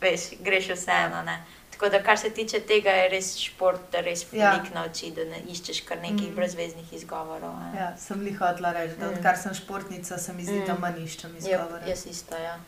veš, 0.00 0.20
greš 0.40 0.68
vseeno. 0.70 1.22
Ne? 1.22 1.38
Tako 1.70 1.88
da, 1.88 2.02
kar 2.02 2.18
se 2.18 2.30
tiče 2.30 2.60
tega, 2.60 2.90
je 2.92 3.08
res 3.08 3.36
šport, 3.38 3.80
da 3.92 4.00
res 4.00 4.26
Ja. 4.32 4.50
veliko 4.50 4.74
nauči, 4.74 5.10
da 5.10 5.24
ne 5.24 5.40
iščeš 5.46 5.80
kar 5.82 5.98
nekih 5.98 6.30
Mm. 6.30 6.34
brezveznih 6.34 6.92
izgovorov. 6.92 7.54
ne. 7.54 7.78
ja 7.78 7.92
sem 7.98 8.20
li 8.20 8.32
hotela 8.32 8.72
reči, 8.72 8.94
da 8.96 9.06
Mm. 9.06 9.12
odkar 9.12 9.36
sem 9.36 9.54
športnica, 9.54 10.18
se 10.18 10.32
mi 10.32 10.44
zdi, 10.44 10.52
mm. 10.54 10.66
da 10.66 10.74
manj 10.76 11.00
iščem 11.00 11.30
Jep, 11.32 11.38
izgovore. 11.42 11.82
jaz 11.86 12.06
isto, 12.06 12.36
ja. 12.36 12.58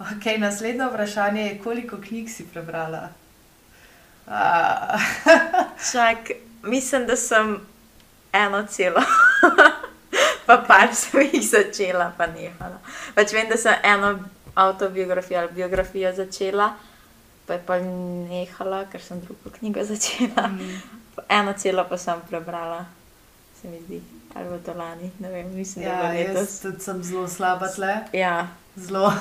Okay, 0.00 0.38
naslednje 0.38 0.86
vprašanje 0.86 1.42
je, 1.42 1.58
koliko 1.58 1.96
knjig 1.98 2.28
si 2.28 2.44
prebrala? 2.44 3.08
Čak, 5.92 6.18
mislim, 6.62 7.06
da 7.06 7.16
sem 7.16 7.60
eno 8.32 8.66
celo, 8.66 9.00
pa 10.48 10.58
par 10.64 10.94
sem 11.00 11.28
jih 11.28 11.44
začela, 11.44 12.10
pa 12.18 12.26
nehala. 12.26 12.80
Pač 13.14 13.32
vem, 13.36 13.48
da 13.52 13.56
sem 13.60 13.76
eno 13.84 14.14
avtobiografijo 14.58 15.38
ali 15.38 15.52
biografijo 15.54 16.10
začela, 16.16 16.72
pa 17.46 17.54
je 17.54 17.62
pa 17.66 17.76
nehala, 17.80 18.84
ker 18.86 19.00
sem 19.00 19.20
drugo 19.20 19.52
knjigo 19.52 19.84
začela. 19.84 20.48
mm, 20.48 20.78
Eno 21.28 21.52
celo 21.54 21.84
pa 21.84 21.98
sem 21.98 22.20
prebrala, 22.22 22.82
se 23.54 23.68
mi 23.68 23.80
zdi, 23.80 24.00
ali 24.34 24.48
v 24.48 24.58
to 24.62 24.74
lani, 24.74 25.10
ne 25.18 25.28
vem, 25.28 25.48
mislim, 25.52 25.84
da 25.84 25.90
ja, 26.04 26.12
je 26.12 26.24
jaz 26.24 26.36
letos. 26.36 26.58
tudi 26.60 26.80
sem 26.80 27.02
zelo 27.02 27.28
slaba 27.28 27.68
tle. 27.68 27.94
Ja, 28.14 28.48
Zelo. 28.76 29.12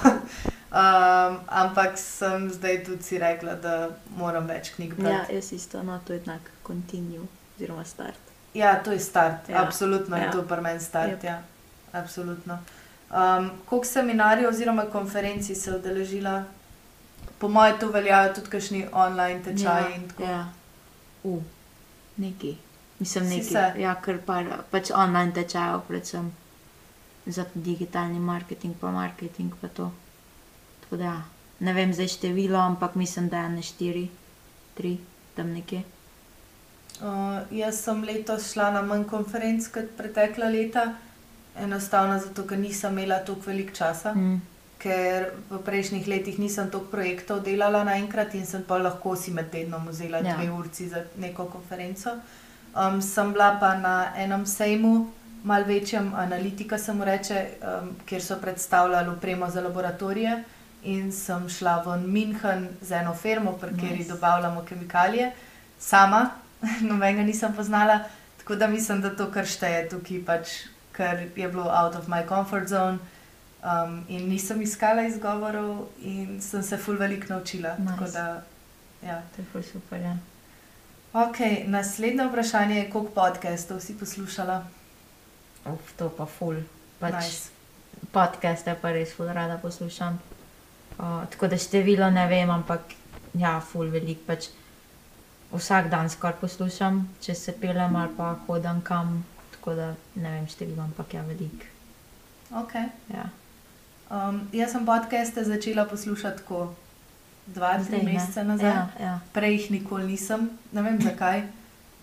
Um, 0.67 1.37
ampak 1.47 1.95
sem 1.97 2.49
zdaj 2.51 2.83
tudi 2.83 3.03
si 3.03 3.17
rekla, 3.17 3.53
da 3.55 3.75
moram 4.11 4.45
več 4.47 4.73
knjig 4.75 4.97
ja, 4.97 4.99
brati. 4.99 5.33
jaz 5.33 5.53
isto, 5.53 5.79
no, 5.81 5.95
to 6.03 6.13
je 6.13 6.19
enak 6.19 6.51
continue, 6.61 7.23
oziroma 7.55 7.85
start. 7.87 8.19
Ja, 8.57 8.75
to 8.83 8.91
je 8.91 8.99
start. 8.99 9.49
Ja. 9.49 9.55
Ja. 9.55 9.63
Absolutno 9.63 10.17
je 10.17 10.23
Ja. 10.23 10.31
to 10.31 10.41
pri 10.41 10.61
meni 10.61 10.79
start. 10.79 11.11
Jep. 11.11 11.23
Ja. 11.23 11.41
Absolutno. 11.91 12.57
Um, 13.09 13.51
koliko 13.65 13.85
seminarjev 13.87 14.49
oziroma 14.49 14.85
konferenci 14.91 15.55
se 15.55 15.71
udeležila? 15.71 16.43
Po 17.37 17.47
mojem, 17.47 17.77
to 17.79 17.87
veljajo 17.87 18.33
tudi 18.33 18.49
kakšni 18.49 18.87
online 18.91 19.43
tečaji. 19.43 19.95
in 19.95 20.09
tako. 20.09 20.23
Ja, 20.23 20.49
u, 21.23 21.41
neki. 22.17 22.57
Mislim, 22.99 23.29
neki. 23.29 23.53
Ja, 23.77 23.95
ker 24.01 24.17
par, 24.25 24.45
pač 24.71 24.91
online 24.91 25.31
tečajev, 25.33 25.81
predvsem 25.87 26.31
za 27.25 27.45
digitalni 27.53 28.19
marketing, 28.19 28.75
pa 28.81 28.91
marketing, 28.91 29.53
pa 29.61 29.67
to. 29.67 29.91
Tako 30.81 30.97
da, 30.97 31.03
ja. 31.03 31.21
ne 31.59 31.73
vem 31.73 31.93
zdaj 31.93 32.07
število, 32.07 32.59
ampak 32.59 32.95
mislim, 32.95 33.29
da 33.29 33.37
je 33.37 33.49
ne 33.49 33.61
štiri, 33.61 34.09
tri, 34.73 34.97
tam 35.35 35.53
nekje. 35.53 35.83
Uh, 37.01 37.41
jaz 37.53 37.83
sem 37.83 38.03
letos 38.03 38.51
šla 38.53 38.71
na 38.71 38.81
manj 38.81 39.05
konferenc 39.05 39.67
kot 39.73 39.91
pretekla 39.97 40.49
leta, 40.49 40.93
enostavno 41.61 42.19
zato, 42.19 42.45
ker 42.47 42.57
nisem 42.57 42.97
imela 42.97 43.19
toliko 43.25 43.51
veliko 43.51 43.75
časa. 43.75 44.13
Mm. 44.13 44.41
ker 44.77 45.31
v 45.49 45.57
prejšnjih 45.65 46.07
letih 46.07 46.35
nisem 46.39 46.69
toliko 46.69 46.91
projektov 46.91 47.41
delala 47.41 47.83
naenkrat 47.83 48.35
in 48.37 48.45
sem 48.45 48.61
pa 48.63 48.77
lahko 48.77 49.15
si 49.17 49.33
med 49.33 49.49
tednom 49.49 49.87
vzela. 49.89 50.21
Ja. 50.21 50.37
dve 50.37 50.51
urci 50.53 50.89
za 50.89 51.01
neko 51.17 51.47
konferenco. 51.49 52.13
Um, 52.77 53.01
sem 53.01 53.33
bila 53.33 53.57
pa 53.59 53.73
na 53.73 54.13
enem 54.15 54.45
sejmu, 54.45 55.07
mal 55.43 55.63
večjem, 55.65 56.13
analitika 56.15 56.77
se 56.77 56.93
mu 56.93 57.05
reče, 57.05 57.45
um, 57.61 57.95
kjer 58.05 58.21
so 58.21 58.37
predstavljali 58.41 59.09
opremo 59.09 59.49
za 59.49 59.61
laboratorije. 59.61 60.43
In 60.83 61.11
sem 61.11 61.49
šla 61.49 61.81
v 61.81 61.97
München 62.05 62.67
z 62.81 63.01
eno 63.01 63.13
firmo, 63.13 63.57
pri 63.57 63.73
kateri 63.73 63.97
Nice. 63.97 64.13
dobavljamo 64.13 64.61
kemikalije, 64.61 65.31
sama, 65.79 66.29
nobenega 66.89 67.23
nisem 67.23 67.53
poznala, 67.53 67.99
tako 68.37 68.55
da 68.55 68.67
mislim, 68.67 69.01
da 69.01 69.15
to 69.15 69.31
kar 69.31 69.45
šteje 69.45 69.89
tukaj, 69.89 70.23
pač, 70.25 70.55
ker 70.91 71.27
je 71.35 71.47
bilo 71.47 71.69
out 71.69 71.95
of 71.95 72.07
my 72.07 72.23
comfort 72.27 72.67
zone. 72.67 72.97
Um, 73.67 74.05
in 74.07 74.29
nisem 74.29 74.61
iskala 74.61 75.03
izgovorov, 75.09 75.87
in 75.99 76.41
sem 76.41 76.63
se 76.63 76.77
ful 76.77 76.95
veliko 76.97 77.33
naučila. 77.33 77.75
Nice. 77.77 78.13
Da, 78.13 78.43
ja. 79.01 79.21
To 79.35 79.41
je 79.41 79.45
ful 79.51 79.63
super, 79.63 80.01
ja. 80.01 80.17
okay, 81.13 81.65
naslednje 81.67 82.27
vprašanje 82.27 82.77
je, 82.77 82.89
koliko 82.89 83.11
podcastov 83.11 83.81
si 83.81 83.97
poslušala? 83.97 84.61
Uf, 85.65 85.93
to 85.97 86.09
pa 86.09 86.25
ful. 86.25 86.61
Pač 86.99 87.17
nice. 87.17 87.49
Podcaste 88.13 88.77
pa 88.81 88.93
res 88.93 89.11
ful 89.17 89.27
rada 89.33 89.57
poslušam. 89.57 90.19
Uh, 90.97 91.25
tako 91.33 91.49
da 91.49 91.57
število 91.57 92.09
ne 92.13 92.27
vem, 92.29 92.49
ampak 92.49 92.93
ja, 93.33 93.57
ful 93.59 93.89
velik. 93.89 94.21
Pač 94.25 94.47
vsak 95.51 95.89
dan 95.89 96.09
skoraj 96.09 96.35
poslušam, 96.41 97.01
če 97.21 97.35
se 97.35 97.51
pelem 97.53 97.95
ali 97.95 98.09
pa 98.17 98.35
hodim 98.47 98.81
kam. 98.81 99.25
Tako 99.51 99.73
da 99.73 99.87
ne 100.15 100.31
vem 100.31 100.47
število, 100.47 100.83
ampak 100.83 101.13
ja, 101.13 101.21
velik. 101.21 101.65
Okay. 102.51 102.87
Ja. 103.13 103.29
Um, 104.09 104.47
jaz 104.53 104.71
sem 104.71 104.85
podcaste 104.85 105.43
začela 105.43 105.85
poslušati 105.85 106.37
tako 106.37 106.73
dva, 107.45 107.73
tri 107.75 107.83
Zdaj, 107.83 107.99
ne. 107.99 108.13
mesece 108.13 108.43
nazaj. 108.43 108.69
Ja, 108.69 108.87
ja. 108.99 109.19
Prej 109.33 109.51
jih 109.53 109.71
nikoli 109.71 110.07
nisem, 110.07 110.49
ne 110.71 110.81
vem 110.81 111.01
zakaj. 111.01 111.43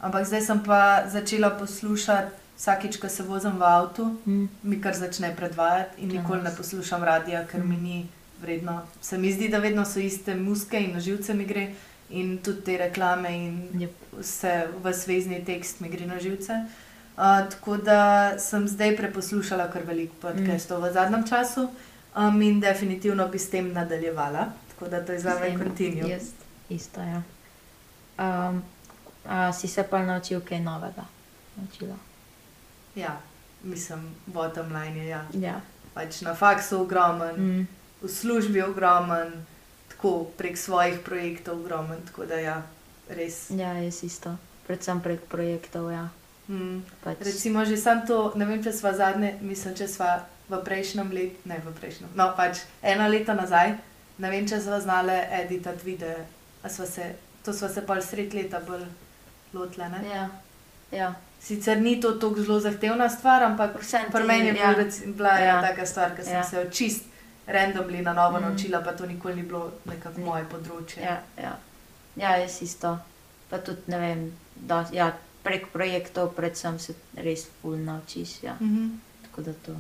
Ampak 0.01 0.27
zdaj 0.27 0.41
sem 0.43 0.61
pa 0.61 0.81
začela 1.09 1.51
poslušati 1.51 2.31
vsakič, 2.57 2.97
ko 2.97 3.09
se 3.09 3.23
vozim 3.23 3.53
v 3.53 3.63
avtu, 3.63 4.05
Hm. 4.25 4.45
mi 4.63 4.81
kar 4.81 4.95
začne 4.95 5.33
predvajati 5.37 6.01
in 6.01 6.09
nikoli 6.11 6.43
ne 6.43 6.53
poslušam 6.57 7.03
radia, 7.03 7.47
ker 7.47 7.65
mi 7.65 7.77
Mm. 7.77 7.83
ni 7.83 8.07
vredno. 8.43 8.83
Se 9.01 9.19
mi 9.19 9.33
zdi, 9.33 9.49
da 9.49 9.59
vedno 9.59 9.85
so 9.85 9.99
iste 10.01 10.35
muske 10.35 10.77
in 10.79 10.93
na 10.93 11.01
živce 11.01 11.35
mi 11.35 11.45
gre 11.45 11.73
in 12.11 12.39
tudi 12.39 12.63
te 12.63 12.77
reklame 12.79 13.31
in 13.33 13.81
Jep. 13.81 13.93
vse 14.19 14.69
v 14.83 14.93
svezni 14.93 15.45
tekst 15.45 15.81
mi 15.81 15.89
gre 15.89 16.07
na 16.07 16.19
živce. 16.19 16.53
Uh, 17.17 17.47
tako 17.51 17.77
da 17.77 18.33
sem 18.39 18.69
zdaj 18.69 18.97
preposlušala 18.97 19.71
kar 19.71 19.83
veliko 19.87 20.15
podcastov 20.21 20.81
mm. 20.81 20.85
v 20.85 20.93
zadnjem 20.93 21.27
času 21.29 21.69
um, 22.17 22.43
in 22.43 22.61
definitivno 22.61 23.29
bi 23.29 23.39
s 23.39 23.51
tem 23.51 23.73
nadaljevala. 23.73 24.49
Tako 24.69 24.89
da 24.89 25.05
to 25.07 25.13
je 25.13 25.19
za 25.21 25.39
me 25.41 25.59
kontinuum. 25.59 26.11
Jaz 26.11 26.23
isto, 26.69 27.01
ja. 27.01 27.23
Um, 28.19 28.63
a 29.27 29.53
si 29.53 29.69
se 29.69 29.83
pa 29.83 30.03
naučil 30.03 30.41
kaj 30.41 30.61
novega? 30.61 31.05
Naučila. 31.57 31.97
Ja, 32.95 33.21
mislim, 33.63 34.15
bottom 34.27 34.73
line 34.73 34.99
je 34.99 35.09
ja. 35.09 35.25
Ja. 35.33 35.61
pač 35.95 36.21
na 36.21 36.35
faksu 36.35 36.81
ogromen, 36.81 37.35
Mm. 37.37 37.67
v 38.03 38.09
službi 38.09 38.63
ogromen, 38.63 39.47
tako 40.05 40.25
prek 40.37 40.59
svojih 40.59 40.99
projektov 41.05 41.61
ogromen. 41.61 41.99
Tako 42.07 42.27
da 42.27 42.35
ja, 42.35 42.63
res. 43.09 43.51
Ja, 43.51 43.73
jaz 43.73 44.03
isto. 44.05 44.37
Predvsem 44.67 45.01
prek 45.01 45.21
projektov, 45.29 45.91
ja. 45.93 46.09
Mm. 46.49 46.83
Pač, 47.05 47.17
Recimo, 47.25 47.65
že 47.65 47.77
sam 47.77 48.05
to, 48.07 48.33
ne 48.37 48.45
vem, 48.45 48.61
če 48.63 48.73
sva 48.73 48.93
zadnje, 48.93 49.39
mislim, 49.41 49.73
če 49.75 49.89
sva 49.89 50.27
v 50.49 50.61
prejšnjem 50.61 51.09
letu, 51.09 51.41
ne 51.49 51.57
v 51.57 51.73
prejšnjem, 51.73 52.11
no 52.15 52.35
pač 52.37 52.61
eno 52.85 53.09
leto 53.09 53.33
nazaj, 53.33 53.79
ne 54.21 54.29
vem, 54.29 54.45
če 54.45 54.61
sva 54.61 54.77
znala 54.81 55.25
editati 55.41 55.81
videe. 55.85 56.21
A 56.65 56.69
Sva 56.69 56.85
se, 56.87 57.15
to 57.45 57.53
sva 57.53 57.69
se 57.69 57.81
pa 57.85 57.97
sred 58.01 58.35
leta 58.35 58.61
bolj 58.61 58.85
lotile. 59.57 59.89
ne? 59.89 60.05
ja, 60.05 60.29
ja. 60.93 61.15
Sicer 61.41 61.81
ni 61.81 61.97
to 62.01 62.13
tako 62.13 62.41
zelo 62.41 62.61
zahtevna 62.61 63.09
stvar, 63.09 63.43
ampak 63.43 63.81
pri 64.13 64.25
meni 64.25 64.49
je 64.49 64.57
ja. 64.57 64.75
bila, 65.17 65.33
ja. 65.39 65.61
Taka 65.61 65.87
stvar, 65.87 66.13
ker 66.17 66.25
sem 66.25 66.35
Ja. 66.35 66.45
se 66.45 66.57
jo 66.57 66.69
čist 66.71 67.05
randomly 67.47 68.03
na 68.03 68.13
novo 68.13 68.39
Mm. 68.39 68.45
mm. 68.45 68.49
naučila, 68.49 68.81
pa 68.81 68.93
to 68.93 69.07
nikoli 69.07 69.35
ni 69.35 69.43
bilo 69.43 69.73
nekako 69.85 70.21
moje 70.21 70.45
področje. 70.51 71.03
Ja, 71.03 71.23
ja. 71.43 71.57
ja, 72.17 72.37
jaz 72.37 72.63
isto. 72.63 72.99
Pa 73.51 73.59
tudi 73.59 73.83
ne 73.87 73.99
vem, 73.99 74.33
da 74.57 74.85
ja, 74.93 75.13
prek 75.43 75.69
projektov 75.73 76.33
predvsem 76.35 76.79
se 76.79 76.95
res 77.17 77.47
ful 77.61 77.77
naučiš. 77.77 78.43
Ja. 78.43 78.57
Mhm. 78.61 78.97
Tako 79.23 79.43
da 79.43 79.53
to 79.53 79.77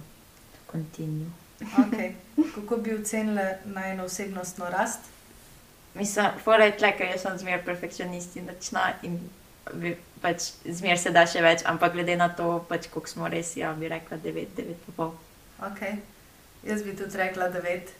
kontinju. 0.66 1.30
Okay. 1.60 2.14
Kako 2.54 2.76
bi 2.76 2.94
ocenila 2.94 3.54
najno 3.64 4.04
osebnostno 4.04 4.70
rast? 4.70 5.00
Mislim, 5.94 6.26
fora 6.44 6.64
je 6.64 6.76
ker 6.76 7.06
jaz 7.06 7.22
sem 7.22 7.38
zmer 7.38 7.64
perfekcionist 7.64 8.36
in 8.36 8.48
pač 10.20 10.50
zmer 10.64 10.98
se 10.98 11.10
da 11.10 11.26
še 11.26 11.42
več, 11.44 11.62
ampak 11.68 11.92
glede 11.92 12.16
na 12.16 12.28
to, 12.28 12.64
pač, 12.68 12.88
koliko 12.92 13.08
smo 13.08 13.28
res, 13.28 13.56
ja, 13.56 13.72
bi 13.72 13.88
rekla 13.88 14.18
9, 14.24 14.56
9,5. 14.56 15.10
Okay. 15.70 16.00
Jaz 16.66 16.82
bi 16.82 16.96
tudi 16.96 17.16
rekla 17.18 17.48
devet. 17.48 17.92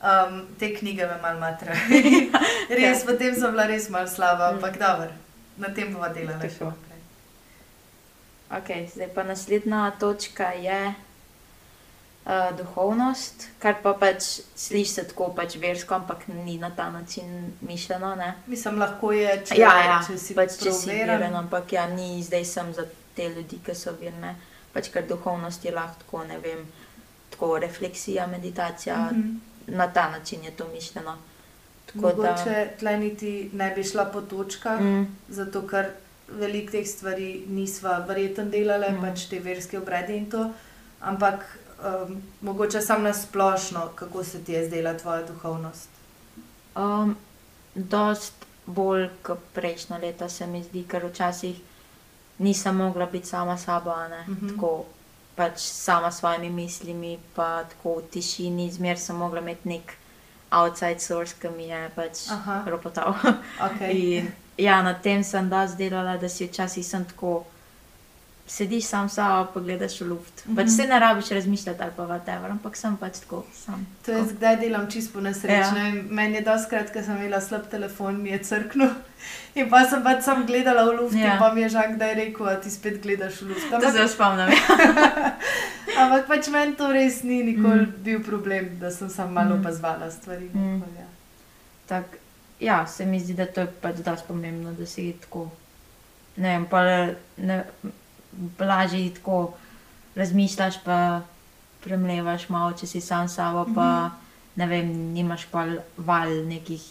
Um, 0.00 0.46
te 0.58 0.70
knjige 0.74 1.06
me 1.06 1.18
malo 1.22 1.40
matra. 1.40 1.74
res, 2.70 3.02
Ja. 3.02 3.06
potem 3.06 3.34
sem 3.34 3.50
bila 3.52 3.66
res 3.68 3.88
malo 3.90 4.08
slaba, 4.08 4.50
Mm. 4.52 4.54
ampak 4.56 4.78
dobro, 4.78 5.10
na 5.58 5.68
tem 5.74 5.92
bova 5.92 6.08
delala 6.08 6.38
Tako. 6.40 6.72
Okay, 8.50 8.88
zdaj 8.94 9.08
pa 9.14 9.22
naslednja 9.22 9.90
točka 10.00 10.48
je 10.58 10.94
uh, 12.26 12.56
duhovnost, 12.58 13.48
kar 13.62 13.76
pa 13.82 13.92
pač 13.94 14.24
sliši 14.56 14.90
se 14.92 15.04
tako 15.08 15.28
pač 15.36 15.54
versko, 15.56 15.94
ampak 15.94 16.26
ni 16.28 16.58
na 16.58 16.70
ta 16.70 16.90
način 16.90 17.28
mišljeno. 17.60 18.14
Ne? 18.16 18.34
Mislim, 18.46 18.78
lahko 18.78 19.12
je, 19.12 19.42
če, 19.46 19.60
ja, 19.60 19.70
ja, 19.84 20.00
če 20.06 20.18
si 20.18 20.34
pač, 20.34 20.56
če 20.62 20.72
si 20.72 20.90
veren, 20.90 21.34
ampak 21.36 21.72
ja, 21.72 21.86
ni 21.86 22.22
zdaj 22.22 22.44
sem 22.44 22.72
za 22.74 22.84
te 23.14 23.28
ljudi, 23.28 23.60
ki 23.66 23.74
so 23.74 23.94
verne. 24.00 24.34
Pač 24.72 24.88
ker 24.94 25.06
duhovnost 25.06 25.64
je 25.64 25.70
lahko 25.74 26.24
ne 26.24 26.38
vem, 26.38 26.60
tako 27.40 27.58
refleksija, 27.58 28.26
meditacija, 28.26 28.96
mm. 29.12 29.16
-hmm. 29.66 29.76
na 29.76 29.86
ta 29.86 30.10
način 30.10 30.44
je 30.44 30.50
to 30.50 30.68
mišljeno. 30.74 31.16
Tako 31.86 31.98
Mogoče 31.98 32.68
tle 32.78 32.96
niti 32.96 33.50
ne 33.52 33.70
bi 33.70 33.84
šla 33.84 34.04
po 34.04 34.20
točkah, 34.20 34.80
Mm, 34.80 35.16
zato 35.28 35.66
ker 35.68 35.86
veliko 36.28 36.70
teh 36.72 36.86
stvari 36.88 37.44
nisva 37.48 37.98
verjeten 37.98 38.50
delale, 38.50 38.90
Mhm. 38.90 38.98
mm. 38.98 39.02
pač 39.02 39.24
te 39.24 39.38
verske 39.38 39.78
obrede 39.78 40.16
in 40.16 40.30
to, 40.30 40.50
ampak 41.00 41.58
um, 42.04 42.22
mogoče 42.40 42.80
sam 42.80 43.02
na 43.02 43.12
splošno, 43.14 43.88
kako 43.94 44.24
se 44.24 44.44
ti 44.44 44.52
je 44.52 44.66
zdela 44.66 44.94
tvoja 44.94 45.22
duhovnost. 45.22 45.88
Um, 46.76 47.16
dost 47.74 48.34
bolj 48.66 49.08
kot 49.22 49.38
prejšnja 49.54 49.96
leta 49.98 50.28
se 50.28 50.46
mi 50.46 50.62
zdi, 50.62 50.84
ker 50.84 51.06
včasih 51.06 51.56
nisem 52.38 52.76
mogla 52.76 53.06
biti 53.06 53.26
sama 53.26 53.56
sabo, 53.58 53.94
ne 54.10 54.24
Mhm. 54.28 54.48
tako 54.48 54.84
pač 55.40 55.64
sama 55.64 56.10
s 56.12 56.20
svojimi 56.20 56.50
mislimi, 56.52 57.14
pa 57.36 57.64
tako 57.72 57.96
v 58.00 58.10
tišini, 58.12 58.68
zmer 58.76 59.00
sem 59.00 59.16
mogla 59.16 59.40
imeti 59.40 59.72
nek 59.72 59.96
outside 60.52 61.00
source, 61.00 61.38
ki 61.40 61.48
mi 61.56 61.70
je 61.70 61.80
pač 61.96 62.26
Aha. 62.34 62.60
ropotal. 62.68 63.16
Okay. 63.70 63.96
In 64.20 64.32
ja, 64.60 64.82
na 64.82 64.92
tem 64.94 65.24
sem 65.24 65.48
dosti 65.48 65.88
delala, 65.88 66.18
da 66.20 66.28
si 66.28 66.44
včasih 66.44 66.84
sem 66.86 67.08
tako. 67.08 67.40
Sediš 68.50 68.84
sam 68.84 69.08
s 69.08 69.14
sabo, 69.14 69.50
pa 69.54 69.60
gledaš 69.60 70.00
v 70.00 70.06
luft. 70.06 70.42
Mm 70.42 70.52
-hmm. 70.52 70.56
Pač 70.56 70.66
Mhm. 70.66 70.74
se 70.74 70.86
ne 70.86 70.98
rabiš 70.98 71.28
razmišljati 71.28 71.82
ali 71.82 71.92
pa 71.96 72.02
whatever, 72.04 72.50
ampak 72.50 72.76
sem 72.76 72.96
pač 72.96 73.18
tako 73.18 73.44
sam. 73.54 73.86
To 74.06 74.12
jaz 74.12 74.32
kdaj 74.32 74.56
delam 74.56 74.90
čisto 74.90 75.12
po 75.12 75.20
nesreči. 75.20 75.54
Ja. 75.76 75.76
Ja. 75.78 76.02
Meni 76.10 76.34
je 76.34 76.40
doskrat, 76.42 76.90
ker 76.90 77.04
sem 77.04 77.16
imela 77.16 77.40
slab 77.40 77.62
telefon, 77.70 78.22
mi 78.22 78.30
je 78.30 78.38
crknil. 78.40 78.88
In 79.54 79.70
pa 79.70 79.84
sem 79.84 80.02
pač 80.02 80.22
sam 80.24 80.46
gledala 80.46 80.84
v 80.84 80.96
luft, 80.96 81.14
ja. 81.14 81.20
Ja. 81.20 81.32
in 81.32 81.38
pa 81.38 81.54
mi 81.54 81.60
je 81.60 81.68
žal, 81.68 81.96
da 81.96 82.04
je 82.06 82.14
rekel, 82.16 82.46
da 82.46 82.60
ti 82.60 82.70
spet 82.70 83.02
gledaš 83.02 83.42
v 83.42 83.48
luft. 83.48 83.68
To 83.70 83.76
Ampak, 83.76 83.92
se 83.92 84.08
spomnim. 84.08 84.48
ampak 86.00 86.26
pač 86.26 86.48
meni 86.48 86.74
to 86.74 86.92
res 86.92 87.22
ni 87.22 87.42
nikoli 87.42 87.74
Mm. 87.76 87.88
mm. 87.88 87.94
bil 87.98 88.20
problem, 88.20 88.78
da 88.80 88.90
sem 88.90 89.08
samo 89.10 89.32
malo 89.32 89.56
Mm. 89.56 89.60
opazovala 89.60 90.10
stvari. 90.10 90.50
Mm. 90.54 90.60
Mm. 90.60 90.82
Ja. 90.98 91.06
Tak, 91.86 92.04
ja, 92.60 92.86
se 92.86 93.06
mi 93.06 93.20
zdi, 93.20 93.34
da 93.34 93.46
to 93.46 93.60
je 93.60 93.66
pač 93.80 93.96
dosti 93.96 94.24
pomembno, 94.28 94.72
da 94.72 94.86
si 94.86 95.12
tako. 95.20 95.50
Ne 96.36 96.48
vem, 96.48 96.66
pa 96.66 96.82
ne, 97.38 97.64
blažje 98.32 99.14
tako 99.14 99.54
razmišljaš, 100.14 100.74
pa 100.84 101.20
premlevaš 101.80 102.48
malo, 102.48 102.72
če 102.72 102.86
si 102.86 103.00
sam 103.00 103.28
s 103.28 103.34
sabo, 103.34 103.64
pa 103.66 104.06
Mhm. 104.06 104.14
ne 104.56 104.66
vem, 104.66 104.86
nimaš 105.12 105.46
pa 105.46 105.64
val 105.98 106.28
nekih 106.46 106.82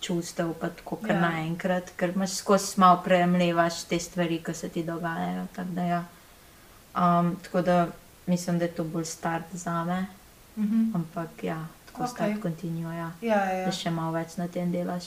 čustev, 0.00 0.54
pa 0.54 0.68
tako 0.68 0.96
kar 0.96 1.10
Ja. 1.12 1.20
naenkrat, 1.22 1.90
ker 1.96 2.10
imaš 2.10 2.30
skozi 2.32 2.74
malo 2.76 3.00
premlevaš 3.04 3.84
te 3.84 3.98
stvari, 3.98 4.38
ki 4.40 4.54
se 4.54 4.68
ti 4.68 4.82
dogajajo. 4.82 5.46
Tako 5.52 5.68
da, 5.70 5.82
ja. 5.82 6.04
um, 6.94 7.36
tako 7.36 7.62
da 7.62 7.88
mislim, 8.26 8.58
da 8.58 8.64
je 8.64 8.70
to 8.72 8.84
bolj 8.84 9.04
start 9.06 9.44
za 9.52 9.84
me, 9.84 10.06
Mhm. 10.56 10.94
ampak 10.94 11.44
ja, 11.44 11.58
tako 11.86 12.02
okay. 12.02 12.06
start 12.08 12.42
kontinua. 12.42 12.92
Ja. 12.94 13.10
Ja, 13.22 13.44
ja, 13.44 13.52
ja. 13.52 13.64
Da 13.66 13.72
še 13.72 13.90
malo 13.90 14.12
več 14.12 14.36
na 14.36 14.48
tem 14.48 14.72
delaš. 14.72 15.04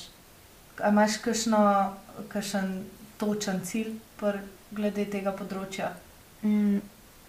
A 0.77 0.89
imaš 0.89 1.17
kakšno, 1.17 1.93
kakšen 2.27 2.85
točen 3.17 3.61
cilj 3.61 3.87
pri 4.17 4.39
glede 4.71 5.05
tega 5.05 5.31
področja? 5.31 5.91
Mm, 6.43 6.79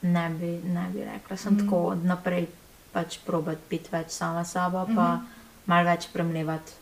ne, 0.03 0.29
bi, 0.31 0.47
ne 0.65 0.87
bi 0.93 1.05
rekla, 1.05 1.37
sem 1.37 1.53
Mm. 1.53 1.57
mm. 1.57 1.61
tako 1.61 1.83
od 1.87 2.05
naprej 2.05 2.47
pač 2.93 3.19
probat 3.19 3.59
biti 3.69 3.89
več 3.93 4.11
sama 4.11 4.45
s 4.45 4.53
sabo, 4.53 4.87
pa 4.87 5.15
Mhm. 5.15 5.27
malo 5.67 5.85
več 5.85 6.09
premljevati 6.09 6.73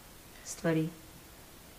stvari. 0.45 0.89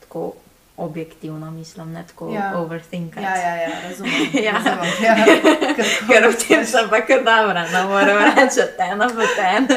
Tako 0.01 0.33
objektivno 0.77 1.51
mislim, 1.51 1.91
ne 1.91 2.03
tako 2.03 2.29
Ja. 2.29 2.51
overthinkati. 2.55 3.23
Ja, 3.23 3.35
ja, 3.35 3.55
ja, 3.57 3.69
razumem. 3.81 4.13
Ja. 4.45 4.51
razumem 4.53 4.93
ja. 5.01 5.15
Ker 6.07 6.27
v 6.27 6.35
tem 6.37 6.65
sem 6.65 6.89
pa 6.89 7.01
kar 7.01 7.19
dobra, 7.19 7.63
ne 7.65 7.83
morem 7.83 8.17
reči, 8.29 8.61
ena 8.79 9.07
v 9.07 9.25
ten. 9.35 9.67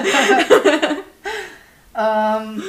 Um, 1.93 2.63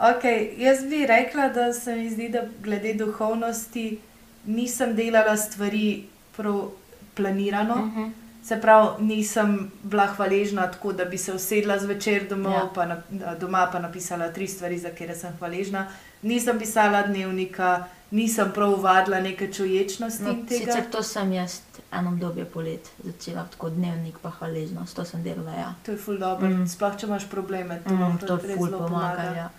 okay, 0.00 0.54
jaz 0.58 0.84
bi 0.84 1.06
rekla, 1.06 1.48
da 1.48 1.72
se 1.72 1.94
mi 1.94 2.10
zdi, 2.10 2.28
da 2.28 2.40
glede 2.60 2.94
duhovnosti 2.94 3.98
nisem 4.46 4.96
delala 4.96 5.36
stvari 5.36 6.04
prav 6.36 6.70
planirano. 7.14 7.76
Mhm. 7.76 8.10
Se 8.44 8.60
pravi, 8.60 9.04
nisem 9.04 9.70
bila 9.82 10.06
hvaležna 10.06 10.70
tako, 10.70 10.92
da 10.92 11.04
bi 11.04 11.18
se 11.18 11.32
usedla 11.32 11.78
zvečer 11.78 12.28
domov, 12.28 12.52
ja. 12.52 12.68
Pa 12.74 12.86
na, 12.86 13.02
doma 13.40 13.68
pa 13.72 13.78
napisala 13.78 14.32
tri 14.32 14.48
stvari, 14.48 14.78
za 14.78 14.88
katere 14.88 15.14
sem 15.14 15.32
hvaležna. 15.38 15.86
Nisem 16.22 16.58
pisala 16.58 17.02
dnevnika, 17.02 17.84
nisem 18.10 18.52
prav 18.54 18.72
uvadila 18.72 19.20
neke 19.20 19.52
čuječnosti 19.52 20.22
No, 20.22 20.34
sicer 20.48 20.82
to 20.90 21.02
sem 21.02 21.32
jaz 21.32 21.60
eno 21.92 22.10
obdobje 22.10 22.44
polet 22.44 22.90
začela, 23.04 23.44
tako 23.50 23.70
dnevnik 23.70 24.18
pa 24.22 24.30
hvaležnost, 24.30 24.96
to 24.96 25.04
sem 25.04 25.22
delala. 25.22 25.52
Ja. 25.52 25.74
To 25.84 25.92
je 25.92 25.98
ful 25.98 26.18
dobro, 26.18 26.48
mm. 26.48 26.68
Sploh 26.68 26.96
če 26.96 27.06
imaš 27.06 27.28
probleme. 27.30 27.80
To, 27.88 27.94
Mm, 27.94 28.18
to 28.18 28.36
res 28.36 28.56
ful 28.56 28.66
zelo 28.66 28.78
pomaga. 28.78 29.22
Ja. 29.36 29.50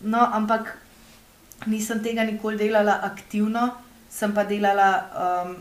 No, 0.00 0.28
ampak 0.32 0.76
nisem 1.66 2.02
tega 2.02 2.24
nikoli 2.24 2.56
delala 2.56 2.98
aktivno, 3.02 3.70
sem 4.14 4.34
pa 4.34 4.44
delala, 4.46 4.88
um, 5.44 5.56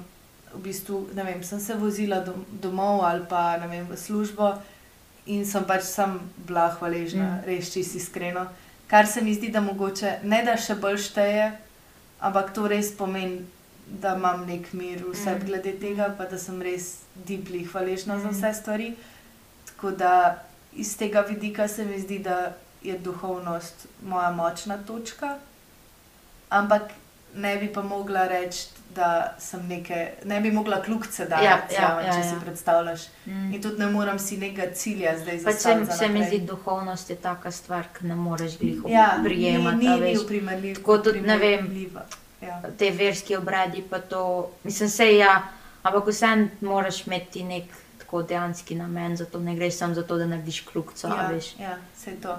v 0.54 0.60
bistvu, 0.68 1.08
ne 1.18 1.24
vem, 1.26 1.41
sem 1.43 1.60
se 1.60 1.74
vozila 1.74 2.20
dom, 2.22 2.43
domov 2.62 3.01
ali 3.06 3.26
pa 3.30 3.58
ne 3.58 3.68
vem, 3.68 3.88
v 3.89 3.97
službo 3.97 4.51
in 5.26 5.45
sem 5.45 5.64
pač 5.66 5.88
sem 5.88 6.20
bila 6.45 6.68
hvaležna, 6.78 7.39
mm. 7.39 7.45
Res 7.47 7.72
čisto 7.74 7.97
iskreno. 7.97 8.45
Kar 8.88 9.08
se 9.08 9.22
mi 9.22 9.34
zdi, 9.34 9.49
da 9.49 9.62
mogoče 9.62 10.20
ne 10.24 10.43
da 10.45 10.54
še 10.58 10.76
bolj 10.76 10.99
šteje, 11.08 11.47
ampak 12.22 12.54
to 12.54 12.68
res 12.68 12.91
pomeni, 12.97 13.41
da 13.88 14.14
imam 14.16 14.45
nek 14.47 14.70
mir 14.74 15.01
v 15.04 15.16
sebi 15.16 15.43
Mm. 15.43 15.47
glede 15.49 15.74
tega, 15.80 16.14
pa 16.18 16.26
da 16.26 16.38
sem 16.38 16.62
res 16.62 16.99
deeply 17.16 17.66
hvaležna 17.66 18.20
za 18.20 18.30
Mm. 18.30 18.34
vse 18.38 18.54
stvari. 18.54 18.93
Tako 19.66 19.91
da 19.91 20.43
iz 20.74 20.97
tega 20.97 21.22
vidika 21.22 21.68
se 21.68 21.86
mi 21.86 21.99
zdi, 21.99 22.20
da 22.20 22.54
je 22.84 22.97
duhovnost 22.97 23.88
moja 24.04 24.32
močna 24.32 24.78
točka, 24.88 25.38
ampak 26.49 26.91
ne 27.36 27.58
bi 27.58 27.68
pa 27.68 27.82
mogla 27.82 28.28
reči, 28.28 28.64
da 28.90 29.08
sem 29.40 29.68
neke, 29.68 29.96
ne 30.24 30.42
bi 30.42 30.52
mogla 30.52 30.82
kljukce 30.82 31.26
dati, 31.26 31.44
Ja, 31.44 31.58
ja, 31.72 32.02
ja, 32.02 32.14
če 32.14 32.20
ja. 32.20 32.24
si 32.24 32.46
predstavljaš. 32.46 33.02
Mm. 33.26 33.54
In 33.54 33.62
tudi 33.62 33.80
ne 33.80 33.88
morem 33.88 34.20
si 34.20 34.38
nekega 34.38 34.74
cilja 34.74 35.18
zdaj 35.18 35.38
se, 35.38 35.44
zastaviti. 35.44 35.86
za 35.86 35.92
se 35.92 36.08
mi 36.08 36.26
zdi, 36.26 36.40
duhovnost 36.40 37.10
je 37.10 37.16
taka 37.16 37.52
stvar, 37.52 37.84
ki 37.94 38.06
ne 38.06 38.16
moreš 38.16 38.58
glih 38.60 38.78
ja, 38.88 39.20
prijemati. 39.24 39.78
ni, 39.78 39.90
ni, 39.90 40.00
ni 40.02 40.18
primerljiv- 40.20 40.76
Tako 40.76 40.98
tudi 40.98 41.22
ne 41.22 41.38
vem. 41.38 41.88
Ja. 42.42 42.62
Te 42.78 42.92
verski 42.92 43.36
obredi, 43.36 43.84
pa 43.90 44.00
to, 44.00 44.22
mislim, 44.64 44.90
se 44.90 45.18
ja, 45.18 45.42
ampak 45.84 46.08
vseeno 46.08 46.48
moraš 46.62 47.08
imeti 47.08 47.44
nek 47.44 47.64
tako 47.98 48.24
dejanski 48.24 48.76
namen, 48.76 49.18
zato 49.18 49.40
ne 49.40 49.56
greš 49.56 49.74
samo 49.74 49.94
zato, 49.94 50.18
da 50.18 50.26
narediš 50.26 50.62
klukco. 50.62 51.08
a 51.08 51.22
ja, 51.22 51.28
veš. 51.28 51.56
ja. 51.60 51.78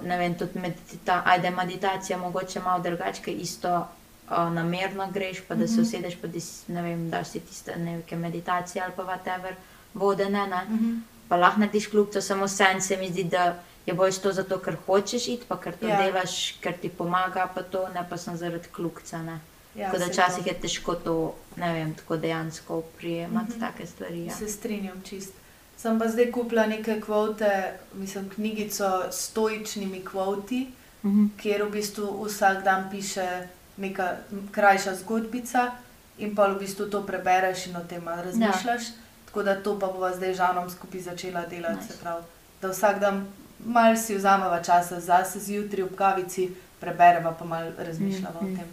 Ne 0.03 0.19
vem, 0.19 0.35
tudi 0.35 0.59
medita 0.59 1.23
ajde, 1.27 1.51
meditacija 1.51 2.19
mogoče 2.19 2.61
malo 2.61 2.83
drugače, 2.83 3.31
isto 3.33 3.89
namerno 4.31 5.11
greš, 5.11 5.41
pa 5.41 5.55
da 5.55 5.67
se 5.67 5.73
Mhm. 5.73 5.83
usedeš, 5.83 6.15
pa 6.17 6.27
da 6.27 6.41
si, 6.41 6.73
ne 6.73 6.83
vem, 6.83 7.11
daš 7.11 7.29
si 7.29 7.41
tiste 7.41 7.77
neke 7.77 8.17
meditacije 8.17 8.85
ali 8.85 8.93
pa 8.97 9.03
whatever, 9.05 9.55
vodene, 9.95 10.47
ne. 10.47 10.65
Mhm. 10.67 10.95
Pa 11.29 11.37
lahko 11.37 11.61
narediš 11.61 11.87
klukco, 11.87 12.21
samo 12.21 12.49
sen 12.49 12.81
se 12.83 12.97
mi 12.97 13.09
zdi, 13.09 13.25
da 13.25 13.57
je 13.87 13.95
bolj 13.95 14.13
to 14.13 14.33
zato, 14.33 14.59
ker 14.59 14.77
hočeš 14.87 15.29
iti, 15.29 15.45
pa 15.49 15.57
ker 15.57 15.73
to 15.75 15.87
Ja. 15.89 15.97
delaš, 15.99 16.53
ker 16.53 16.73
ti 16.75 16.89
pomaga, 16.91 17.47
pa 17.47 17.63
to, 17.63 17.89
ne 17.89 18.07
pa 18.11 18.17
sem 18.17 18.37
zaradi 18.37 18.69
klukca, 18.69 19.19
ne. 19.21 19.39
Ja, 19.75 19.87
Tako 19.87 19.99
da 19.99 20.05
včasih 20.07 20.45
to. 20.45 20.51
je 20.51 20.55
težko 20.57 20.95
to, 20.97 21.15
ne 21.57 21.73
vem, 21.75 21.95
tako 21.95 22.17
dejansko 22.17 22.83
prijemati 22.99 23.35
Mhm. 23.47 23.55
mm 23.55 23.63
-hmm. 23.63 23.67
take 23.69 23.87
stvari. 23.87 24.25
Ja. 24.27 24.35
Se 24.35 24.49
strinjam 24.49 25.03
čist. 25.03 25.33
Sem 25.77 25.99
pa 25.99 26.09
zdaj 26.09 26.33
kupila 26.33 26.67
neke 26.67 27.01
kvote, 27.01 27.51
mislim, 27.95 28.29
knjigico 28.31 28.85
s 29.11 29.25
stoičnimi 29.25 30.05
kvoti, 30.05 30.67
Mm 31.03 31.11
-hmm. 31.11 31.29
kjer 31.39 31.63
v 31.63 31.71
bistvu 31.71 32.25
vsak 32.25 32.63
dan 32.65 32.91
piše 32.91 33.49
neka 33.77 34.17
krajša 34.51 34.95
zgodbica 34.95 35.71
in 36.19 36.35
pa 36.35 36.47
v 36.47 36.59
bistvu 36.59 36.87
to 36.87 37.03
prebereš 37.03 37.67
in 37.67 37.77
o 37.77 37.81
tem 37.83 38.05
malo 38.05 38.23
razmišljaš. 38.23 38.83
Ja. 38.85 38.95
Tako 39.27 39.43
da 39.43 39.57
to 39.57 39.79
pa 39.79 39.87
bova 39.89 40.15
zdaj 40.15 40.33
z 40.33 40.37
Žanom 40.37 40.71
skupaj 40.71 41.01
začela 41.03 41.41
delati, 41.43 41.75
Nice. 41.77 41.89
se 41.89 41.99
pravi, 42.01 42.23
da 42.63 42.69
vsak 42.69 42.99
dan 43.01 43.27
malo 43.61 43.97
si 43.97 44.15
vzameva 44.15 44.63
časa 44.63 45.01
zase 45.01 45.41
zjutraj 45.41 45.83
ob 45.83 45.95
kavici, 45.95 46.51
prebereva 46.81 47.33
pa 47.33 47.45
malo 47.45 47.71
razmišljava 47.79 48.41
mm 48.41 48.45
Mhm. 48.45 48.55
o 48.55 48.57
tem. 48.57 48.69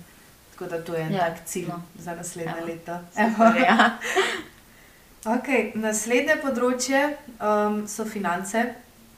Tako 0.51 0.65
da 0.67 0.83
to 0.83 0.93
je 0.93 1.01
en 1.01 1.13
Ja, 1.13 1.19
tak 1.27 1.45
cilj 1.45 1.67
no. 1.67 1.81
za 1.97 2.15
naslednje 2.15 2.53
Evo. 2.57 2.67
leto. 2.67 2.99
Super, 3.11 3.61
ja. 3.67 3.97
Okay, 5.23 5.71
naslednje 5.75 6.35
področje 6.37 7.01
um, 7.39 7.87
so 7.87 8.05
finance. 8.05 8.63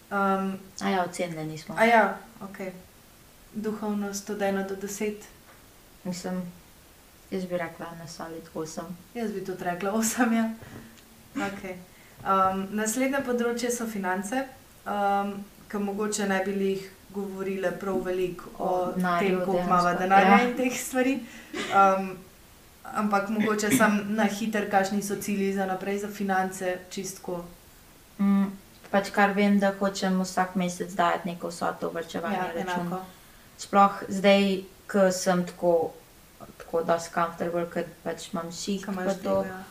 Um, 0.09 0.59
A 0.81 0.89
ja, 0.89 1.03
ocenili 1.03 1.45
nismo. 1.45 1.75
a 1.75 1.85
ja, 1.85 2.01
okay. 2.41 2.71
duhovnost 3.53 4.29
od 4.29 4.37
1 4.39 4.67
do 4.67 4.75
10. 4.77 5.13
Mislim, 6.03 6.41
jaz 7.31 7.45
bi 7.45 7.57
rekla 7.57 7.91
na 7.99 8.07
solid 8.07 8.49
8. 8.55 8.81
Jaz 9.13 9.31
bi 9.31 9.45
tudi 9.45 9.63
rekla 9.63 9.91
8. 9.91 10.33
Ja. 10.33 10.49
Okay. 11.35 11.77
Um, 12.23 12.67
naslednje 12.71 13.19
področje 13.25 13.71
so 13.73 13.87
finance, 13.89 14.45
um, 14.87 15.33
ki 15.67 15.81
mogoče 15.81 16.27
ne 16.29 16.41
bi 16.45 16.53
jih 16.59 16.83
govorile 17.13 17.71
prav 17.79 17.97
veliko 18.05 18.51
o, 18.57 18.67
O 18.67 18.91
denarju 18.95 19.29
tem, 19.29 19.39
koliko 19.45 19.57
dejansko, 19.57 19.67
imamo 19.67 19.99
denarja 19.99 20.37
ja. 20.37 20.43
in 20.47 20.53
teh 20.57 20.77
stvari. 20.79 21.15
Um, 21.73 22.11
ampak 22.93 23.29
mogoče 23.29 23.71
sam 23.77 23.99
na 24.15 24.27
hiter, 24.29 24.69
kakšni 24.71 25.01
so 25.01 25.17
cilji 25.21 25.53
za 25.53 25.65
naprej 25.65 25.99
za 26.03 26.07
finance, 26.07 26.77
čistko. 26.89 27.43
Mm, 28.19 28.51
pač 28.91 29.09
kar 29.11 29.33
vem, 29.33 29.59
da 29.59 29.73
hočem 29.79 30.21
vsak 30.21 30.55
mesec 30.55 30.93
dajati 30.93 31.33
neko 31.33 31.49
vsoto 31.49 31.89
v 31.89 32.01
vrčevalni 32.01 32.63
Ja. 32.63 33.03
Sploh 33.57 34.03
zdaj, 34.09 34.63
ko 34.93 35.11
sem 35.11 35.45
tako, 35.45 35.91
tako 36.57 36.83
da 36.83 36.97
comfortable, 36.99 37.65
ker 37.73 37.85
pač 38.03 38.29
imam 38.33 38.49
Ko 38.85 38.91
pa 38.95 39.13
to, 39.13 39.19
delo, 39.23 39.43
ja. 39.43 39.63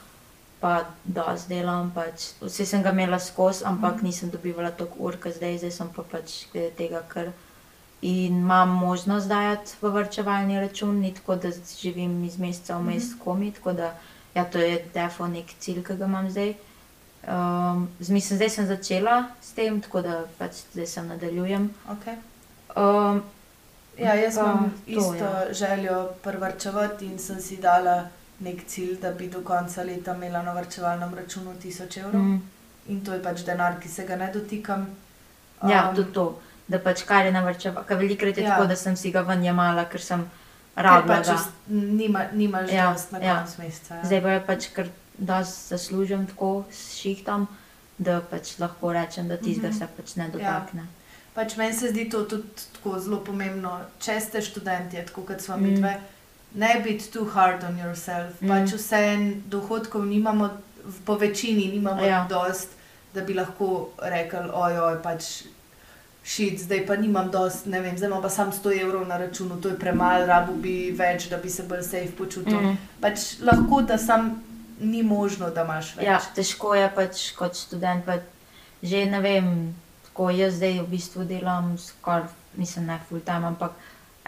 pa 0.61 0.73
dosti 1.05 1.49
delam. 1.49 1.91
Pač. 1.95 2.33
Vse 2.41 2.67
sem 2.67 2.83
ga 2.83 2.91
imela 2.91 3.19
skozi, 3.19 3.65
ampak 3.65 3.95
Mhm. 3.97 4.05
nisem 4.05 4.31
dobivala 4.31 4.71
toliko 4.71 4.97
ur, 4.99 5.17
kot 5.17 5.33
zdaj, 5.33 5.59
zdaj 5.59 5.71
sem 5.71 5.89
pa 5.89 6.03
pač 6.03 6.47
glede 6.53 6.71
tega, 6.77 7.03
ker 7.09 7.33
in 8.03 8.35
imam 8.37 8.69
možnost 8.69 9.29
dajati 9.29 9.77
v 9.81 9.91
vrčevalni 9.91 10.61
račun, 10.61 11.01
ni 11.01 11.15
tako, 11.15 11.37
da 11.37 11.49
živim 11.83 12.25
iz 12.25 12.39
meseca 12.39 12.77
v 12.79 12.83
mesec 12.83 13.11
Mhm. 13.11 13.19
komi, 13.19 13.53
tako 13.53 13.73
da 13.73 13.95
ja, 14.35 14.45
to 14.45 14.59
je 14.59 14.85
defo 14.95 15.27
nek 15.27 15.47
cilj, 15.61 15.85
ki 15.85 15.97
ga 15.97 16.05
imam 16.05 16.31
zdaj. 16.31 16.55
Um, 17.23 17.89
Mislim, 18.01 18.37
zdaj 18.39 18.51
sem 18.51 18.67
začela 18.67 19.29
s 19.41 19.53
tem, 19.53 19.81
tako 19.81 20.01
da 20.03 20.25
pač 20.39 20.53
zdaj 20.73 20.87
sem 20.87 21.07
nadaljujem. 21.07 21.71
Okay. 21.89 22.17
Um, 22.77 23.23
Ja, 23.99 24.15
jaz 24.15 24.35
Pa 24.35 24.41
imam 24.43 24.71
to, 24.71 24.77
isto 24.89 25.25
ja. 25.25 25.53
željo 25.53 25.97
prvrčevati 26.23 27.07
in 27.07 27.19
sem 27.19 27.41
si 27.41 27.57
dala 27.59 28.09
nek 28.41 28.67
cilj, 28.67 28.97
da 28.97 29.11
bi 29.13 29.29
do 29.29 29.41
konca 29.43 29.83
leta 29.83 30.15
imela 30.15 30.43
na 30.43 30.53
vrčevalnem 30.53 31.15
računu 31.15 31.53
1000 31.55 31.99
evrov. 31.99 32.15
Mm. 32.15 32.29
mm, 32.29 32.43
In 32.89 33.01
to 33.01 33.13
je 33.13 33.23
pač 33.23 33.41
denar, 33.43 33.77
ki 33.79 33.89
se 33.89 34.05
ga 34.05 34.17
ne 34.17 34.31
dotikam. 34.33 34.87
ja, 35.63 35.89
Um, 35.89 35.95
tudi 35.97 36.13
to, 36.13 36.25
da 36.69 36.79
pač 36.81 37.03
kar 37.03 37.27
je 37.27 37.33
navrčeval, 37.33 37.85
ker 37.85 37.97
velikrat 37.97 38.37
je 38.37 38.43
Ja. 38.43 38.49
ja. 38.49 38.55
tako, 38.55 38.67
da 38.67 38.77
sem 38.77 38.97
si 38.97 39.11
ga 39.11 39.23
ven 39.23 39.45
jemala, 39.45 39.85
ker 39.85 40.01
sem 40.01 40.25
ker 40.75 40.85
rabila. 40.85 41.17
pač 41.17 41.27
ga. 41.27 41.35
os- 41.35 41.49
nima, 41.69 42.25
nimaš 42.33 42.71
ja, 42.71 42.75
Ja, 42.77 42.93
dost 42.93 43.13
na 43.13 43.19
ja. 43.21 43.37
koncu 43.37 43.63
meseca. 43.63 43.95
Ja. 43.95 44.05
Zdaj 44.05 44.23
pa 44.23 44.29
je 44.31 44.41
pač, 44.43 44.67
ker 44.69 44.89
da 45.15 45.43
zaslužim 45.45 46.27
tako 46.27 46.65
s 46.73 46.97
šihtom, 46.97 47.47
da 47.99 48.21
pač 48.23 48.59
lahko 48.59 48.93
rečem, 48.93 49.29
da 49.29 49.37
tistega 49.37 49.69
Mhm. 49.69 49.79
se 49.79 49.87
pač 49.97 50.17
ne 50.17 50.29
dotakne. 50.29 50.87
Pač 51.35 51.57
meni 51.57 51.73
se 51.73 51.89
zdi 51.89 52.11
to 52.11 52.25
tudi 52.29 52.45
tako 52.75 52.99
zelo 53.01 53.21
pomembno, 53.25 53.71
če 54.01 54.19
ste 54.21 54.43
študenti, 54.45 55.01
tako 55.07 55.23
kot 55.23 55.41
smo 55.41 55.57
Mm. 55.57 55.63
mi 55.63 55.77
dve. 55.77 55.95
Ne 56.55 56.81
biti 56.85 57.11
too 57.13 57.25
hard 57.25 57.65
on 57.65 57.79
yourself. 57.79 58.35
Mm. 58.43 58.49
Pač 58.49 58.73
vse 58.77 58.97
en 59.15 59.43
dohodkov 59.49 60.05
nimamo, 60.07 60.51
po 61.05 61.15
večini 61.17 61.71
nimamo 61.73 62.03
ja. 62.05 62.27
Dost, 62.29 62.69
da 63.15 63.21
bi 63.21 63.35
lahko 63.35 63.89
rekli, 64.03 64.51
ojoj, 64.53 65.03
pač 65.03 65.43
šit, 66.25 66.61
zdaj 66.61 66.87
pa 66.87 66.97
nimam 66.97 67.31
dost, 67.31 67.67
ne 67.67 67.81
vem, 67.81 67.97
zdaj 67.99 68.09
imam 68.09 68.23
pa 68.23 68.29
samo 68.31 68.53
100 68.53 68.81
evrov 68.83 69.07
na 69.09 69.17
računu, 69.19 69.61
to 69.61 69.69
je 69.69 69.79
premalo, 69.79 70.27
rabu 70.27 70.53
bi 70.55 70.91
več, 70.99 71.29
da 71.29 71.37
bi 71.37 71.51
se 71.51 71.63
bolj 71.63 71.83
safe 71.83 72.13
počutil. 72.19 72.61
Mm. 72.61 72.77
Pač 73.01 73.41
lahko, 73.41 73.83
da 73.83 73.99
sam 73.99 74.43
ni 74.81 75.03
možno, 75.03 75.51
da 75.51 75.65
imaš 75.65 75.97
več. 75.97 76.07
Ja, 76.07 76.21
težko 76.35 76.75
je 76.75 76.91
pač 76.95 77.33
kot 77.39 77.57
študent. 77.57 78.05
Pa 78.05 78.19
že 78.83 79.07
ne 79.07 79.21
vem, 79.21 79.75
tako 80.13 80.31
jaz 80.31 80.61
zdaj 80.61 80.79
v 80.83 80.89
bistvu 80.93 81.25
delam 81.25 81.73
skoraj, 81.81 82.29
nisem 82.61 82.85
ne 82.87 82.99
full 83.09 83.25
time, 83.25 83.49
ampak 83.49 83.73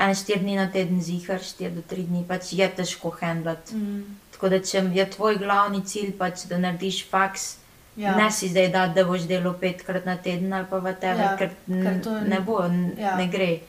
en 0.01 0.14
štiri 0.16 0.41
dni 0.41 0.57
na 0.57 0.70
teden 0.72 1.03
zihar, 1.05 1.43
štiri 1.45 1.74
do 1.76 1.82
tri 1.87 2.03
dni, 2.09 2.24
pač 2.28 2.55
je 2.57 2.68
težko 2.76 3.12
handlati. 3.20 3.76
Mm. 3.76 4.16
Tako 4.32 4.49
da 4.49 4.59
če 4.64 4.82
je 4.97 5.05
tvoj 5.11 5.37
glavni 5.39 5.85
cilj, 5.85 6.16
pač, 6.18 6.49
da 6.49 6.59
narediš 6.59 7.05
faks, 7.11 7.53
Ja. 7.97 8.11
ja. 8.11 8.16
ne 8.16 8.30
si 8.32 8.49
zdaj 8.51 8.72
da, 8.74 8.87
da 8.91 9.05
boš 9.07 9.28
delal 9.30 9.53
petkrat 9.55 10.03
na 10.03 10.16
teden 10.16 10.53
ali 10.53 10.66
pa 10.70 10.80
whatever, 10.82 11.20
Ja, 11.20 11.30
ja, 11.30 11.37
ker, 11.39 11.53
ker 11.66 12.01
to 12.03 12.14
ne 12.26 12.41
bo, 12.41 12.57
ja. 12.99 13.14
ne 13.14 13.28
gre. 13.30 13.61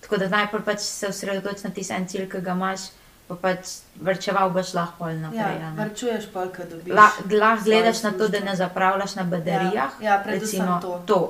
Tako 0.00 0.16
da 0.22 0.28
najprej 0.28 0.62
pač 0.64 0.80
se 0.80 1.08
osredotoči 1.08 1.66
na 1.66 1.70
tisti 1.70 1.92
en 1.92 2.06
cilj, 2.08 2.24
ki 2.32 2.40
ga 2.40 2.54
imaš, 2.56 2.86
pa 3.28 3.36
pač 3.40 3.74
vrčeval 4.00 4.52
boš 4.56 4.72
lahko 4.76 5.04
bolj 5.04 5.20
naprej. 5.20 5.60
Ja, 5.60 5.72
varčuješ 5.76 6.26
pa, 6.32 6.46
kad 6.52 6.72
dobiš. 6.72 6.94
La, 6.96 7.10
lahko 7.28 7.28
svojo 7.28 7.64
gledaš 7.64 8.02
na 8.02 8.12
to, 8.16 8.28
da 8.28 8.40
ne 8.40 8.56
zapravljaš 8.56 9.14
na 9.20 9.24
baterijah. 9.24 10.00
Ja, 10.00 10.12
ja 10.12 10.18
predvsem 10.24 10.64
recimo, 10.64 10.80
to. 10.80 11.02
to. 11.06 11.20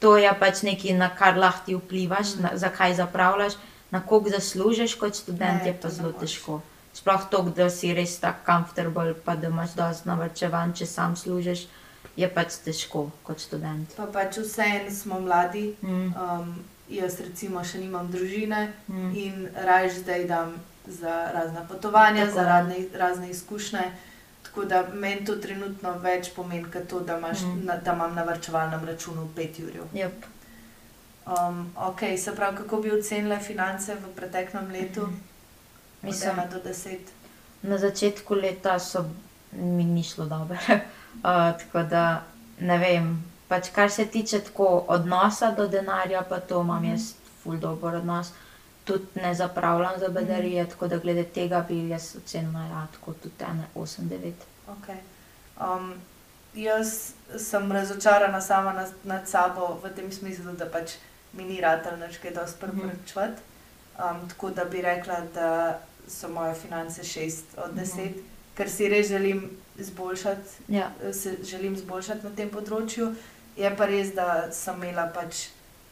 To 0.00 0.16
je 0.16 0.30
pač 0.40 0.62
nekaj, 0.62 0.94
na 0.96 1.10
kar 1.12 1.36
lahko 1.36 1.66
ti 1.66 1.74
vplivaš, 1.76 2.34
mm. 2.36 2.56
zakaj 2.56 2.94
zapravljaš, 2.94 3.52
na 3.90 4.00
koliko 4.00 4.30
zaslužiš 4.30 4.94
kot 4.94 5.14
študent, 5.16 5.62
Ne, 5.62 5.68
je 5.68 5.76
pa 5.82 5.88
zelo 5.88 6.12
težko. 6.12 6.60
Sploh 6.94 7.28
to, 7.30 7.42
da 7.56 7.70
si 7.70 7.94
res 7.94 8.18
tako 8.18 8.38
comfortable, 8.46 9.14
pa 9.24 9.36
da 9.36 9.48
imaš 9.48 9.76
dosti 9.76 10.08
navrčevan, 10.08 10.72
če 10.74 10.86
sam 10.86 11.16
služiš, 11.16 11.66
je 12.16 12.28
pač 12.34 12.56
težko 12.64 13.10
kot 13.22 13.38
študent. 13.40 13.94
Pa 13.96 14.06
pač 14.06 14.38
vseeno 14.38 14.90
smo 14.90 15.20
mladi. 15.20 15.74
Mm. 15.82 16.14
Um, 16.16 16.54
jaz 16.90 17.20
recimo 17.20 17.62
še 17.64 17.78
nimam 17.78 18.08
družine 18.10 18.72
Mm. 18.88 19.12
in 19.14 19.48
raje 19.54 19.90
zdaj 20.00 20.24
dam 20.26 20.54
za 20.86 21.30
razna 21.34 21.60
potovanja, 21.68 22.24
Tako. 22.26 22.34
za 22.34 22.42
razne, 22.42 22.76
razne 22.94 23.30
izkušnje. 23.30 23.84
Tako 24.50 24.64
da 24.64 24.82
meni 24.94 25.24
to 25.24 25.36
trenutno 25.36 25.92
več 25.94 26.30
pomeni, 26.30 26.64
kot 26.66 26.88
to, 26.88 27.00
da, 27.00 27.18
imaš, 27.18 27.40
Mm. 27.40 27.60
na, 27.64 27.76
da 27.78 27.92
imam 27.92 28.14
na 28.14 28.22
vrčevalnem 28.24 28.84
računu 28.84 29.28
5 29.36 29.60
ur. 29.60 29.76
Yep. 29.94 30.24
Um, 31.28 31.60
ok, 31.78 32.00
se 32.18 32.34
pravi, 32.34 32.56
kako 32.56 32.76
bi 32.78 32.92
ocenile 32.92 33.38
finance 33.38 33.94
v 33.94 34.10
preteklem 34.16 34.70
letu? 34.70 35.08
Mislim, 36.02 36.30
Od 36.30 36.44
1 36.44 36.50
do 36.52 36.60
10. 36.64 36.98
Na 37.62 37.78
začetku 37.78 38.34
leta 38.34 38.78
so 38.80 39.04
mi 39.52 39.84
ni 39.84 40.02
šlo 40.04 40.24
dobro. 40.26 40.56
uh, 40.68 40.80
tako 41.54 41.82
da 41.84 42.22
ne 42.60 42.78
vem. 42.78 43.12
Pač, 43.48 43.68
kar 43.70 43.90
se 43.90 44.06
tiče 44.06 44.40
tako 44.40 44.66
odnosa 44.88 45.50
do 45.50 45.68
denarja, 45.68 46.22
pa 46.22 46.40
to 46.40 46.60
imam 46.60 46.82
Mhm. 46.82 46.90
jaz 46.90 47.12
ful 47.38 47.56
dober 47.58 47.94
odnos. 47.94 48.32
Tudi 48.90 49.20
ne 49.22 49.34
zapravljam 49.34 49.98
za 50.00 50.08
baterije, 50.08 50.66
tako 50.68 50.88
da 50.88 50.98
glede 50.98 51.24
tega 51.24 51.64
bi 51.68 51.88
jaz 51.88 52.16
ocenila, 52.16 52.60
ja, 52.62 52.86
tako 52.92 53.12
tudi 53.12 53.44
ene 53.50 53.66
8-9. 53.74 54.32
Okay. 54.68 54.98
Um, 55.60 55.94
jaz 56.54 57.12
sem 57.38 57.72
razočarana 57.72 58.40
sama 58.40 58.72
nad, 58.72 58.92
nad 59.04 59.28
sabo 59.28 59.78
v 59.84 59.90
tem 59.96 60.12
smislu, 60.12 60.52
da 60.52 60.66
pač 60.66 60.96
mi 61.32 61.44
ni 61.44 61.60
rad 61.60 61.86
ali 61.86 62.14
kaj 62.22 62.30
dosti 62.30 62.60
priporočati. 62.60 63.42
Um, 63.98 64.28
tako 64.28 64.50
da 64.50 64.64
bi 64.64 64.82
rekla, 64.82 65.20
da 65.34 65.78
so 66.08 66.28
moje 66.28 66.54
finance 66.54 67.02
6 67.02 67.32
od 67.56 67.74
10, 67.74 68.04
Mhm. 68.10 68.18
ker 68.56 68.70
si 68.70 68.88
res 68.88 69.08
želim 69.08 69.50
izboljšati, 69.78 70.48
Ja, 70.68 70.90
se 71.12 71.36
želim 71.44 71.74
izboljšati 71.74 72.24
na 72.26 72.30
tem 72.36 72.50
področju. 72.50 73.14
Je 73.56 73.76
pa 73.76 73.86
res, 73.86 74.14
da 74.14 74.48
sem 74.52 74.74
imela 74.82 75.06
pač, 75.14 75.48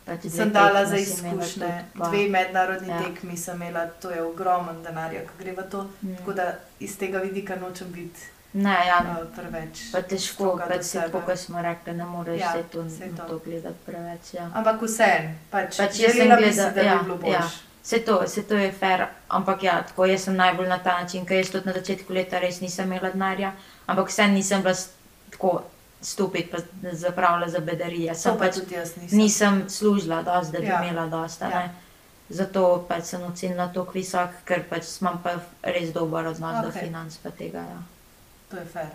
pač 0.09 0.27
sem 0.31 0.51
dala 0.53 0.87
za 0.87 0.97
izkušnje, 0.97 1.69
dve 1.95 2.29
mednarodni 2.29 2.89
Ja. 2.89 2.97
ja. 2.97 3.03
tekmi 3.05 3.37
sem 3.37 3.55
imela, 3.57 3.87
to 3.87 4.11
je 4.11 4.23
ogromen 4.23 4.83
denarja, 4.83 5.21
ki 5.23 5.39
gre 5.39 5.53
v 5.53 5.69
to. 5.71 5.85
Mm. 6.03 6.17
Tako 6.17 6.33
da 6.33 6.49
iz 6.81 6.99
tega 6.99 7.19
vidika 7.21 7.57
nočem 7.57 7.93
biti 7.93 8.21
Ne, 8.53 8.87
ja, 8.87 8.99
uh, 9.13 9.27
preveč. 9.37 9.93
pa 9.93 10.01
težko, 10.03 10.57
pač 10.59 10.83
se, 10.83 11.01
sebe. 11.01 11.21
kot 11.21 11.39
smo 11.39 11.63
rekli, 11.63 11.93
ne 11.93 12.05
moreš 12.05 12.41
Ja, 12.41 12.53
se 12.53 12.63
to, 12.65 12.83
to. 13.17 13.25
to 13.29 13.39
gledati 13.39 13.77
preveč. 13.87 14.35
Ja. 14.35 14.49
Ampak 14.55 14.83
vseeno, 14.83 15.35
pač, 15.51 15.77
Pač 15.77 15.97
želela 15.97 16.37
bi 16.37 16.49
si, 16.49 16.57
da 16.57 16.71
bi 16.71 16.81
ja, 16.81 16.97
bilo 17.05 17.15
ja. 17.15 17.21
boljše. 17.39 17.59
Se 17.83 17.99
to, 17.99 18.27
se 18.29 18.43
to 18.43 18.55
je 18.55 18.73
fair, 18.73 19.05
ampak 19.29 19.63
ja, 19.63 19.83
tako 19.83 20.05
jaz 20.07 20.23
sem 20.23 20.37
najbolj 20.37 20.69
na 20.69 20.79
ta 20.79 21.01
način, 21.01 21.27
ker 21.27 21.37
jaz 21.37 21.51
tudi 21.51 21.67
na 21.67 21.73
začetku 21.73 22.13
leta 22.13 22.39
res 22.39 22.61
nisem 22.61 22.85
imela 22.87 23.11
denarja, 23.11 23.53
ampak 23.87 24.09
vse 24.09 24.27
nisem 24.29 24.63
bila 24.63 24.75
tako 25.31 25.53
stupid, 26.01 26.51
pa 26.51 26.59
zapravila 26.93 27.49
za 27.49 27.59
bedarije. 27.61 28.13
To 28.13 28.19
Sem 28.19 28.39
pa 28.39 28.45
pač 28.45 28.55
tudi 28.55 28.75
jaz 28.75 28.97
nisem. 28.97 29.19
nisem 29.19 29.65
služila 29.69 30.23
dosti, 30.23 30.53
da 30.53 30.59
bi 30.59 30.67
Ja. 30.67 30.83
imela 30.85 31.07
dosti. 31.07 31.45
Ja. 31.45 31.69
Zato 32.29 32.85
pač 32.89 33.05
sem 33.05 33.23
ocenila 33.23 33.69
to 33.73 33.87
visok, 33.95 34.31
ker 34.45 34.65
pač 34.71 34.85
imam 35.01 35.21
pa 35.23 35.41
res 35.63 35.93
dober 35.93 36.27
odnos 36.27 36.57
okay. 36.57 36.63
do 36.63 36.71
financ 36.71 37.17
pa 37.23 37.31
tega. 37.31 37.59
Ja. 37.59 37.83
To 38.51 38.57
je 38.57 38.65
fair. 38.65 38.91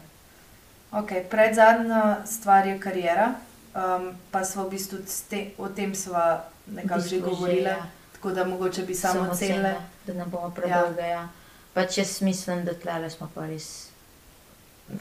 Okay, 0.92 1.24
pred 1.30 1.56
zadnja 1.56 2.22
stvar 2.26 2.68
je 2.68 2.80
karijera, 2.80 3.34
um, 3.76 4.14
pa 4.32 4.44
smo 4.46 4.64
v 4.64 4.70
bistvu 4.70 5.00
te, 5.30 5.52
o 5.58 5.68
tem 5.68 5.96
sva 5.96 6.46
nekako 6.68 7.02
že 7.02 7.04
bistvu 7.04 7.18
že, 7.18 7.30
govorili, 7.30 7.70
ja. 7.70 7.86
tako 8.14 8.30
da 8.32 8.46
mogoče 8.46 8.84
bi 8.84 8.96
samo 8.96 9.32
ocenili. 9.32 9.74
Da 10.06 10.14
ne 10.14 10.26
bomo 10.26 10.52
predolge. 10.52 11.02
Ja. 11.02 11.08
Ja. 11.08 11.28
Pač 11.74 11.98
jaz 11.98 12.22
mislim, 12.22 12.66
da 12.66 12.74
tle 12.74 13.10
smo 13.10 13.30
pa 13.34 13.48
res 13.50 13.90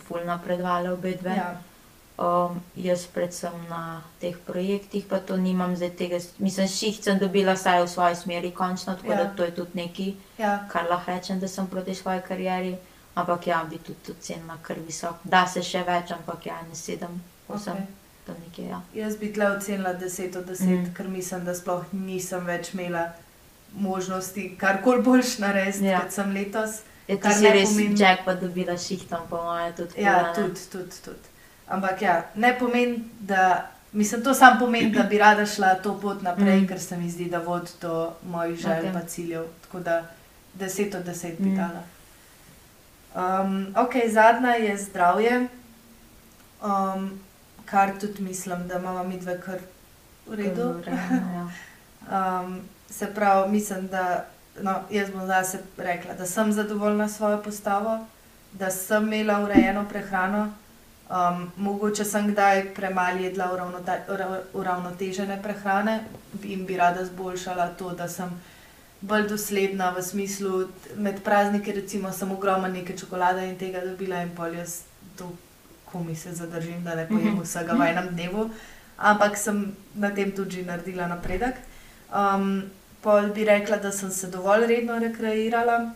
ful 0.06 0.24
napredovali 0.24 0.88
obe 0.88 1.12
dve. 1.20 1.36
Ja, 1.36 1.60
Um, 2.18 2.60
jaz 2.76 3.06
predvsem 3.08 3.54
na 3.70 4.02
teh 4.20 4.36
projektih, 4.46 5.04
pa 5.08 5.18
to 5.18 5.36
nimam 5.36 5.76
zdaj 5.76 5.90
tega, 5.96 6.18
mislim, 6.38 6.68
ših 6.68 6.98
sem 7.00 7.18
dobila 7.18 7.54
vsaj 7.56 7.82
v 7.82 7.88
svoji 7.88 8.16
smeri, 8.16 8.50
končno, 8.50 8.94
tako 8.94 9.12
Ja. 9.12 9.18
ja. 9.18 9.24
da 9.24 9.36
to 9.36 9.44
je 9.44 9.54
tudi 9.54 9.70
nekaj, 9.74 10.12
ja, 10.38 10.68
kar 10.68 10.84
lahko 10.90 11.10
rečem, 11.10 11.40
da 11.40 11.48
sem 11.48 11.66
proti 11.66 11.94
svoji 11.94 12.20
karieri. 12.28 12.76
Ampak 13.14 13.46
ja, 13.46 13.64
bi 13.70 13.78
tudi 13.78 14.12
ocenila 14.12 14.56
kar 14.62 14.76
visok. 14.86 15.24
Da 15.24 15.46
se 15.46 15.62
še 15.62 15.82
več, 15.84 16.12
ampak 16.12 16.46
ja, 16.46 16.60
ne 16.68 16.76
sedem, 16.76 17.18
osem, 17.48 17.80
okay. 18.28 18.36
nekje. 18.44 18.68
Ja. 18.68 18.80
Jaz 18.94 19.16
bi 19.16 19.32
tle 19.32 19.50
ocenila 19.56 19.94
10 19.94 20.38
od 20.38 20.46
10, 20.48 20.64
mm. 20.64 20.94
Ker 20.96 21.08
mislim, 21.08 21.44
da 21.44 21.54
sploh 21.54 21.84
nisem 21.92 22.46
več 22.46 22.72
imela 22.74 23.10
možnosti 23.74 24.56
karkoli 24.60 25.02
boljš 25.02 25.38
narediti, 25.38 25.84
ja. 25.84 25.90
Ja. 25.90 26.00
kot 26.00 26.12
sem 26.12 26.32
letos. 26.32 26.80
Je 27.08 27.16
to 27.16 27.28
Kar 27.28 27.36
si 27.36 27.50
res 27.50 27.68
pomeni-. 27.68 28.00
Jack 28.00 28.24
pa 28.24 28.34
dobila 28.34 28.78
šihtom, 28.78 29.28
po 29.28 29.42
mojem, 29.44 29.76
tudi. 29.76 30.00
Ja, 30.00 30.32
tudi, 30.36 30.68
tudi, 30.72 31.04
tudi. 31.04 31.31
Ampak 31.68 32.02
ja, 32.02 32.24
ne 32.34 32.58
pomeni, 32.58 33.04
da. 33.20 33.68
Mislim, 33.92 34.22
to 34.24 34.34
samo 34.34 34.60
pomeni, 34.60 34.90
da 34.90 35.02
bi 35.02 35.18
rada 35.18 35.46
šla 35.46 35.74
to 35.74 36.00
pot 36.00 36.22
naprej, 36.22 36.60
mm. 36.60 36.66
Ker 36.68 36.80
se 36.80 36.96
mi 36.96 37.10
zdi, 37.10 37.24
da 37.24 37.38
vodi 37.38 37.70
do 37.80 38.12
mojih 38.22 38.58
želj 38.60 38.86
in 38.86 38.94
okay. 38.94 39.06
ciljev. 39.06 39.44
Tako 39.62 39.80
da 39.80 40.02
10 40.58 40.96
od 40.96 41.06
10 41.06 41.36
bi 41.38 41.48
Mm. 41.48 41.56
dala. 41.56 41.82
Um, 43.14 43.74
ok, 43.76 43.92
zadnja 44.12 44.50
je 44.50 44.76
zdravje, 44.78 45.48
um, 46.62 47.20
kar 47.64 47.90
tudi 48.00 48.22
mislim, 48.22 48.68
da 48.68 48.78
imamo 48.78 49.04
mi 49.04 49.20
dve 49.20 49.40
kar 49.40 49.58
v 50.26 50.34
redu. 50.34 50.74
Ja. 50.86 51.48
Um, 52.02 52.60
se 52.90 53.14
pravi, 53.14 53.50
mislim, 53.50 53.88
da 53.88 54.24
no, 54.60 54.80
jaz 54.90 55.10
bom 55.10 55.26
zase 55.26 55.58
rekla, 55.76 56.14
da 56.14 56.26
sem 56.26 56.52
zadovoljna 56.52 57.08
s 57.08 57.16
svojo 57.16 57.42
postavo, 57.42 58.06
da 58.52 58.70
sem 58.70 59.12
imela 59.12 59.40
urejeno 59.44 59.84
prehrano. 59.88 60.52
Um, 61.10 61.42
mogoče 61.58 62.04
sem 62.04 62.30
kdaj 62.30 62.74
premalo 62.74 63.18
jedla 63.18 63.50
uravnotežene 64.54 65.42
prehrane 65.42 65.98
in 66.42 66.66
bi 66.66 66.76
rada 66.76 67.04
zboljšala 67.04 67.66
to, 67.68 67.90
da 67.92 68.08
sem 68.08 68.30
bolj 69.02 69.28
dosledna 69.28 69.90
v 69.90 70.02
smislu, 70.02 70.52
t- 70.64 70.94
med 70.96 71.22
prazniki, 71.22 71.72
recimo, 71.72 72.12
sem 72.12 72.30
ogromno 72.30 72.68
neke 72.68 72.96
čokolade 72.96 73.44
in 73.44 73.58
tega 73.58 73.80
dobila 73.80 74.22
in 74.22 74.30
pol 74.30 74.54
jaz 74.54 74.80
to 75.16 75.32
komi 75.86 76.14
se 76.16 76.32
zadržim, 76.32 76.84
da 76.84 76.94
ne 76.94 77.06
pojem 77.06 77.28
Mhm. 77.28 77.42
vsega 77.42 77.72
v 77.74 77.82
enem 77.82 78.08
dnevu, 78.08 78.50
ampak 78.98 79.36
sem 79.36 79.58
na 79.94 80.10
tem 80.10 80.32
tudi 80.32 80.62
naredila 80.62 81.06
napredek. 81.06 81.54
Um, 82.10 82.62
pol 83.02 83.28
bi 83.28 83.44
rekla, 83.44 83.76
da 83.76 83.92
sem 83.92 84.10
se 84.10 84.26
dovolj 84.28 84.66
redno 84.66 84.98
rekreirala. 84.98 85.90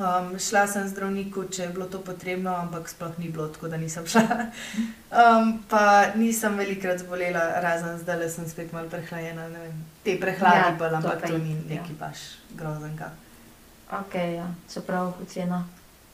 Um, 0.00 0.38
šla 0.40 0.62
sem 0.66 0.86
zdravniku, 0.88 1.42
če 1.52 1.62
je 1.62 1.72
bilo 1.74 1.84
to 1.86 1.98
potrebno, 2.00 2.54
ampak 2.56 2.88
sploh 2.88 3.18
ni 3.20 3.28
bilo, 3.28 3.48
tako 3.52 3.68
da 3.68 3.76
nisem 3.76 4.06
šla. 4.08 4.46
Um, 5.12 5.58
pa 5.68 5.82
nisem 6.16 6.56
velikrat 6.56 7.02
zbolela, 7.02 7.60
razen 7.60 7.98
zdaj 8.00 8.16
le 8.18 8.28
sem 8.30 8.48
spet 8.48 8.72
malo 8.72 8.88
prehlajena. 8.88 9.48
ne 9.48 9.58
vem. 9.58 9.84
Te 10.04 10.14
prehladi 10.20 10.56
Ja, 10.56 10.70
ja, 10.70 10.76
bolj, 10.78 10.90
to 10.90 10.96
ampak 10.96 11.20
pa 11.20 11.26
to 11.26 11.32
je, 11.34 11.38
ni 11.38 11.52
ja. 11.52 11.82
nekaj 11.82 11.96
baš 12.00 12.18
groznega. 12.56 13.10
Ok, 13.92 14.14
ja, 14.14 14.46
se 14.68 14.80
pravi, 14.80 15.12
ocena. 15.22 15.60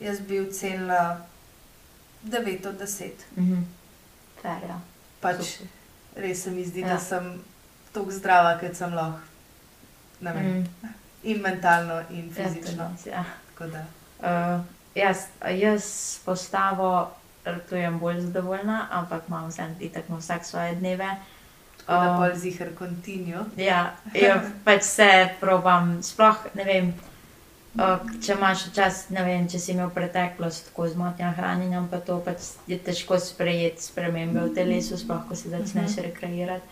Jaz 0.01 0.20
bi 0.20 0.41
ocenila 0.41 1.20
9 2.24 2.66
od 2.68 2.80
10. 2.80 3.11
Mhm. 3.37 3.62
Fair, 4.43 4.66
ja. 4.68 4.80
Pač 5.20 5.45
Super. 5.45 5.68
res 6.16 6.43
se 6.43 6.51
mi 6.51 6.64
zdi, 6.64 6.80
ja. 6.80 6.87
Ja. 6.89 6.95
da 6.95 7.01
sem 7.01 7.30
tako 7.93 8.11
zdrava, 8.11 8.59
kot 8.59 8.74
sem 8.76 8.95
lahko. 8.95 9.20
Mm. 10.20 10.64
In 11.22 11.39
mentalno, 11.43 12.01
in 12.11 12.32
Ja, 12.37 12.45
to 12.45 12.51
fizično. 12.51 12.91
ja. 13.07 13.24
Tako 13.59 13.71
Uh, 14.21 14.61
jaz, 14.95 15.17
jaz 15.61 16.19
postavo 16.25 17.11
rtujem 17.47 17.99
bolj 17.99 18.21
zadovoljna, 18.21 18.87
ampak 18.91 19.23
imam 19.29 19.49
vse 19.49 19.67
itak 19.81 20.09
na 20.09 20.17
vsak 20.17 20.45
svoje 20.45 20.75
dneve. 20.75 21.11
tako 21.87 22.05
da 22.05 22.11
Um, 22.13 22.17
bolj 22.19 22.35
zihar 22.35 22.69
kontinju. 22.79 23.39
Ja, 23.57 23.95
ja 24.15 24.43
pač 24.65 24.83
se 24.83 25.29
probam, 25.41 26.03
sploh 26.03 26.37
ne 26.55 26.65
vem. 26.65 26.95
Uh, 27.77 28.01
če 28.25 28.33
imaš 28.33 28.73
čas, 28.75 29.09
ne 29.11 29.23
vem, 29.25 29.49
če 29.49 29.59
si 29.59 29.73
imel 29.73 29.91
preteklost 29.91 30.71
tako 30.71 30.89
z 30.89 30.97
motnjami 30.97 31.37
hranjenja, 31.37 31.83
pa 31.91 32.01
to 32.01 32.17
pač 32.25 32.39
je 32.67 32.79
težko 32.79 33.19
sprejeti 33.21 33.83
spremembe 33.83 34.41
v 34.41 34.55
telesu, 34.55 34.97
sploh 34.97 35.29
ko 35.29 35.37
se 35.37 35.49
začneš 35.53 35.97
Mhm. 35.97 36.03
rekreirati. 36.03 36.67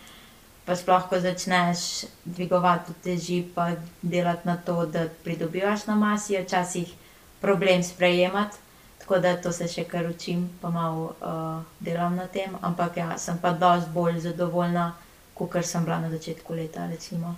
Pa 0.65 0.75
sploh 0.75 1.03
ko 1.09 1.19
začneš 1.21 2.05
dvigovati 2.25 2.93
teži, 3.03 3.43
pa 3.55 3.71
delati 4.01 4.47
na 4.47 4.57
to, 4.57 4.85
da 4.85 5.05
pridobivaš 5.23 5.85
na 5.85 5.95
masi, 5.95 6.33
je 6.33 6.41
včasih 6.43 6.93
problem 7.41 7.83
sprejemati. 7.83 8.57
Tako 8.99 9.19
da 9.19 9.35
to 9.37 9.51
se 9.53 9.67
še 9.69 9.83
kar 9.85 10.07
učim, 10.09 10.47
pa 10.61 10.69
malo 10.73 11.11
uh, 11.21 11.61
delam 11.79 12.15
na 12.15 12.25
tem, 12.27 12.49
ampak 12.61 12.97
ja, 12.97 13.17
sem 13.17 13.37
pa 13.37 13.51
dosti 13.53 13.91
bolj 13.93 14.19
zadovoljna, 14.23 14.95
kot 15.37 15.59
sem 15.65 15.85
bila 15.85 15.99
na 15.99 16.09
začetku 16.09 16.53
leta. 16.53 16.87
Recimo. 16.89 17.35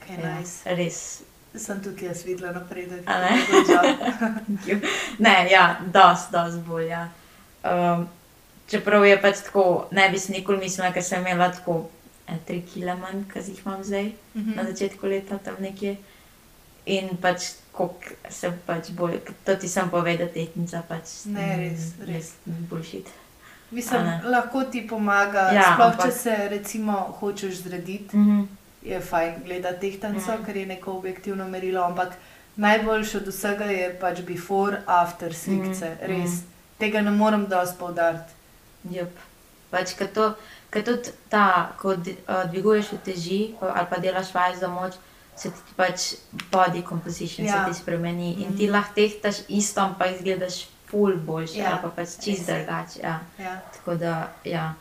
Okay, 0.00 0.18
Ja, 0.18 0.34
nice. 0.38 0.74
res. 0.74 1.22
Sem 1.54 1.78
tudi 1.80 2.08
jaz 2.08 2.24
videla 2.26 2.50
napredek. 2.52 3.06
Ne? 3.06 4.80
Ne, 5.24 5.36
ja, 5.50 5.78
dosti, 5.86 6.32
dosti 6.32 6.60
bolj. 6.66 6.88
Ja. 6.90 7.08
Um, 7.62 8.08
čeprav 8.66 9.06
je 9.06 9.20
pač 9.22 9.44
tako, 9.46 9.86
ne 9.94 10.08
bi 10.10 10.18
si 10.18 10.32
nikoli 10.34 10.58
mislila, 10.66 10.90
ker 10.92 11.02
sem 11.02 11.22
imela 11.22 11.52
tako 11.54 11.84
tri 12.46 12.62
kile 12.64 12.94
manj, 12.94 13.24
kot 13.28 13.48
jih 13.48 13.60
imam 13.60 13.84
zdaj, 13.84 14.12
Mhm. 14.34 14.54
na 14.56 14.64
začetku 14.64 15.06
leta 15.06 15.38
tam 15.38 15.54
nekje. 15.60 15.96
In 16.86 17.16
pač, 17.16 17.42
koliko 17.72 17.96
sem 18.30 18.52
pač 18.66 18.90
bolj, 18.90 19.16
to 19.44 19.56
ti 19.56 19.68
sem 19.68 19.90
povedala, 19.90 20.28
tehnica 20.28 20.82
pač. 20.82 21.24
Ne, 21.26 21.46
mm, 21.46 21.60
res, 21.60 21.82
res. 22.06 22.32
Bullshit. 22.46 23.06
Mislim, 23.70 24.02
lahko 24.24 24.64
ti 24.64 24.82
pomaga, 24.82 25.38
Ja, 25.40 25.52
ja, 25.52 25.62
sploh 25.64 25.86
ampak- 25.86 26.04
če 26.04 26.12
se 26.12 26.48
recimo 26.48 26.92
hočeš 27.20 27.54
zrediti, 27.56 28.16
Mhm. 28.16 28.42
je 28.82 29.00
fajn 29.00 29.34
gledati 29.44 29.80
tehtanco, 29.82 30.20
Mhm. 30.28 30.40
mm. 30.40 30.44
ker 30.44 30.56
je 30.56 30.66
neko 30.66 30.92
objektivno 30.92 31.48
merilo, 31.48 31.82
ampak 31.82 32.12
najboljše 32.56 33.16
od 33.16 33.26
vsega 33.26 33.64
je 33.66 33.94
pač 33.94 34.20
before, 34.22 34.82
after 34.86 35.34
slikce, 35.34 35.88
Mhm, 35.90 36.12
mm. 36.12 36.22
res. 36.22 36.30
Tega 36.78 37.00
ne 37.00 37.10
morem 37.12 37.46
dosti 37.46 37.76
poudariti. 37.78 38.32
Yep. 38.84 39.10
Pač, 39.70 39.94
ker 39.94 40.06
to, 40.08 40.34
ker 40.74 40.84
tudi 40.84 41.10
ta, 41.28 41.44
ko 41.78 41.88
uh, 41.90 41.98
dviguješ 42.44 42.92
uteži 42.92 43.38
pa- 43.60 43.72
ali 43.72 43.86
pa 43.86 43.96
delaš 43.98 44.34
vaj 44.34 44.56
za 44.56 44.68
moč, 44.68 44.94
se 45.36 45.50
ti 45.50 45.74
pač 45.76 46.00
body 46.50 46.82
composition 46.82 47.46
Ja. 47.46 47.52
se 47.54 47.70
ti 47.70 47.78
spremeni 47.78 48.32
in 48.34 48.56
ti 48.56 48.64
Mhm. 48.64 48.72
lahko 48.72 48.94
tehtaš 48.94 49.36
isto, 49.48 49.80
ampak 49.82 50.10
izgledaš 50.10 50.58
ful 50.86 51.16
boljše, 51.18 51.58
Ja, 51.58 51.70
ali 51.72 51.82
pa 51.82 51.88
pač 51.90 52.08
čist 52.18 52.46
drugače. 52.46 53.00
Ja. 53.02 53.20
Ja. 53.38 53.54
Tako 53.72 53.94
da, 53.96 54.12
ja. 54.44 54.74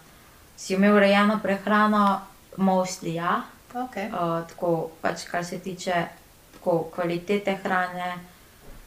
Si 0.57 0.73
imel 0.73 0.95
urejeno 0.95 1.39
prehrano, 1.39 2.21
mostly 2.57 3.13
ja. 3.13 3.41
Okay. 3.75 4.07
Uh, 4.07 4.47
tako 4.47 4.73
pač, 5.01 5.23
kar 5.25 5.45
se 5.45 5.59
tiče 5.59 6.05
tako, 6.53 6.83
kvalitete 6.85 7.55
hrane, 7.55 8.13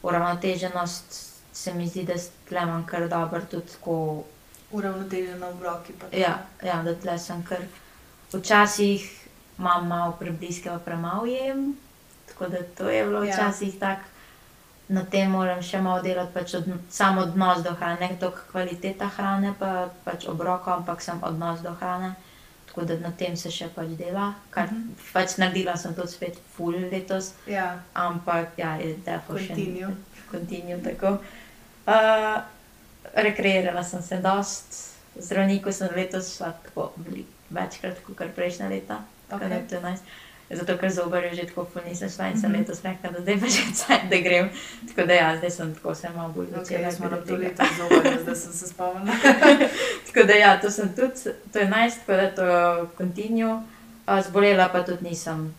uravnoteženost, 0.03 1.23
se 1.53 1.73
mi 1.73 1.87
zdi, 1.87 2.03
da 2.03 2.13
tle 2.47 2.61
imam 2.61 2.85
kar 2.85 3.09
dobro 3.09 3.41
tudi 3.41 3.67
tako 3.67 4.23
Uravnoteženo 4.71 5.51
v 5.51 5.63
roki. 5.63 5.93
pa 5.93 6.07
to. 6.07 6.17
Ja, 6.17 6.45
ja 6.63 6.83
da 6.83 6.95
tle 6.95 7.19
sem 7.19 7.43
kar. 7.43 7.59
Včasih 8.33 9.27
imam 9.59 9.87
malo 9.87 10.11
prebliske, 10.19 10.69
pa 10.69 10.79
premalo 10.79 11.25
jem, 11.25 11.77
tako 12.27 12.47
da 12.47 12.57
to 12.77 12.89
je 12.89 13.03
bilo 13.05 13.23
Ja. 13.23 13.35
včasih 13.35 13.79
tako. 13.79 14.01
Na 14.87 15.03
tem 15.05 15.31
moram 15.31 15.61
še 15.61 15.81
malo 15.81 16.01
delati, 16.01 16.33
pač 16.33 16.53
od, 16.53 16.67
sam 16.89 17.17
odnos 17.17 17.63
do 17.63 17.73
hrane, 17.73 17.99
ne 17.99 18.15
toliko 18.19 18.39
kvaliteta 18.51 19.07
hrane, 19.17 19.53
pa 19.59 19.89
pač 20.05 20.27
obroko, 20.27 20.71
ampak 20.71 21.01
sem 21.01 21.19
odnos 21.23 21.59
do 21.59 21.73
hrane. 21.73 22.13
Tako 22.67 22.85
da 22.85 22.95
na 22.99 23.11
tem 23.11 23.35
se 23.37 23.51
še 23.51 23.67
pač 23.75 23.87
dela, 23.97 24.33
kar 24.49 24.71
mm 24.71 24.75
-hmm. 24.75 25.13
pač 25.13 25.37
naredila 25.37 25.77
sem 25.77 25.95
to 25.95 26.07
spet 26.07 26.39
full 26.55 26.75
letos, 26.91 27.33
Ja, 27.47 27.79
ampak 27.93 28.47
ja, 28.57 28.75
je 28.75 28.95
definitivno 29.05 29.47
Continue. 29.47 29.95
Continue, 30.31 30.83
tako. 30.83 31.17
Uh, 31.87 32.41
rekreirala 33.15 33.83
sem 33.83 34.01
se 34.01 34.17
dost, 34.17 34.65
zdravniku 35.17 35.71
sem 35.71 35.89
letos 35.95 36.37
šla 36.37 36.53
tako 36.63 36.91
večkrat, 37.49 37.95
kot 38.07 38.27
prejšnja 38.35 38.67
leta. 38.67 38.99
Okay. 39.29 39.67
to 39.69 39.81
nice. 39.81 40.01
Zato, 40.49 40.77
ker 40.77 40.89
zobar 40.89 41.23
je 41.23 41.35
že 41.35 41.45
tako 41.45 41.65
ful 41.65 41.81
nisem 41.83 42.09
šla 42.09 42.27
in 42.27 42.39
sem 42.39 42.51
Mhm. 42.51 42.59
letos 42.59 42.79
rekla, 42.81 43.09
da 43.11 43.19
zdaj 43.21 43.35
pa 43.35 43.47
že 43.47 43.61
cajt, 43.75 44.09
da 44.09 44.17
grem. 44.17 44.49
Tako 44.87 45.07
da 45.07 45.13
ja, 45.13 45.37
zdaj 45.37 45.51
sem 45.51 45.75
tako 45.75 45.95
se 45.95 46.09
malo 46.09 46.29
bolj 46.29 46.45
Okay, 46.47 46.55
začela. 46.57 46.81
jaz 46.81 46.99
moram 46.99 47.21
to 47.21 47.35
leto 47.35 47.63
zelo, 47.77 47.89
da 48.25 48.35
sem 48.35 48.53
se 48.53 48.67
spomnila. 48.67 49.15
Tako 50.07 50.23
da 50.23 50.33
ja, 50.35 50.59
to 50.61 50.71
sem 50.71 50.89
tudi, 50.89 51.13
to 51.51 51.59
je 51.59 51.65
nice, 51.67 51.97
tako 51.97 52.11
da 52.13 52.31
to 52.31 52.45
kontinju. 52.93 53.63
Zbolela 54.21 54.69
pa 54.69 54.83
tudi 54.83 55.03
nisem. 55.03 55.55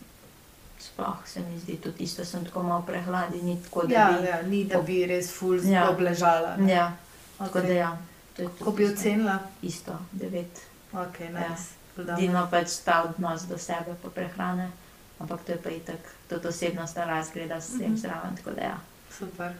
Sploh 0.81 1.17
se 1.27 1.41
mi 1.43 1.59
zdi 1.59 1.77
tudi 1.77 2.05
isto, 2.05 2.25
sem 2.25 2.45
tako 2.45 2.63
malo 2.63 2.83
prehladila, 2.83 3.43
ni 3.45 3.63
tako 3.63 3.83
da 3.83 3.95
Ja, 3.95 4.09
bi. 4.13 4.27
ja, 4.27 4.43
ni 4.43 4.65
da 4.65 4.81
bi 4.81 5.07
res 5.07 5.31
ful 5.31 5.61
Ja. 5.63 5.91
obležala. 5.91 6.57
ne. 6.57 6.73
Ja, 6.73 6.93
tako 7.39 7.61
da 7.61 7.65
Okay. 7.65 7.75
ja. 7.75 7.97
to 8.37 8.43
je 8.43 8.49
Ko 8.49 8.65
tudi 8.65 8.77
bi 8.77 8.93
ocenila? 8.93 9.39
Isto, 9.63 9.99
devet. 10.13 10.61
Ok, 10.93 11.21
Ja. 11.21 11.29
nice. 11.31 11.63
Dobro. 11.97 12.17
Dino 12.17 12.49
pač 12.51 12.77
ta 12.79 13.03
odnos 13.05 13.43
do 13.43 13.59
sebe, 13.59 13.95
pa 14.03 14.09
prehrane. 14.11 14.71
Ampak 15.19 15.41
to 15.43 15.53
je 15.53 15.59
pa 15.59 15.71
itak, 15.71 15.99
tudi 16.29 16.49
osebnostna 16.49 17.05
razgleda 17.05 17.61
s 17.61 17.69
tem 17.71 17.89
Mhm. 17.89 17.97
zraven, 17.97 18.37
tako 18.37 18.51
da 18.51 18.63
ja. 18.63 18.79
Super. 19.19 19.53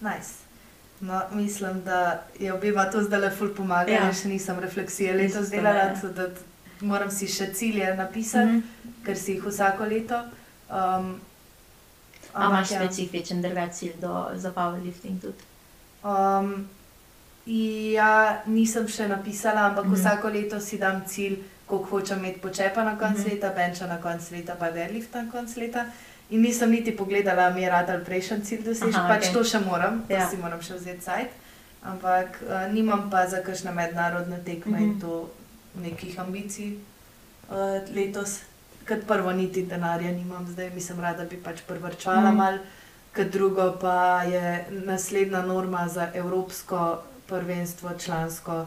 Nice. 0.00 0.30
No, 1.00 1.22
mislim, 1.32 1.82
da 1.82 1.98
je 2.38 2.52
obima 2.52 2.84
to 2.84 3.02
zdaj 3.02 3.20
le 3.20 3.30
ful 3.30 3.48
pomagalo. 3.50 3.90
Ja. 3.90 4.06
Ja. 4.06 4.12
Še 4.12 4.28
nisem 4.28 4.58
refleksije 4.58 5.12
letos 5.12 5.42
Isto 5.42 5.50
delala, 5.50 5.84
ne. 5.84 5.94
tako 5.94 6.08
da 6.08 6.28
moram 6.80 7.10
si 7.10 7.26
še 7.28 7.54
cilje 7.54 7.96
napisati, 7.96 8.46
mm. 8.46 8.62
-hmm. 8.84 9.04
ker 9.04 9.18
si 9.18 9.32
jih 9.32 9.44
vsako 9.44 9.84
leto. 9.84 10.22
Um, 10.70 11.20
A 12.34 12.44
imaš 12.44 12.70
ja. 12.70 12.78
specifičen 12.78 13.42
drugačen 13.42 13.72
cilj 13.72 13.92
do, 13.96 14.30
za 14.34 14.52
powerlifting 14.52 15.20
tudi? 15.20 15.42
Um, 16.04 16.68
ja, 17.46 18.42
nisem 18.46 18.88
še 18.88 19.08
napisala, 19.08 19.66
ampak 19.68 19.84
mm. 19.84 19.90
-hmm. 19.94 19.98
vsako 20.00 20.28
leto 20.28 20.60
si 20.60 20.78
dam 20.78 21.02
cilj, 21.06 21.36
koliko 21.66 21.88
hočem 21.90 22.18
imeti 22.18 22.40
počepa 22.40 22.84
na 22.84 22.98
koncu 22.98 23.20
mm. 23.20 23.24
-hmm. 23.24 23.32
leta, 23.32 23.50
benča 23.50 23.86
na 23.86 24.00
koncu 24.00 24.34
leta, 24.34 24.54
pa 24.58 24.70
deadlift 24.70 25.14
na 25.14 25.30
koncu 25.32 25.60
leta. 25.60 25.84
In 26.30 26.40
nisem 26.40 26.70
niti 26.70 26.96
pogledala, 26.96 27.50
mi 27.50 27.62
je 27.62 27.70
rad 27.70 27.90
ali 27.90 28.04
prejšnji 28.04 28.40
cilj 28.44 28.60
Aha, 28.94 29.08
pač 29.08 29.22
okej. 29.22 29.32
to 29.32 29.44
še 29.44 29.58
moram, 29.60 30.02
to 30.08 30.14
Ja. 30.14 30.28
si 30.30 30.36
moram 30.36 30.62
še 30.62 30.74
vzeti 30.74 31.04
sajt. 31.04 31.28
Ampak 31.82 32.40
uh, 32.48 32.72
nimam 32.72 33.10
pa 33.10 33.26
za 33.28 33.42
kakšne 33.42 33.70
mednarodne 33.72 34.38
tekme 34.44 34.78
mm 34.78 34.78
-hmm. 34.78 34.82
in 34.82 34.90
Mhm. 34.90 35.00
to 35.00 35.30
nekih 35.82 36.20
ambicij 36.20 36.72
uh, 37.50 37.94
letos. 37.94 38.40
Kot 38.88 39.06
prvo, 39.06 39.32
niti 39.32 39.62
denarja 39.66 40.10
nimam, 40.12 40.46
zdaj 40.48 40.70
mislim, 40.70 41.00
rada 41.00 41.24
bi 41.24 41.36
pač 41.36 41.60
prvrčala 41.66 42.20
mm. 42.20 42.26
Mhm. 42.26 42.36
malo, 42.36 42.58
kot 43.16 43.26
drugo 43.26 43.76
pa 43.80 44.22
je 44.22 44.64
naslednja 44.70 45.42
norma 45.42 45.88
za 45.88 46.08
evropsko 46.14 46.98
prvenstvo 47.26 47.90
člansko 47.96 48.66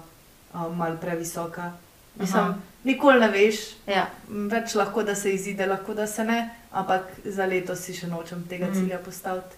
um, 0.53 0.77
malo 0.77 0.97
previsoka. 0.97 1.71
Mislim, 2.15 2.39
Aha. 2.39 2.53
nikoli 2.83 3.19
ne 3.19 3.27
veš, 3.27 3.55
Ja, 3.87 4.07
več 4.27 4.75
lahko 4.75 5.03
da 5.03 5.15
se 5.15 5.31
izide, 5.31 5.65
lahko 5.65 5.93
da 5.93 6.07
se 6.07 6.23
ne, 6.23 6.39
ampak 6.71 7.01
za 7.25 7.45
letos 7.45 7.79
si 7.79 7.93
še 7.93 8.07
nočem 8.07 8.43
tega 8.43 8.65
Mhm. 8.65 8.73
cilja 8.75 8.97
postaviti. 8.99 9.55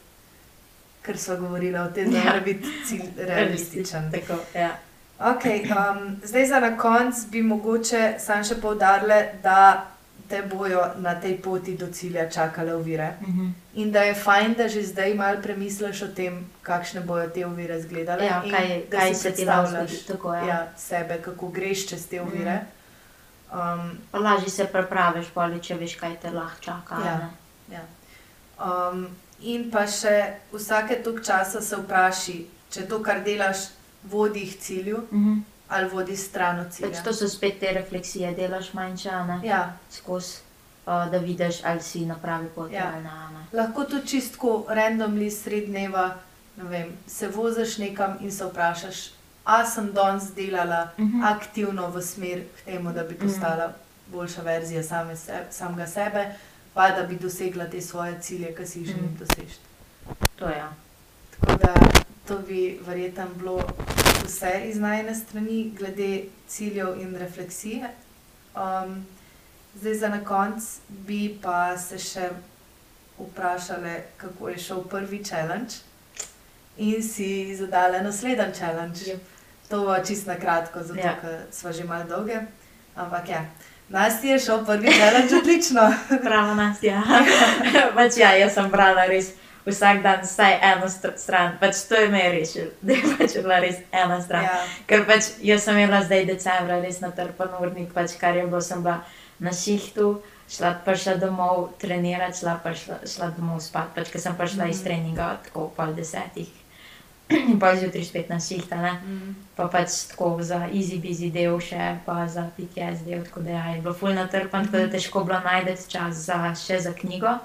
Ker 1.02 1.18
smo 1.18 1.36
govorili 1.38 1.78
o 1.78 1.88
tem, 1.88 2.12
da 2.12 2.18
Ja. 2.18 2.24
mora 2.26 2.40
biti 2.42 2.68
cilj 2.86 3.02
realističen. 3.30 4.12
Tako, 4.12 4.40
ja. 4.56 4.78
Okay, 5.22 5.64
um, 5.68 6.18
zdaj 6.24 6.46
za 6.46 6.60
na 6.60 6.78
konec 6.78 7.16
bi 7.28 7.42
mogoče 7.44 8.14
sam 8.20 8.44
še 8.44 8.56
poudarila, 8.56 9.16
da 9.44 9.86
te 10.30 10.42
bojo 10.42 10.82
na 10.98 11.16
tej 11.16 11.38
poti 11.42 11.78
do 11.78 11.88
cilja 11.92 12.30
čakale 12.30 12.74
ovire. 12.76 13.14
Mhm. 13.22 13.48
In 13.74 13.92
da 13.92 14.02
je 14.04 14.16
fajn, 14.16 14.54
da 14.54 14.68
že 14.68 14.84
zdaj 14.84 15.14
malo 15.14 15.42
premisliš 15.42 16.02
o 16.02 16.08
tem, 16.08 16.50
kakšne 16.62 17.02
bojo 17.02 17.30
te 17.30 17.46
ovire 17.46 17.78
izgledale. 17.80 18.26
Ja, 18.26 18.42
kaj, 18.52 18.82
kaj 18.90 19.16
se 19.16 19.32
ti 19.32 19.46
lahko 19.46 19.62
predstavljaš 19.62 19.92
zgodi, 19.92 20.08
tako 20.08 20.34
je. 20.34 20.42
Ja. 20.42 20.48
ja, 20.48 20.68
sebe, 20.78 21.22
kako 21.22 21.48
greš 21.48 21.88
čez 21.88 22.08
te 22.08 22.22
ovire. 22.22 22.60
Um, 23.54 23.98
Pa 24.12 24.20
lažje 24.20 24.50
se 24.50 24.66
prepraviš, 24.66 25.28
poli, 25.34 25.60
če 25.62 25.76
veš, 25.76 25.96
kaj 25.96 26.20
te 26.22 26.32
lahko 26.32 26.62
čaka. 26.62 26.96
Ja. 27.06 27.30
ja. 27.72 27.84
um, 28.62 29.08
in 29.42 29.72
pa 29.72 29.88
še 29.88 30.34
vsake 30.54 31.00
toliko 31.04 31.24
časa 31.24 31.62
se 31.62 31.76
vpraši, 31.76 32.46
če 32.70 32.86
to, 32.88 33.00
kar 33.04 33.24
delaš, 33.26 33.70
vodi 34.04 34.46
k 34.52 34.60
cilju 34.60 35.08
Mhm. 35.12 35.40
Ali 35.70 35.90
vodi 35.90 36.16
stran 36.18 36.60
od 36.60 36.72
cilja. 36.72 36.90
Pač 36.90 37.04
to 37.04 37.14
so 37.14 37.28
spet 37.28 37.60
te 37.60 37.72
refleksije, 37.72 38.32
delaš 38.34 38.74
manjše, 38.74 39.10
a 39.12 39.24
ne? 39.26 39.40
Ja, 39.44 39.62
skozi, 39.92 40.38
uh, 40.86 41.06
da 41.06 41.18
vidiš, 41.20 41.60
ali 41.64 41.82
si 41.82 42.06
na 42.06 42.16
pravi 42.16 42.48
poti 42.50 42.74
Ja. 42.74 42.92
ali 42.94 43.04
ne. 43.04 43.10
a 43.12 43.30
ne. 43.30 43.46
lahko 43.54 43.84
tudi 43.86 44.08
čistko 44.08 44.48
randomly 44.70 45.30
sred 45.32 45.66
dneva 45.66 46.16
ne 46.58 46.64
vem, 46.66 46.88
se 47.08 47.28
voziš 47.30 47.78
nekam 47.78 48.18
in 48.20 48.32
se 48.32 48.46
vprašaš, 48.46 48.98
a 49.46 49.66
sem 49.66 49.92
danes 49.94 50.24
delala 50.32 50.90
Mhm. 50.98 51.24
aktivno 51.26 51.88
v 51.90 52.02
smer 52.04 52.40
k 52.56 52.66
temu, 52.66 52.92
da 52.92 53.04
bi 53.04 53.16
postala 53.16 53.74
boljša 54.08 54.42
verzija 54.44 54.84
same 54.84 55.16
se, 55.18 55.34
samega 55.52 55.88
sebe, 55.88 56.26
pa 56.74 56.90
da 56.90 57.04
bi 57.04 57.16
dosegla 57.18 57.66
te 57.66 57.82
svoje 57.82 58.20
cilje, 58.20 58.56
ki 58.56 58.66
si 58.66 58.80
jih 58.80 58.88
želim 58.88 59.06
Mhm. 59.06 59.18
doseči. 59.18 59.58
To 60.36 60.46
je. 60.46 60.58
ja. 60.58 60.74
Tako 61.32 61.56
da 61.56 61.74
to 62.28 62.38
bi 62.40 62.80
verjetno 62.82 63.26
bilo 63.30 63.62
vse 64.30 64.52
iz 64.70 64.78
najne 64.80 65.16
strani, 65.16 65.72
glede 65.78 66.24
ciljev 66.48 67.02
in 67.02 67.16
refleksije. 67.16 67.90
Um, 68.56 69.06
zdaj, 69.76 69.96
za 69.96 70.10
na 70.10 70.24
konec 70.26 70.64
bi 70.90 71.38
pa 71.42 71.78
se 71.78 71.98
še 72.00 72.30
vprašali, 73.20 73.96
kako 74.18 74.50
je 74.50 74.58
šel 74.58 74.84
prvi 74.84 75.24
challenge, 75.24 75.82
in 76.78 77.04
si 77.04 77.56
zadala 77.56 78.02
naslednji 78.02 78.54
challenge. 78.56 79.00
Jep. 79.06 79.22
To 79.70 79.84
bo 79.86 79.96
čisto 80.06 80.32
na 80.32 80.38
kratko, 80.40 80.84
zato 80.84 81.00
Ja. 81.00 81.16
ker 81.22 81.42
smo 81.52 81.72
že 81.72 81.84
malo 81.84 82.04
dolge. 82.04 82.40
Ampak 82.96 83.30
ja, 83.30 83.46
nas 83.90 84.24
je 84.24 84.40
šel 84.40 84.66
prvi 84.66 84.92
challenge 84.92 85.36
odlično. 85.42 85.94
Pravo 86.24 86.56
nas 86.56 86.84
je. 86.84 87.02
pač 87.96 88.18
ja, 88.18 88.32
jaz 88.38 88.54
sem 88.54 88.70
brala 88.72 89.06
res 89.06 89.34
vsak 89.66 90.02
dan 90.04 90.22
vsaj 90.22 90.60
eno 90.64 90.88
str- 90.88 91.18
stran, 91.18 91.58
pač 91.60 91.76
to 91.90 91.96
je 91.96 92.10
me 92.10 92.22
rešilo, 92.30 92.72
da 92.82 92.94
je 92.94 93.02
pač 93.18 93.34
bila 93.34 93.60
res 93.60 93.76
ena 93.92 94.22
stran. 94.22 94.44
ja. 94.44 94.60
Ker 94.88 95.06
pač 95.06 95.24
jaz 95.42 95.64
sem 95.64 95.78
imela 95.78 96.04
zdaj 96.04 96.26
decembra 96.26 96.80
res 96.82 97.00
natrpan 97.00 97.50
urnik, 97.62 97.94
pač 97.94 98.16
kar 98.20 98.36
je 98.36 98.48
bilo, 98.48 98.62
sem 98.62 98.84
bila 98.84 99.02
na 99.40 99.52
šihtu, 99.52 100.22
šla 100.50 100.74
prišla 100.86 101.16
domov 101.16 101.70
trenirati, 101.78 102.40
šla, 102.40 102.60
pa 102.64 102.74
šla, 102.74 102.98
šla 103.06 103.28
domov 103.32 103.60
spat, 103.62 103.94
pač 103.96 104.10
ker 104.10 104.22
sem 104.22 104.36
prišla 104.36 104.68
iz 104.68 104.80
Mhm. 104.80 104.86
treninga 104.86 105.38
tako 105.44 105.70
pol 105.70 105.94
desetih. 105.94 106.50
In 107.30 107.60
pa 107.60 107.76
zjutraj 107.76 108.04
spet 108.04 108.30
na 108.30 108.40
šihta. 108.40 108.76
Mm. 109.06 109.36
pa 109.56 109.68
pač 109.68 109.90
tako 110.10 110.42
za 110.42 110.66
easy 110.74 110.98
busy 110.98 111.30
del 111.32 111.60
še, 111.60 112.00
pa 112.06 112.26
za 112.28 112.50
PTS 112.58 113.06
del, 113.06 113.22
tako 113.24 113.42
da 113.42 113.50
ja, 113.52 113.64
je 113.70 113.82
bilo 113.82 113.94
ful 113.94 114.10
natrpan, 114.10 114.66
tako 114.66 114.78
da 114.78 114.90
težko 114.90 115.24
bilo 115.24 115.40
najti 115.40 115.76
čas 115.88 116.16
za, 116.26 116.56
še 116.56 116.80
za 116.80 116.94
knjigo. 116.94 117.38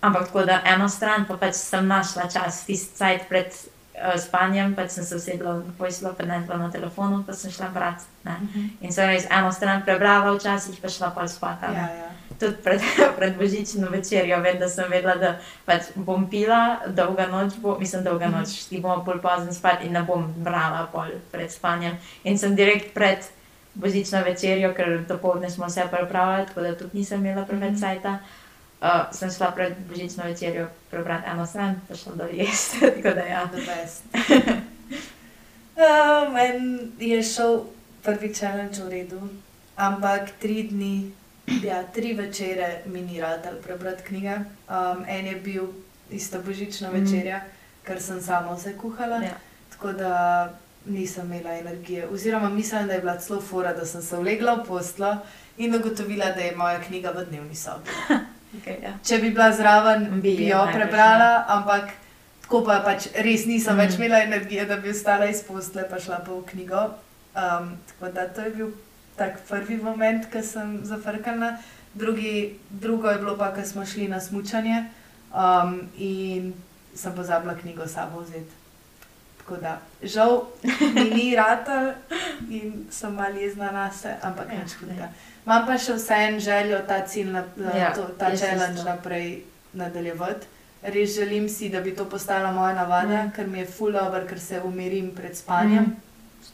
Ampak 0.00 0.26
tako 0.26 0.44
da 0.44 0.60
eno 0.66 0.88
stran, 0.88 1.24
pa 1.24 1.36
pač 1.36 1.54
sem 1.54 1.86
našla 1.86 2.22
čas, 2.24 2.64
tisti 2.64 2.96
cajt 2.96 3.28
pred 3.28 3.46
uh, 3.46 4.16
spanjem, 4.16 4.74
pač 4.74 4.90
sem 4.90 5.04
se 5.04 5.16
usedla, 5.16 5.62
poisla, 5.78 6.12
pa 6.12 6.24
ne 6.24 6.40
bila 6.40 6.56
na 6.58 6.70
telefonu, 6.70 7.22
pa 7.22 7.32
sem 7.32 7.50
šla 7.50 7.68
brati. 7.68 8.04
ne. 8.24 8.32
Mhm. 8.32 8.64
In 8.80 8.92
sem 8.92 9.08
res 9.08 9.26
eno 9.30 9.52
stran 9.52 9.82
prebrala, 9.82 10.32
včasih 10.32 10.80
pa 10.80 10.88
šla 10.88 11.10
pa 11.10 11.28
spat. 11.28 11.62
Ja, 11.62 11.88
ja. 11.94 12.08
Tudi 12.38 12.56
pred, 12.56 12.80
pred 13.18 13.36
božično 13.36 13.88
večerjo, 13.88 14.40
vem, 14.40 14.58
da 14.58 14.68
sem 14.68 14.88
vedela, 14.88 15.14
da 15.16 15.34
pač 15.66 15.82
bom 15.94 16.24
pila, 16.26 16.60
dolga 16.88 17.26
noč 17.26 17.58
bo, 17.58 17.76
mislim, 17.78 18.04
dolga 18.04 18.26
Mhm. 18.26 18.34
noč, 18.34 18.48
šli 18.58 18.80
bomo 18.80 19.04
pol 19.04 19.18
pozno 19.18 19.52
spat 19.52 19.84
in 19.84 19.92
ne 19.92 20.02
bom 20.02 20.32
brala 20.34 20.86
pol 20.86 21.12
pred 21.30 21.52
spanjem. 21.52 21.98
In 22.24 22.38
sem 22.38 22.56
direkt 22.56 22.94
pred 22.94 23.18
božično 23.74 24.24
večerjo, 24.24 24.72
ker 24.74 25.04
dopoledne 25.04 25.50
smo 25.50 25.66
vse 25.66 25.84
pripravili, 25.86 26.46
tako 26.46 26.60
da 26.60 26.74
tudi 26.74 26.98
nisem 26.98 27.20
imela 27.20 27.44
preveč 27.44 27.70
Mhm. 27.70 27.80
cajta. 27.80 28.10
Uh, 28.10 28.39
sem 29.12 29.30
šla 29.30 29.50
pred 29.50 29.72
božično 29.88 30.24
večerjo 30.24 30.68
prebrati 30.90 31.28
eno 31.28 31.46
stran, 31.46 31.80
pa 31.88 31.94
šla 31.94 32.12
dol 32.14 32.28
jesti, 32.32 32.80
tako 32.94 33.10
da 33.10 33.20
ja. 33.22 33.46
The 33.46 33.56
best. 33.58 34.02
uh, 35.76 36.32
Meni 36.34 36.78
je 37.00 37.22
šel 37.22 37.60
prvi 38.02 38.34
challenge 38.34 38.82
v 38.82 38.88
redu, 38.90 39.20
ampak 39.76 40.30
tri 40.38 40.62
dni, 40.62 41.12
ja, 41.62 41.82
tri 41.84 42.12
večere 42.12 42.82
mi 42.86 43.00
ni 43.02 43.20
rad 43.20 43.46
ali 43.46 43.62
prebrati 43.62 44.02
knjige. 44.04 44.36
Um, 44.68 45.04
en 45.08 45.26
je 45.26 45.36
bil 45.36 45.66
ista 46.10 46.38
božična 46.38 46.88
Mhm. 46.88 46.96
večerja, 46.96 47.40
ker 47.84 48.02
sem 48.02 48.20
sama 48.22 48.54
vse 48.54 48.76
kuhala, 48.76 49.16
Ja. 49.16 49.36
tako 49.70 49.92
da 49.92 50.52
nisem 50.86 51.26
imela 51.26 51.52
energije. 51.52 52.08
Oziroma, 52.08 52.48
mislim, 52.48 52.86
da 52.86 52.92
je 52.92 53.00
bila 53.00 53.16
celo 53.18 53.40
fora, 53.42 53.72
da 53.72 53.86
sem 53.86 54.02
se 54.02 54.16
vlegla 54.16 54.54
v 54.54 54.64
poslo 54.64 55.16
in 55.58 55.74
ugotovila, 55.74 56.26
da 56.26 56.40
je 56.40 56.56
moja 56.56 56.80
knjiga 56.80 57.10
v 57.10 57.24
dnevni 57.24 57.54
sobi. 57.54 57.90
Okay, 58.60 58.76
ja. 58.84 58.92
Če 59.04 59.18
bi 59.22 59.30
bila 59.30 59.50
zraven, 59.56 60.06
Bi 60.20 60.36
bi, 60.36 60.48
jo 60.50 60.60
najbrž, 60.60 60.76
prebrala, 60.76 61.30
ampak 61.48 61.94
tako 62.42 62.60
pa 62.66 62.80
pač 62.84 63.08
res 63.14 63.46
nisem 63.48 63.74
mm. 63.74 63.80
več 63.80 63.92
Mhm. 63.94 64.02
imela 64.02 64.22
energije, 64.26 64.66
da 64.66 64.76
bi 64.76 64.90
ostala 64.90 65.26
iz 65.26 65.42
posle 65.46 65.88
pa 65.88 65.98
šla 66.00 66.20
v 66.26 66.42
knjigo. 66.52 66.84
Um, 67.30 67.76
tako 67.88 68.12
da 68.12 68.28
to 68.28 68.40
je 68.44 68.50
bil 68.50 68.70
tak 69.16 69.40
prvi 69.48 69.76
moment, 69.76 70.26
ki 70.32 70.42
sem 70.42 70.80
zafrkala. 70.84 71.56
Drugi, 71.94 72.58
drugo 72.70 73.10
je 73.10 73.18
bilo 73.18 73.36
pa, 73.36 73.52
ko 73.54 73.62
smo 73.66 73.86
šli 73.86 74.08
na 74.08 74.20
smutanje 74.20 74.84
um, 75.34 75.88
in 75.98 76.52
sem 76.94 77.14
pozabila 77.14 77.54
knjigo 77.54 77.86
sabo 77.86 78.20
vzeti. 78.20 78.54
Tako 79.38 79.56
da, 79.56 79.78
žal 80.02 80.44
mi 80.94 81.04
ni 81.10 81.36
ratal 81.36 81.92
in 82.50 82.86
sem 82.90 83.14
malo 83.14 83.38
jezna 83.38 83.70
na 83.72 83.90
se, 83.92 84.14
ampak 84.22 84.52
Ja, 84.52 84.58
nič 84.62 84.74
hudega. 84.78 85.08
Imam 85.46 85.66
pa 85.66 85.78
še 85.78 85.94
vseeno 85.94 86.40
željo 86.40 86.78
ta 86.88 87.00
cilj, 87.02 87.30
na, 87.30 87.44
Ja, 87.74 87.92
to, 87.94 88.08
ta 88.18 88.30
challenge 88.36 88.82
naprej 88.84 89.42
nadaljevati. 89.74 90.46
Res 90.84 91.14
želim 91.14 91.48
si, 91.48 91.68
da 91.68 91.80
bi 91.80 91.94
to 91.94 92.04
postala 92.06 92.52
moja 92.52 92.74
navada, 92.74 93.22
Mm. 93.22 93.30
ker 93.30 93.46
mi 93.46 93.58
je 93.58 93.66
full 93.66 93.96
over, 93.96 94.26
ker 94.26 94.40
se 94.40 94.60
umirim 94.60 95.14
pred 95.14 95.36
spanjem. 95.36 95.82
Mhm. 95.82 95.92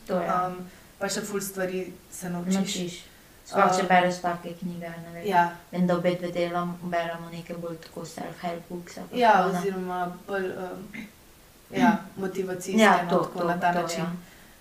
To 0.06 0.20
je. 0.20 0.30
Um, 0.36 0.56
pa 0.98 1.08
še 1.08 1.20
full 1.22 1.40
stvari 1.40 1.82
se 2.10 2.30
naučiš. 2.30 2.54
Naučiš. 2.54 3.02
Sploh 3.46 3.70
če 3.70 3.82
Um, 3.82 3.88
bereš 3.88 4.16
take 4.18 4.54
knjige, 4.54 4.88
ne 4.88 5.10
vem. 5.14 5.26
Ja, 5.26 5.44
In 5.72 5.86
da 5.86 5.94
obe 5.94 6.14
dve 6.14 6.32
delam, 6.32 6.78
beremo 6.82 7.30
neke 7.30 7.54
bolj 7.54 7.76
tako 7.78 8.00
self-help 8.02 8.62
books. 8.68 8.96
ja 9.12 9.32
tako, 9.32 9.56
oziroma 9.58 10.00
bolj 10.26 10.46
um, 10.46 10.86
ja, 11.70 11.92
motivacijske 12.16 12.80
ja, 12.80 13.02
no, 13.04 13.10
to, 13.10 13.18
tako 13.18 13.38
to, 13.38 13.46
na 13.46 13.60
ta 13.60 13.72
to, 13.72 13.82
način. 13.82 14.04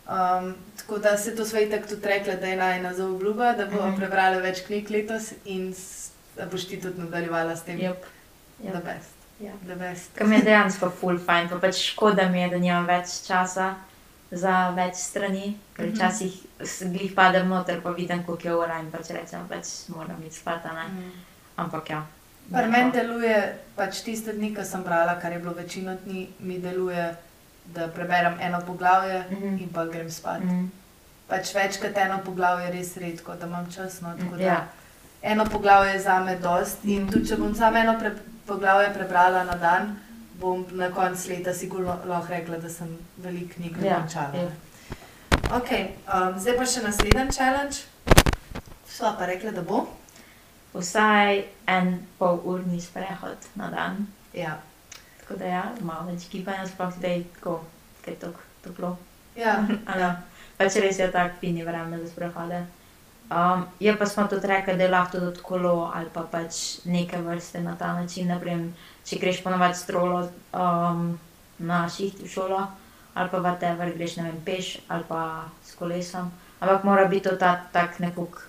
Ja. 0.07 0.37
Um, 0.37 0.55
tako 0.85 0.99
da 0.99 1.17
se 1.17 1.35
to 1.35 1.45
svoj 1.45 1.69
tako 1.69 1.87
tudi 1.87 2.07
rekla, 2.07 2.35
da 2.35 2.47
je 2.47 2.55
najna 2.57 2.93
zaobljuba, 2.93 3.53
da 3.53 3.65
bomo 3.67 3.87
Mhm. 3.87 3.95
prebrali 3.97 4.41
več 4.41 4.61
knjig 4.61 4.89
letos 4.89 5.31
in 5.45 5.73
da 6.35 6.45
boš 6.45 6.65
ti 6.65 6.81
tudi 6.81 6.99
nadaljevala 6.99 7.55
s 7.55 7.63
tem. 7.63 7.77
Yep. 7.77 7.95
The 8.59 8.67
Yep. 8.69 8.83
best. 8.85 9.15
Ja. 9.39 9.51
The 9.63 9.75
best. 9.77 10.11
Ker 10.15 10.27
mi 10.27 10.35
je 10.35 10.41
dejansko 10.43 10.89
full 10.91 11.17
fajn, 11.19 11.49
pa 11.49 11.57
pač 11.57 11.75
škoda 11.85 12.29
mi 12.29 12.39
je, 12.39 12.49
da 12.49 12.57
nimam 12.57 12.85
več 12.85 13.25
časa 13.27 13.75
za 14.31 14.69
več 14.71 14.95
strani, 14.95 15.47
ker 15.73 15.85
Mhm. 15.85 15.95
včasih 15.95 16.33
s- 16.61 16.83
glih 16.83 17.13
padem 17.13 17.47
noter, 17.47 17.81
pa 17.81 17.89
vidim, 17.91 18.23
koliko 18.23 18.47
je 18.47 18.55
ura 18.55 18.79
in 18.79 18.91
pač 18.91 19.09
rečem, 19.09 19.47
pač 19.49 19.65
moram 19.89 20.21
iti 20.21 20.35
spat, 20.35 20.65
a 20.65 20.73
ne. 20.73 20.83
Mm. 20.85 21.11
Ampak 21.57 21.89
ja. 21.89 22.05
Pri 22.51 22.67
meni 22.67 22.91
deluje 22.91 23.35
pač 23.75 24.03
tiste 24.03 24.33
dni, 24.33 24.55
ko 24.55 24.63
sem 24.63 24.83
brala, 24.83 25.15
kar 25.15 25.31
je 25.31 25.39
bilo 25.39 25.53
večino 25.53 25.97
dni, 25.97 26.27
mi 26.39 26.59
deluje, 26.59 27.15
da 27.67 27.87
preberem 27.89 28.37
eno 28.39 28.61
poglavje 28.61 29.23
Mhm. 29.31 29.57
in 29.57 29.69
pa 29.69 29.85
grem 29.85 30.11
spat. 30.11 30.39
Mm. 30.41 30.71
Pač 31.27 31.55
več 31.55 31.77
kot 31.77 31.97
eno 31.97 32.19
poglavje 32.19 32.65
je 32.65 32.71
res 32.71 32.97
redko, 32.97 33.35
da 33.35 33.45
imam 33.45 33.71
čas. 33.71 34.01
No, 34.01 34.13
tako 34.15 34.35
da 34.35 34.43
Ja. 34.43 34.67
Eno 35.23 35.45
poglavje 35.45 35.93
je 35.93 35.99
za 36.01 36.19
me 36.19 36.35
dost 36.37 36.83
in 36.85 37.01
Mhm. 37.01 37.11
tudi 37.11 37.27
če 37.27 37.35
bom 37.37 37.55
samo 37.55 37.77
eno 37.77 37.99
pre, 37.99 38.11
poglavje 38.45 38.93
prebrala 38.93 39.43
na 39.43 39.55
dan, 39.55 39.95
bom 40.35 40.65
na 40.71 40.91
koncu 40.91 41.29
leta 41.29 41.53
sigurno 41.53 41.97
lahko 42.05 42.27
rekla, 42.29 42.57
da 42.57 42.69
sem 42.69 42.87
veliko 43.17 43.53
knjig 43.53 43.77
Ja, 43.79 43.93
dokončala. 43.95 44.35
ja. 44.35 44.49
Okay, 45.51 45.87
um, 46.07 46.39
zdaj 46.39 46.57
pa 46.57 46.65
še 46.65 46.81
naslednji 46.81 47.31
challenge. 47.31 47.75
Sva 48.87 49.15
pa 49.17 49.25
rekla, 49.25 49.51
da 49.51 49.61
bo. 49.63 49.87
Vsaj 50.73 51.43
en 51.67 51.89
pol 52.17 52.39
urni 52.45 52.81
sprehod 52.81 53.37
na 53.55 53.69
dan. 53.69 54.07
Ja, 54.33 54.57
Tako 55.25 55.39
da 55.39 55.45
ja, 55.45 55.63
malo 55.81 56.05
več 56.11 56.27
gibanja, 56.29 56.67
sploh 56.69 56.93
zdaj, 56.93 57.23
ko 57.41 57.57
je 58.05 58.13
tako 58.21 58.41
toplo. 58.61 58.97
ja, 59.35 59.57
ne? 59.97 60.09
Pač 60.55 60.77
res 60.79 60.99
je 61.01 61.07
tako 61.11 61.41
fini 61.41 61.65
vreme 61.65 61.97
za 61.99 62.11
sprehode. 62.11 62.61
Um, 63.25 63.65
je 63.79 63.97
pa 63.97 64.05
smo 64.05 64.27
tudi 64.29 64.47
rekli, 64.47 64.75
da 64.77 64.83
je 64.83 64.89
lahko 64.89 65.19
tudi 65.19 65.41
kolo 65.41 65.91
ali 65.95 66.09
pa 66.13 66.21
pač 66.31 66.85
neke 66.85 67.17
vrste 67.17 67.61
na 67.61 67.73
ta 67.75 67.93
način. 67.97 68.27
Naprimer, 68.29 68.69
če 69.05 69.17
greš 69.17 69.41
ponovadi 69.43 69.75
s 69.75 69.87
trolo 69.89 70.27
um, 70.53 71.17
na 71.57 71.79
šiht 71.89 72.21
v 72.21 72.29
šolo, 72.29 72.61
ali 73.17 73.29
pa 73.33 73.41
whatever, 73.41 73.89
greš 73.97 74.19
ne 74.21 74.29
vem, 74.29 74.37
peš 74.45 74.77
ali 74.87 75.09
pa 75.09 75.49
s 75.65 75.73
kolesom. 75.73 76.29
Ampak 76.59 76.85
mora 76.85 77.07
biti 77.09 77.25
to 77.25 77.35
ta 77.35 77.65
tak 77.73 77.97
nekuk 77.99 78.45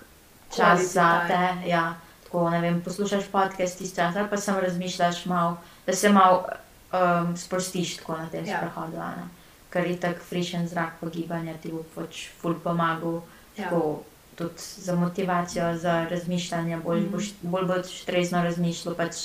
čas 0.53 0.85
Quality 0.85 0.93
za 0.93 1.09
te. 1.27 1.69
Ja, 1.73 1.95
tako 2.23 2.49
ne 2.53 2.61
vem, 2.61 2.77
poslušaš 2.85 3.33
podcast 3.33 3.81
tisti 3.81 3.95
čas 3.95 4.15
ali 4.15 4.29
pa 4.29 4.37
samo 4.37 4.61
razmišljaš 4.61 5.25
malo, 5.25 5.57
da 5.87 5.93
se 5.93 6.13
malo 6.13 6.45
um, 6.89 7.37
sprostiš 7.37 7.97
tako 7.97 8.17
na 8.17 8.29
tem 8.29 8.45
Ja. 8.45 8.57
sprehodu. 8.57 8.97
ne. 8.97 9.27
Ker 9.69 9.87
je 9.87 9.99
tako 9.99 10.19
frišen 10.21 10.67
zrak, 10.67 10.93
pa 11.01 11.09
gibanje 11.09 11.53
ti 11.61 11.71
bo 11.71 11.83
pač 11.95 12.27
ful 12.41 12.53
pomagal. 12.55 13.21
ja. 13.57 13.63
Tako, 13.63 14.03
tudi 14.35 14.53
za 14.77 14.95
motivacijo, 14.95 15.77
za 15.77 16.05
razmišljanje, 16.05 16.77
bolj, 16.77 16.99
mm. 16.99 17.11
boš, 17.11 17.25
bolj 17.41 17.65
boš 17.65 18.03
trezno 18.05 18.43
razmišljal. 18.43 18.95
Pač, 18.95 19.15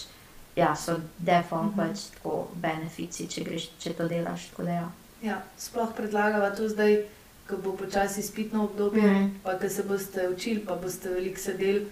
ja, 0.57 0.77
so 0.77 0.97
defo 1.19 1.57
Mhm. 1.57 1.67
mm 1.67 1.71
-hmm. 1.71 1.89
pač 1.89 1.99
tako 2.15 2.49
benefici, 2.55 3.27
če, 3.27 3.45
greš, 3.45 3.71
če 3.79 3.93
to 3.93 4.09
delaš. 4.09 4.51
Da, 4.59 4.71
ja. 4.71 4.91
Ja, 5.23 5.43
sploh 5.59 5.89
predlagava 5.97 6.51
to 6.51 6.69
zdaj, 6.69 7.05
ko 7.49 7.57
bo 7.57 7.73
počasi 7.73 8.23
spitno 8.23 8.65
obdobje, 8.65 9.03
mm. 9.03 9.41
pa 9.43 9.59
ko 9.59 9.69
se 9.69 9.83
boste 9.83 10.29
učili, 10.29 10.61
pa 10.61 10.75
boste 10.75 11.09
veliko 11.09 11.39
sedeli. 11.41 11.87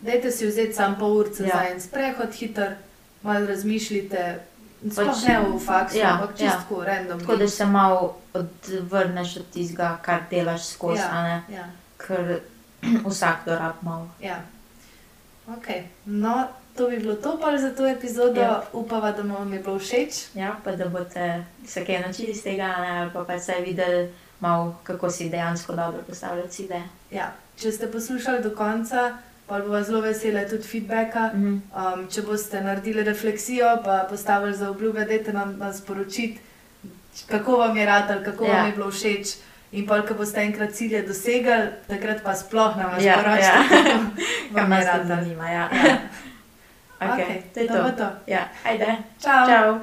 Dajte 0.00 0.30
si 0.30 0.46
vzeti 0.46 0.72
samo 0.72 0.96
pol 0.98 1.10
ure 1.12 1.28
Ja. 1.30 1.46
za 1.48 1.68
en 1.70 1.80
sprehod, 1.80 2.34
hiter, 2.34 2.74
malo 3.22 3.46
razmišljite. 3.46 4.38
Pač- 4.82 5.28
ne 5.28 5.40
v 5.40 5.58
faksu, 5.58 5.98
ja, 5.98 6.14
ampak 6.14 6.30
čisto 6.30 6.44
ja. 6.44 6.58
tako, 6.58 6.84
random. 6.84 7.20
Tako 7.20 7.36
da 7.36 7.48
se 7.48 7.66
malo 7.66 8.16
odvrneš 8.34 9.36
od 9.36 9.46
tistega, 9.52 9.98
kar 10.02 10.20
delaš 10.30 10.66
skozi. 10.66 11.00
Ja. 11.00 11.42
Ja, 11.48 11.66
Ker 11.96 12.40
vsak 13.10 13.46
dorab 13.46 13.74
malo. 13.82 14.08
ja. 14.20 14.40
Okay. 15.46 15.82
No, 16.06 16.46
to 16.76 16.88
bi 16.88 16.98
bilo 16.98 17.14
to 17.14 17.38
pa 17.40 17.58
za 17.58 17.74
to 17.74 17.86
epizodo. 17.86 18.40
Ja. 18.40 18.46
Ja. 18.46 18.62
Upava, 18.72 19.12
da 19.12 19.22
vam 19.22 19.52
je 19.52 19.58
bilo 19.58 19.78
všeč. 19.78 20.34
Ja, 20.34 20.56
pa 20.64 20.72
da 20.72 20.88
boste 20.88 21.44
se 21.66 21.84
kaj 21.84 22.00
naučili 22.00 22.30
iz 22.30 22.42
tega, 22.42 22.66
ne, 22.66 23.00
ali 23.00 23.10
pa 23.10 23.24
pač 23.24 23.42
se 23.42 23.54
videli, 23.64 24.14
malo, 24.40 24.76
kako 24.82 25.10
si 25.10 25.28
dejansko 25.30 25.72
dobro 25.76 26.02
postavljati 26.08 26.50
cilje. 26.50 26.82
Ja. 27.10 27.32
Če 27.56 27.72
ste 27.72 27.90
poslušali 27.92 28.42
do 28.42 28.54
konca, 28.56 29.18
pa 29.46 29.60
bo 29.60 29.82
zelo 29.82 30.00
vesela 30.00 30.44
tudi 30.44 30.62
feedbacka. 30.62 31.30
Mhm. 31.34 31.54
Um, 31.72 32.08
če 32.08 32.22
boste 32.22 32.60
naredili 32.60 33.02
refleksijo, 33.02 33.82
pa 33.84 34.06
postavili 34.10 34.54
za 34.54 34.70
obljube, 34.70 35.04
dajte 35.04 35.32
nam, 35.32 35.56
nam 35.58 35.72
sporočiti, 35.72 36.38
kako 37.26 37.56
vam 37.56 37.76
je 37.76 37.86
rad, 37.86 38.24
kako 38.24 38.44
ja. 38.44 38.50
Ja. 38.50 38.56
vam 38.56 38.66
je 38.66 38.72
bilo 38.72 38.90
všeč. 38.90 39.34
In 39.72 39.86
pa, 39.86 40.02
ko 40.02 40.14
boste 40.14 40.40
enkrat 40.40 40.72
cilje 40.72 41.02
dosegli, 41.02 41.54
takrat 41.86 42.22
pa 42.22 42.34
sploh 42.34 42.76
nam 42.76 42.90
Ja, 43.00 43.14
sporočite, 43.14 43.42
ja. 43.42 43.62
kako 43.68 44.00
Kar 44.54 44.62
vam 44.62 44.72
je 44.72 44.78
nas 44.78 44.86
rad. 44.86 44.96
tudi 44.96 45.08
zanima. 45.08 45.50
Ja. 45.50 45.68
Ja. 45.74 45.96
Okay, 47.02 47.10
Okay, 47.18 47.42
to 47.54 47.60
je 47.60 47.66
bo 47.68 47.90
to. 47.90 47.96
to. 47.96 48.08
Ja, 48.26 48.48
ajde. 48.64 48.86
Čau. 49.18 49.46
Čau. 49.48 49.78